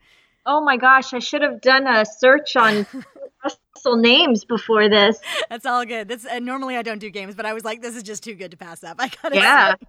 Oh 0.46 0.64
my 0.64 0.76
gosh, 0.76 1.12
I 1.14 1.18
should 1.20 1.42
have 1.42 1.60
done 1.60 1.86
a 1.86 2.04
search 2.04 2.56
on 2.56 2.86
Russell 3.44 3.96
names 3.96 4.44
before 4.44 4.88
this. 4.88 5.18
That's 5.48 5.66
all 5.66 5.84
good. 5.84 6.08
This 6.08 6.24
and 6.24 6.44
normally 6.44 6.76
I 6.76 6.82
don't 6.82 6.98
do 6.98 7.10
games, 7.10 7.34
but 7.36 7.46
I 7.46 7.52
was 7.52 7.64
like, 7.64 7.82
this 7.82 7.94
is 7.94 8.02
just 8.02 8.24
too 8.24 8.34
good 8.34 8.50
to 8.50 8.56
pass 8.56 8.82
up. 8.82 8.96
I 9.00 9.08
gotta 9.22 9.36
Yeah. 9.36 9.74
say. 9.74 9.86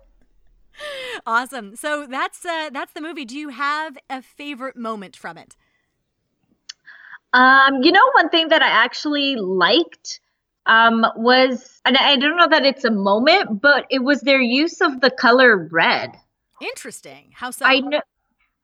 Awesome. 1.26 1.76
So 1.76 2.06
that's 2.08 2.46
uh 2.46 2.70
that's 2.72 2.94
the 2.94 3.02
movie. 3.02 3.26
Do 3.26 3.38
you 3.38 3.50
have 3.50 3.98
a 4.10 4.22
favorite 4.22 4.76
moment 4.78 5.16
from 5.16 5.38
it? 5.38 5.56
Um, 7.34 7.82
you 7.82 7.92
know, 7.92 8.12
one 8.14 8.30
thing 8.30 8.50
that 8.50 8.62
I 8.62 8.68
actually 8.68 9.36
liked 9.36 10.20
um, 10.66 11.06
was, 11.16 11.82
and 11.86 11.98
I 11.98 12.18
don't 12.18 12.38
know 12.38 12.50
that 12.50 12.66
it's 12.66 12.84
a 12.84 12.92
moment, 12.92 13.62
but 13.62 13.86
it 13.90 14.04
was 14.04 14.22
their 14.22 14.42
use 14.42 14.82
of 14.82 15.02
the 15.02 15.10
color 15.10 15.70
red. 15.72 16.12
Interesting. 16.62 17.32
How 17.34 17.52
so? 17.52 17.66
I 17.66 17.80
know, 17.80 18.02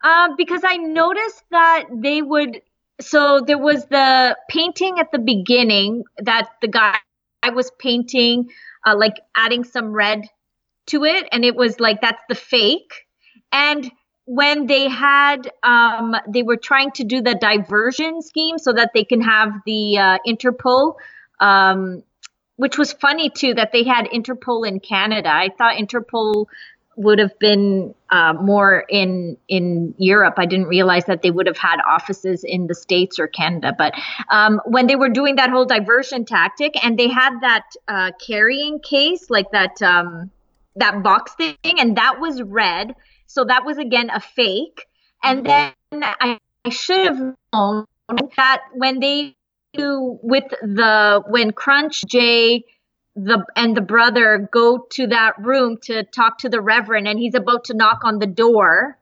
um, 0.03 0.35
because 0.37 0.61
I 0.63 0.77
noticed 0.77 1.43
that 1.51 1.85
they 1.91 2.21
would. 2.21 2.61
So 2.99 3.41
there 3.45 3.57
was 3.59 3.85
the 3.85 4.35
painting 4.49 4.99
at 4.99 5.11
the 5.11 5.19
beginning 5.19 6.03
that 6.17 6.49
the 6.61 6.67
guy 6.67 6.97
I 7.43 7.51
was 7.51 7.71
painting, 7.79 8.49
uh, 8.85 8.95
like 8.97 9.15
adding 9.35 9.63
some 9.63 9.93
red 9.93 10.25
to 10.87 11.03
it, 11.05 11.27
and 11.31 11.45
it 11.45 11.55
was 11.55 11.79
like 11.79 12.01
that's 12.01 12.23
the 12.27 12.35
fake. 12.35 12.91
And 13.51 13.89
when 14.27 14.67
they 14.67 14.89
had, 14.89 15.49
um, 15.63 16.13
they 16.27 16.43
were 16.43 16.57
trying 16.57 16.91
to 16.91 17.03
do 17.03 17.21
the 17.21 17.33
diversion 17.33 18.21
scheme 18.21 18.59
so 18.59 18.73
that 18.73 18.91
they 18.93 19.03
can 19.03 19.21
have 19.21 19.53
the 19.65 19.97
uh, 19.97 20.17
Interpol. 20.27 20.95
Um, 21.39 22.03
which 22.57 22.75
was 22.75 22.91
funny 22.91 23.29
too 23.29 23.53
that 23.53 23.71
they 23.71 23.83
had 23.83 24.05
Interpol 24.07 24.67
in 24.67 24.79
Canada. 24.79 25.29
I 25.29 25.49
thought 25.55 25.75
Interpol 25.75 26.47
would 26.97 27.19
have 27.19 27.37
been 27.37 27.93
uh, 28.09 28.33
more 28.33 28.83
in 28.89 29.37
in 29.47 29.93
Europe. 29.99 30.33
I 30.37 30.47
didn't 30.47 30.65
realize 30.65 31.05
that 31.05 31.21
they 31.21 31.29
would 31.29 31.45
have 31.45 31.57
had 31.57 31.77
offices 31.87 32.43
in 32.43 32.65
the 32.65 32.73
states 32.73 33.19
or 33.19 33.27
Canada. 33.27 33.73
But 33.77 33.93
um, 34.31 34.59
when 34.65 34.87
they 34.87 34.95
were 34.95 35.09
doing 35.09 35.35
that 35.35 35.51
whole 35.51 35.65
diversion 35.65 36.25
tactic, 36.25 36.83
and 36.83 36.97
they 36.97 37.07
had 37.07 37.39
that 37.41 37.65
uh, 37.87 38.11
carrying 38.25 38.79
case, 38.79 39.29
like 39.29 39.51
that 39.51 39.79
um, 39.83 40.31
that 40.75 41.03
box 41.03 41.35
thing, 41.35 41.55
and 41.63 41.97
that 41.97 42.19
was 42.19 42.41
red. 42.41 42.95
So 43.27 43.45
that 43.45 43.65
was 43.65 43.77
again 43.77 44.09
a 44.09 44.19
fake. 44.19 44.85
And 45.23 45.45
then 45.45 45.73
I, 45.93 46.39
I 46.65 46.69
should 46.69 47.05
have 47.05 47.35
known 47.53 47.85
that 48.37 48.61
when 48.73 48.99
they 48.99 49.35
do 49.73 50.19
with 50.21 50.49
the 50.61 51.23
when 51.27 51.51
Crunch 51.51 52.03
Jay 52.05 52.63
the 53.15 53.45
and 53.55 53.75
the 53.75 53.81
brother 53.81 54.47
go 54.51 54.85
to 54.91 55.07
that 55.07 55.33
room 55.39 55.77
to 55.83 56.03
talk 56.03 56.39
to 56.39 56.49
the 56.49 56.61
reverend 56.61 57.07
and 57.07 57.19
he's 57.19 57.33
about 57.33 57.65
to 57.65 57.73
knock 57.73 58.01
on 58.03 58.19
the 58.19 58.27
door 58.27 58.97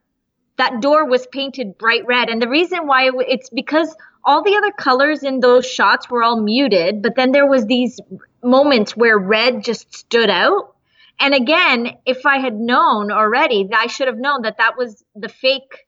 that 0.58 0.82
door 0.82 1.06
was 1.06 1.28
painted 1.28 1.78
bright 1.78 2.06
red. 2.08 2.30
And 2.30 2.42
the 2.42 2.48
reason 2.48 2.88
why 2.88 3.08
it 3.08 3.14
it's 3.28 3.50
because 3.50 3.94
all 4.24 4.42
the 4.42 4.56
other 4.56 4.72
colors 4.72 5.22
in 5.22 5.42
those 5.42 5.66
shots 5.66 6.10
were 6.10 6.24
all 6.24 6.42
muted 6.42 7.02
but 7.02 7.16
then 7.16 7.32
there 7.32 7.46
was 7.46 7.66
these 7.66 8.00
moments 8.42 8.96
where 8.96 9.18
red 9.18 9.64
just 9.64 9.94
stood 9.94 10.30
out 10.30 10.75
and 11.20 11.34
again 11.34 11.98
if 12.06 12.26
i 12.26 12.38
had 12.38 12.56
known 12.56 13.12
already 13.12 13.68
i 13.76 13.88
should 13.88 14.08
have 14.08 14.18
known 14.18 14.44
that 14.44 14.58
that 14.58 14.78
was 14.78 15.04
the 15.16 15.30
fake 15.30 15.86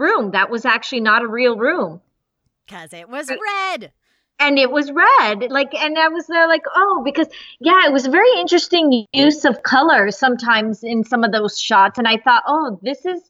room. 0.00 0.32
That 0.32 0.50
was 0.50 0.64
actually 0.64 1.00
not 1.00 1.22
a 1.22 1.28
real 1.28 1.56
room. 1.56 2.00
Cause 2.68 2.92
it 2.92 3.08
was 3.08 3.28
red. 3.28 3.92
and 4.38 4.58
it 4.58 4.70
was 4.70 4.90
red. 4.90 5.50
Like 5.50 5.74
and 5.74 5.98
i 5.98 6.08
was 6.08 6.26
there 6.26 6.48
like 6.48 6.62
oh 6.74 7.02
because 7.04 7.26
yeah 7.60 7.86
it 7.86 7.92
was 7.92 8.06
a 8.06 8.10
very 8.10 8.32
interesting 8.38 9.06
use 9.12 9.44
of 9.44 9.62
color 9.62 10.10
sometimes 10.10 10.82
in 10.82 11.04
some 11.04 11.24
of 11.24 11.32
those 11.32 11.60
shots. 11.60 11.98
And 11.98 12.08
i 12.08 12.16
thought 12.16 12.42
oh 12.46 12.78
this 12.82 13.04
is 13.04 13.20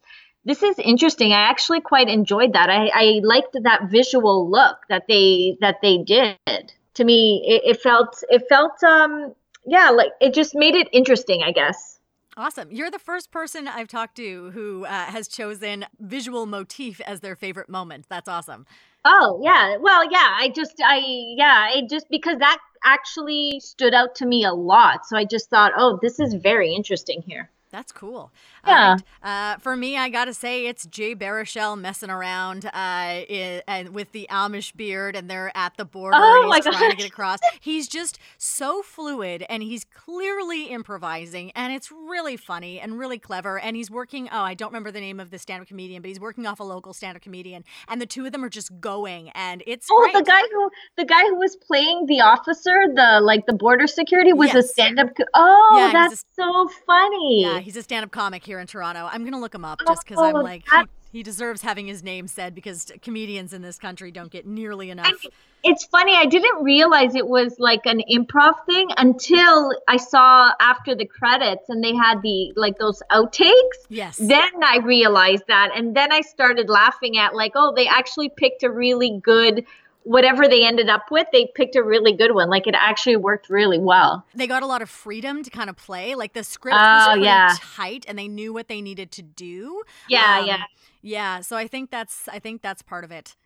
this 0.47 0.63
is 0.63 0.79
interesting. 0.79 1.33
I 1.33 1.43
actually 1.51 1.83
quite 1.83 2.09
enjoyed 2.09 2.55
that. 2.55 2.71
I, 2.71 2.91
I 2.95 3.21
liked 3.23 3.55
that 3.63 3.91
visual 3.91 4.51
look 4.51 4.79
that 4.89 5.05
they 5.07 5.59
that 5.61 5.77
they 5.83 5.99
did. 5.99 6.73
To 6.95 7.05
me 7.05 7.43
it, 7.47 7.77
it 7.77 7.83
felt 7.83 8.23
it 8.29 8.45
felt 8.49 8.83
um 8.85 9.35
yeah 9.67 9.91
like 9.91 10.13
it 10.21 10.35
just 10.35 10.55
made 10.55 10.75
it 10.75 10.89
interesting 10.93 11.43
i 11.43 11.53
guess 11.53 12.01
Awesome. 12.37 12.71
You're 12.71 12.93
the 12.93 12.99
first 12.99 13.33
person 13.33 13.67
I've 13.67 13.89
talked 13.89 14.17
to 14.17 14.51
who 14.53 14.85
uh, 14.85 14.89
has 15.07 15.27
chosen 15.27 15.85
visual 15.99 16.47
motif 16.47 17.01
as 17.01 17.21
their 17.21 17.35
favorite 17.35 17.69
moment. 17.69 18.07
That's 18.09 18.29
awesome. 18.29 18.67
Oh 19.05 19.41
yeah, 19.43 19.77
well 19.79 20.05
yeah, 20.11 20.37
I 20.39 20.49
just 20.55 20.81
I 20.83 21.03
yeah, 21.37 21.69
I 21.75 21.83
just 21.91 22.09
because 22.09 22.39
that 22.39 22.59
actually 22.85 23.61
stood 23.61 23.95
out 23.95 24.15
to 24.17 24.27
me 24.27 24.45
a 24.45 24.53
lot. 24.53 25.07
So 25.07 25.17
I 25.17 25.25
just 25.25 25.51
thought, 25.51 25.73
oh, 25.77 25.99
this 26.01 26.21
is 26.21 26.35
very 26.35 26.73
interesting 26.73 27.23
here. 27.27 27.51
That's 27.73 27.93
cool. 27.93 28.33
Yeah. 28.67 28.93
Right. 28.95 29.03
Uh, 29.23 29.59
for 29.59 29.77
me, 29.77 29.97
I 29.97 30.09
gotta 30.09 30.35
say 30.35 30.67
it's 30.67 30.87
Jay 30.87 31.15
Baruchel 31.15 31.79
messing 31.79 32.11
around 32.11 32.65
uh, 32.67 32.71
i 32.75 33.63
and 33.69 33.91
with 33.95 34.11
the 34.13 34.27
Amish 34.31 34.75
beard, 34.75 35.15
and 35.15 35.31
they're 35.31 35.53
at 35.57 35.77
the 35.77 35.85
border, 35.85 36.17
Oh 36.19 36.43
and 36.47 36.55
he's 36.55 36.65
my 36.67 36.73
trying 36.73 36.91
to 36.91 36.97
get 36.97 37.07
across. 37.07 37.39
He's 37.61 37.87
just 37.87 38.19
so 38.39 38.83
fluid, 38.83 39.45
and 39.49 39.63
he's 39.63 39.85
clearly 39.85 40.67
improvising, 40.67 41.53
and 41.55 41.73
it's 41.73 41.93
really 41.93 42.37
funny 42.37 42.81
and 42.81 42.99
really 42.99 43.19
clever. 43.21 43.59
And 43.59 43.77
he's 43.77 43.91
working. 43.91 44.29
Oh, 44.33 44.41
I 44.41 44.55
don't 44.55 44.71
remember 44.71 44.91
the 44.91 45.01
name 45.01 45.21
of 45.21 45.31
the 45.31 45.39
stand-up 45.39 45.69
comedian, 45.69 46.03
but 46.03 46.09
he's 46.09 46.21
working 46.21 46.47
off 46.47 46.59
a 46.59 46.65
local 46.65 46.93
stand-up 46.93 47.23
comedian, 47.23 47.65
and 47.89 48.01
the 48.01 48.07
two 48.07 48.27
of 48.27 48.33
them 48.33 48.43
are 48.45 48.49
just 48.51 48.81
going, 48.81 49.29
and 49.31 49.63
it's 49.67 49.87
Oh, 49.91 50.11
great. 50.13 50.15
the 50.15 50.23
guy 50.23 50.43
who 50.53 50.71
the 50.97 51.05
guy 51.05 51.23
who 51.29 51.37
was 51.37 51.57
playing 51.57 52.07
the 52.07 52.21
officer, 52.21 52.81
the 52.95 53.21
like 53.23 53.47
the 53.47 53.53
border 53.55 53.87
security, 53.87 54.33
was 54.33 54.55
a 54.55 54.59
Yes. 54.59 54.71
stand-up. 54.73 55.15
Co- 55.17 55.25
oh, 55.35 55.77
Yeah, 55.79 55.93
he's 55.93 56.13
a 56.13 56.17
that's 56.17 56.25
so 56.35 56.69
funny. 56.87 57.43
Yeah, 57.43 57.60
he's 57.61 57.77
a 57.77 57.83
stand-up 57.83 58.11
comic 58.11 58.45
here 58.45 58.59
in 58.59 58.67
Toronto. 58.67 59.09
I'm 59.11 59.25
gonna 59.25 59.41
look 59.41 59.55
him 59.55 59.65
up 59.65 59.81
just 59.87 60.05
because 60.05 60.19
I'm 60.19 60.37
Oh, 60.37 60.41
like 60.41 60.65
he, 60.71 61.19
he 61.19 61.23
deserves 61.23 61.63
having 61.63 61.87
his 61.87 62.03
name 62.03 62.29
said 62.29 62.55
because 62.55 62.91
comedians 63.03 63.53
in 63.53 63.63
this 63.63 63.79
country 63.79 64.11
don't 64.11 64.31
get 64.31 64.47
nearly 64.47 64.91
enough. 64.91 65.25
It's 65.63 65.85
funny. 65.85 66.17
I 66.17 66.25
didn't 66.25 66.65
realize 66.65 67.15
it 67.15 67.27
was 67.27 67.57
like 67.59 67.85
an 67.85 68.01
improv 68.11 68.55
thing 68.65 68.89
until 68.97 69.73
I 69.87 69.99
saw 69.99 70.53
after 70.59 70.95
the 70.95 71.05
credits 71.05 71.69
and 71.69 71.85
they 71.85 71.95
had 71.95 72.23
the 72.23 72.53
like 72.57 72.79
those 72.79 73.03
outtakes. 73.11 73.51
Yes. 73.89 74.17
Then 74.17 74.51
I 74.65 74.79
realized 74.83 75.45
that, 75.49 75.71
and 75.75 75.95
then 75.95 76.13
I 76.13 76.23
started 76.23 76.71
laughing 76.71 77.19
at 77.19 77.35
like, 77.35 77.53
oh, 77.57 77.75
they 77.75 77.87
actually 77.87 78.31
picked 78.31 78.63
a 78.63 78.71
really 78.71 79.21
good. 79.23 79.67
Whatever 80.05 80.49
they 80.49 80.65
ended 80.67 80.89
up 80.89 81.11
with, 81.11 81.27
they 81.33 81.51
picked 81.55 81.77
a 81.77 81.83
really 81.83 82.13
good 82.13 82.33
one. 82.35 82.49
Like 82.49 82.67
it 82.67 82.75
actually 82.75 83.17
worked 83.17 83.51
really 83.51 83.79
well. 83.79 84.27
they 84.35 84.47
got 84.47 84.63
a 84.63 84.67
lot 84.67 84.81
of 84.83 84.89
freedom 84.89 85.43
to 85.43 85.51
kind 85.51 85.69
of 85.69 85.77
play. 85.77 86.15
Like 86.15 86.33
the 86.33 86.43
script 86.43 86.77
Oh, 86.79 86.83
was 86.83 87.07
pretty 87.09 87.25
yeah. 87.27 87.55
tight, 87.61 88.05
and 88.09 88.19
they 88.19 88.27
knew 88.29 88.53
what 88.53 88.69
they 88.69 88.81
needed 88.81 89.11
to 89.13 89.23
do. 89.23 89.83
Yeah, 90.09 90.39
Um, 90.41 90.47
yeah. 90.47 90.63
yeah. 91.03 91.41
So 91.41 91.57
I 91.57 91.67
think 91.69 91.91
that's 91.91 92.29
I 92.29 92.39
think 92.39 92.63
that's 92.63 92.83
part 92.83 93.05
of 93.05 93.11
it. 93.11 93.37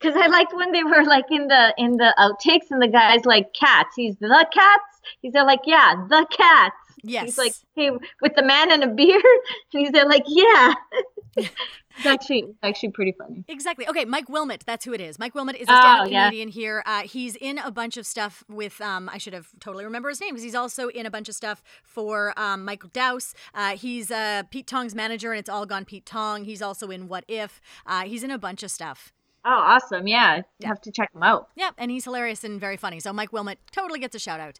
Because 0.00 0.16
I 0.20 0.26
liked 0.26 0.52
when 0.54 0.70
they 0.72 0.82
were 0.84 1.02
like 1.04 1.24
in 1.30 1.46
the 1.48 1.74
in 1.78 1.96
the 1.96 2.14
outtakes 2.18 2.70
and 2.70 2.80
the 2.82 2.88
guy's 2.88 3.24
like 3.24 3.52
cats. 3.54 3.94
He's 3.96 4.16
the 4.18 4.46
cats. 4.52 5.00
He's 5.22 5.34
like 5.34 5.60
yeah, 5.64 5.94
the 6.08 6.26
cats. 6.30 6.76
Yes. 7.04 7.24
He's 7.26 7.38
like 7.38 7.52
hey 7.76 7.90
with 8.20 8.34
the 8.34 8.42
man 8.42 8.72
and 8.72 8.82
a 8.82 8.88
beard. 8.88 9.22
And 9.72 9.80
he's 9.82 9.90
there 9.92 10.06
like 10.08 10.24
yeah. 10.26 10.72
it's 11.36 12.06
actually 12.06 12.40
it's 12.40 12.58
actually 12.62 12.90
pretty 12.90 13.12
funny. 13.18 13.44
Exactly. 13.48 13.86
Okay, 13.88 14.04
Mike 14.04 14.28
Wilmot, 14.28 14.62
that's 14.66 14.84
who 14.84 14.92
it 14.92 15.00
is. 15.00 15.18
Mike 15.18 15.34
Wilmot 15.34 15.56
is 15.56 15.68
a 15.68 15.72
Oh, 15.72 15.80
stand-up 15.80 16.10
yeah. 16.10 16.26
comedian 16.28 16.48
here. 16.48 16.82
Uh, 16.86 17.02
he's 17.02 17.34
in 17.36 17.58
a 17.58 17.70
bunch 17.70 17.96
of 17.96 18.06
stuff 18.06 18.44
with 18.48 18.80
um, 18.80 19.08
I 19.12 19.18
should 19.18 19.32
have 19.32 19.48
totally 19.60 19.84
remember 19.84 20.08
his 20.08 20.20
name 20.20 20.30
because 20.30 20.44
he's 20.44 20.54
also 20.54 20.88
in 20.88 21.06
a 21.06 21.10
bunch 21.10 21.28
of 21.28 21.34
stuff 21.34 21.62
for 21.82 22.32
um, 22.36 22.64
Michael 22.64 22.90
Dowse. 22.92 23.34
Uh, 23.54 23.70
he's 23.76 24.10
uh, 24.10 24.44
Pete 24.50 24.66
Tong's 24.66 24.94
manager, 24.94 25.32
and 25.32 25.38
it's 25.40 25.48
all 25.50 25.66
gone 25.66 25.84
Pete 25.84 26.06
Tong. 26.06 26.44
He's 26.44 26.62
also 26.62 26.90
in 26.90 27.08
What 27.08 27.24
If. 27.28 27.60
Uh, 27.86 28.02
he's 28.04 28.22
in 28.22 28.30
a 28.30 28.38
bunch 28.38 28.62
of 28.62 28.70
stuff. 28.70 29.12
Oh, 29.44 29.50
awesome! 29.50 30.06
Yeah, 30.06 30.42
you 30.60 30.68
have 30.68 30.80
to 30.82 30.90
check 30.92 31.10
him 31.14 31.22
out. 31.22 31.48
Yeah, 31.54 31.70
and 31.76 31.90
he's 31.90 32.04
hilarious 32.04 32.44
and 32.44 32.58
very 32.58 32.76
funny. 32.78 32.98
So 33.00 33.12
Mike 33.12 33.32
Wilmot 33.32 33.58
totally 33.72 33.98
gets 34.00 34.14
a 34.14 34.18
shout 34.18 34.40
out. 34.40 34.58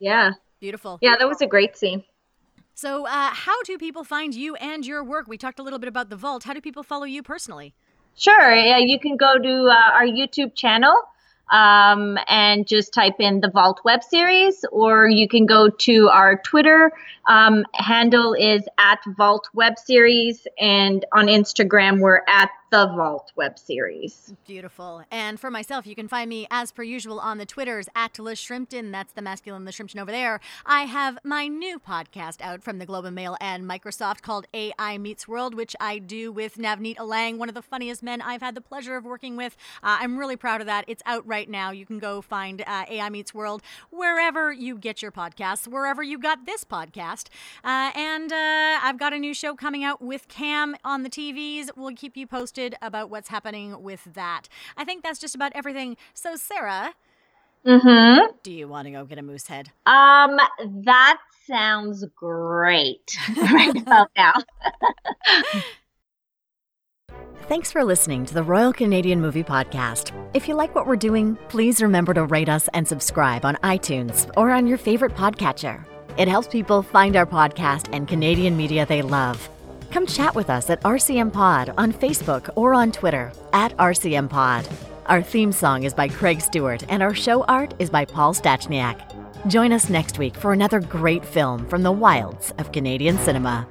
Yeah, 0.00 0.32
Beautiful. 0.62 1.00
yeah, 1.02 1.16
that 1.18 1.26
was 1.26 1.42
a 1.42 1.46
great 1.48 1.76
scene. 1.76 2.04
So, 2.74 3.04
uh, 3.04 3.30
how 3.32 3.60
do 3.64 3.76
people 3.78 4.04
find 4.04 4.32
you 4.32 4.54
and 4.54 4.86
your 4.86 5.02
work? 5.02 5.26
We 5.26 5.36
talked 5.36 5.58
a 5.58 5.62
little 5.62 5.80
bit 5.80 5.88
about 5.88 6.08
the 6.08 6.14
vault. 6.14 6.44
How 6.44 6.54
do 6.54 6.60
people 6.60 6.84
follow 6.84 7.04
you 7.04 7.20
personally? 7.20 7.74
Sure. 8.16 8.54
Yeah, 8.54 8.78
you 8.78 9.00
can 9.00 9.16
go 9.16 9.38
to 9.38 9.54
uh, 9.66 9.92
our 9.92 10.06
YouTube 10.06 10.54
channel 10.54 10.94
um, 11.50 12.16
and 12.28 12.64
just 12.64 12.94
type 12.94 13.16
in 13.18 13.40
the 13.40 13.50
Vault 13.50 13.80
web 13.84 14.04
series, 14.04 14.64
or 14.70 15.08
you 15.08 15.26
can 15.26 15.46
go 15.46 15.68
to 15.68 16.08
our 16.08 16.36
Twitter 16.36 16.92
um, 17.26 17.64
handle 17.74 18.34
is 18.34 18.62
at 18.78 19.00
Vault 19.16 19.48
web 19.52 19.76
series, 19.78 20.46
and 20.60 21.04
on 21.12 21.26
Instagram 21.26 21.98
we're 21.98 22.22
at 22.28 22.50
the 22.72 22.86
Vault 22.86 23.32
web 23.36 23.58
series. 23.58 24.32
Beautiful. 24.46 25.04
And 25.10 25.38
for 25.38 25.50
myself, 25.50 25.86
you 25.86 25.94
can 25.94 26.08
find 26.08 26.30
me 26.30 26.46
as 26.50 26.72
per 26.72 26.82
usual 26.82 27.20
on 27.20 27.36
the 27.36 27.44
Twitters 27.44 27.86
at 27.94 28.18
Liz 28.18 28.38
Shrimpton. 28.38 28.90
That's 28.90 29.12
the 29.12 29.20
masculine 29.20 29.66
Liz 29.66 29.76
Shrimpton 29.76 30.00
over 30.00 30.10
there. 30.10 30.40
I 30.64 30.84
have 30.84 31.18
my 31.22 31.48
new 31.48 31.78
podcast 31.78 32.40
out 32.40 32.62
from 32.62 32.78
the 32.78 32.86
Globe 32.86 33.04
and 33.04 33.14
Mail 33.14 33.36
and 33.42 33.64
Microsoft 33.64 34.22
called 34.22 34.46
AI 34.54 34.96
Meets 34.96 35.28
World, 35.28 35.54
which 35.54 35.76
I 35.80 35.98
do 35.98 36.32
with 36.32 36.56
Navneet 36.56 36.96
Alang, 36.96 37.36
one 37.36 37.50
of 37.50 37.54
the 37.54 37.60
funniest 37.60 38.02
men 38.02 38.22
I've 38.22 38.40
had 38.40 38.54
the 38.54 38.62
pleasure 38.62 38.96
of 38.96 39.04
working 39.04 39.36
with. 39.36 39.54
Uh, 39.82 39.98
I'm 40.00 40.16
really 40.18 40.36
proud 40.36 40.62
of 40.62 40.66
that. 40.66 40.86
It's 40.88 41.02
out 41.04 41.26
right 41.26 41.50
now. 41.50 41.72
You 41.72 41.84
can 41.84 41.98
go 41.98 42.22
find 42.22 42.62
uh, 42.62 42.86
AI 42.88 43.10
Meets 43.10 43.34
World 43.34 43.60
wherever 43.90 44.50
you 44.50 44.78
get 44.78 45.02
your 45.02 45.12
podcasts, 45.12 45.68
wherever 45.68 46.02
you 46.02 46.18
got 46.18 46.46
this 46.46 46.64
podcast. 46.64 47.26
Uh, 47.62 47.90
and 47.94 48.32
uh, 48.32 48.78
I've 48.82 48.98
got 48.98 49.12
a 49.12 49.18
new 49.18 49.34
show 49.34 49.54
coming 49.54 49.84
out 49.84 50.00
with 50.00 50.26
Cam 50.28 50.74
on 50.86 51.02
the 51.02 51.10
TVs. 51.10 51.68
We'll 51.76 51.94
keep 51.94 52.16
you 52.16 52.26
posted 52.62 52.78
about 52.82 53.10
what's 53.10 53.28
happening 53.28 53.82
with 53.82 54.04
that. 54.14 54.42
I 54.76 54.84
think 54.84 55.02
that's 55.02 55.18
just 55.18 55.34
about 55.34 55.52
everything. 55.54 55.96
So, 56.14 56.36
Sara, 56.36 56.94
Mm-hmm. 57.64 58.32
do 58.42 58.50
you 58.50 58.66
want 58.66 58.86
to 58.86 58.90
go 58.90 59.04
get 59.04 59.18
a 59.18 59.22
moose 59.22 59.46
head? 59.46 59.70
Um, 59.86 60.36
that 60.84 61.18
sounds 61.46 62.04
great 62.16 63.16
right 63.36 63.76
about 63.76 64.08
now. 64.16 64.32
Thanks 67.42 67.70
for 67.70 67.84
listening 67.84 68.26
to 68.26 68.34
the 68.34 68.42
Royal 68.42 68.72
Canadian 68.72 69.20
Movie 69.20 69.44
Podcast. 69.44 70.10
If 70.34 70.48
you 70.48 70.56
like 70.56 70.74
what 70.74 70.88
we're 70.88 70.96
doing, 70.96 71.38
please 71.48 71.80
remember 71.80 72.12
to 72.14 72.24
rate 72.24 72.48
us 72.48 72.68
and 72.74 72.86
subscribe 72.88 73.44
on 73.44 73.54
iTunes 73.62 74.28
or 74.36 74.50
on 74.50 74.66
your 74.66 74.78
favorite 74.78 75.14
podcatcher. 75.14 75.84
It 76.18 76.26
helps 76.26 76.48
people 76.48 76.82
find 76.82 77.14
our 77.14 77.26
podcast 77.26 77.88
and 77.94 78.08
Canadian 78.08 78.56
media 78.56 78.86
they 78.86 79.02
love. 79.02 79.48
Come 79.92 80.06
chat 80.06 80.34
with 80.34 80.48
us 80.48 80.70
at 80.70 80.80
RCM 80.80 81.34
Pod 81.34 81.74
on 81.76 81.92
Facebook 81.92 82.48
or 82.56 82.72
on 82.72 82.92
Twitter 82.92 83.30
at 83.52 83.76
RCM 83.76 84.30
Pod. 84.30 84.66
Our 85.04 85.20
theme 85.20 85.52
song 85.52 85.82
is 85.82 85.92
by 85.92 86.08
Craig 86.08 86.40
Stewart, 86.40 86.82
and 86.88 87.02
our 87.02 87.12
show 87.12 87.44
art 87.44 87.74
is 87.78 87.90
by 87.90 88.06
Paul 88.06 88.32
Stachniak. 88.32 88.98
Join 89.48 89.70
us 89.70 89.90
next 89.90 90.18
week 90.18 90.34
for 90.34 90.54
another 90.54 90.80
great 90.80 91.22
film 91.22 91.68
from 91.68 91.82
the 91.82 91.92
wilds 91.92 92.54
of 92.56 92.72
Canadian 92.72 93.18
cinema. 93.18 93.68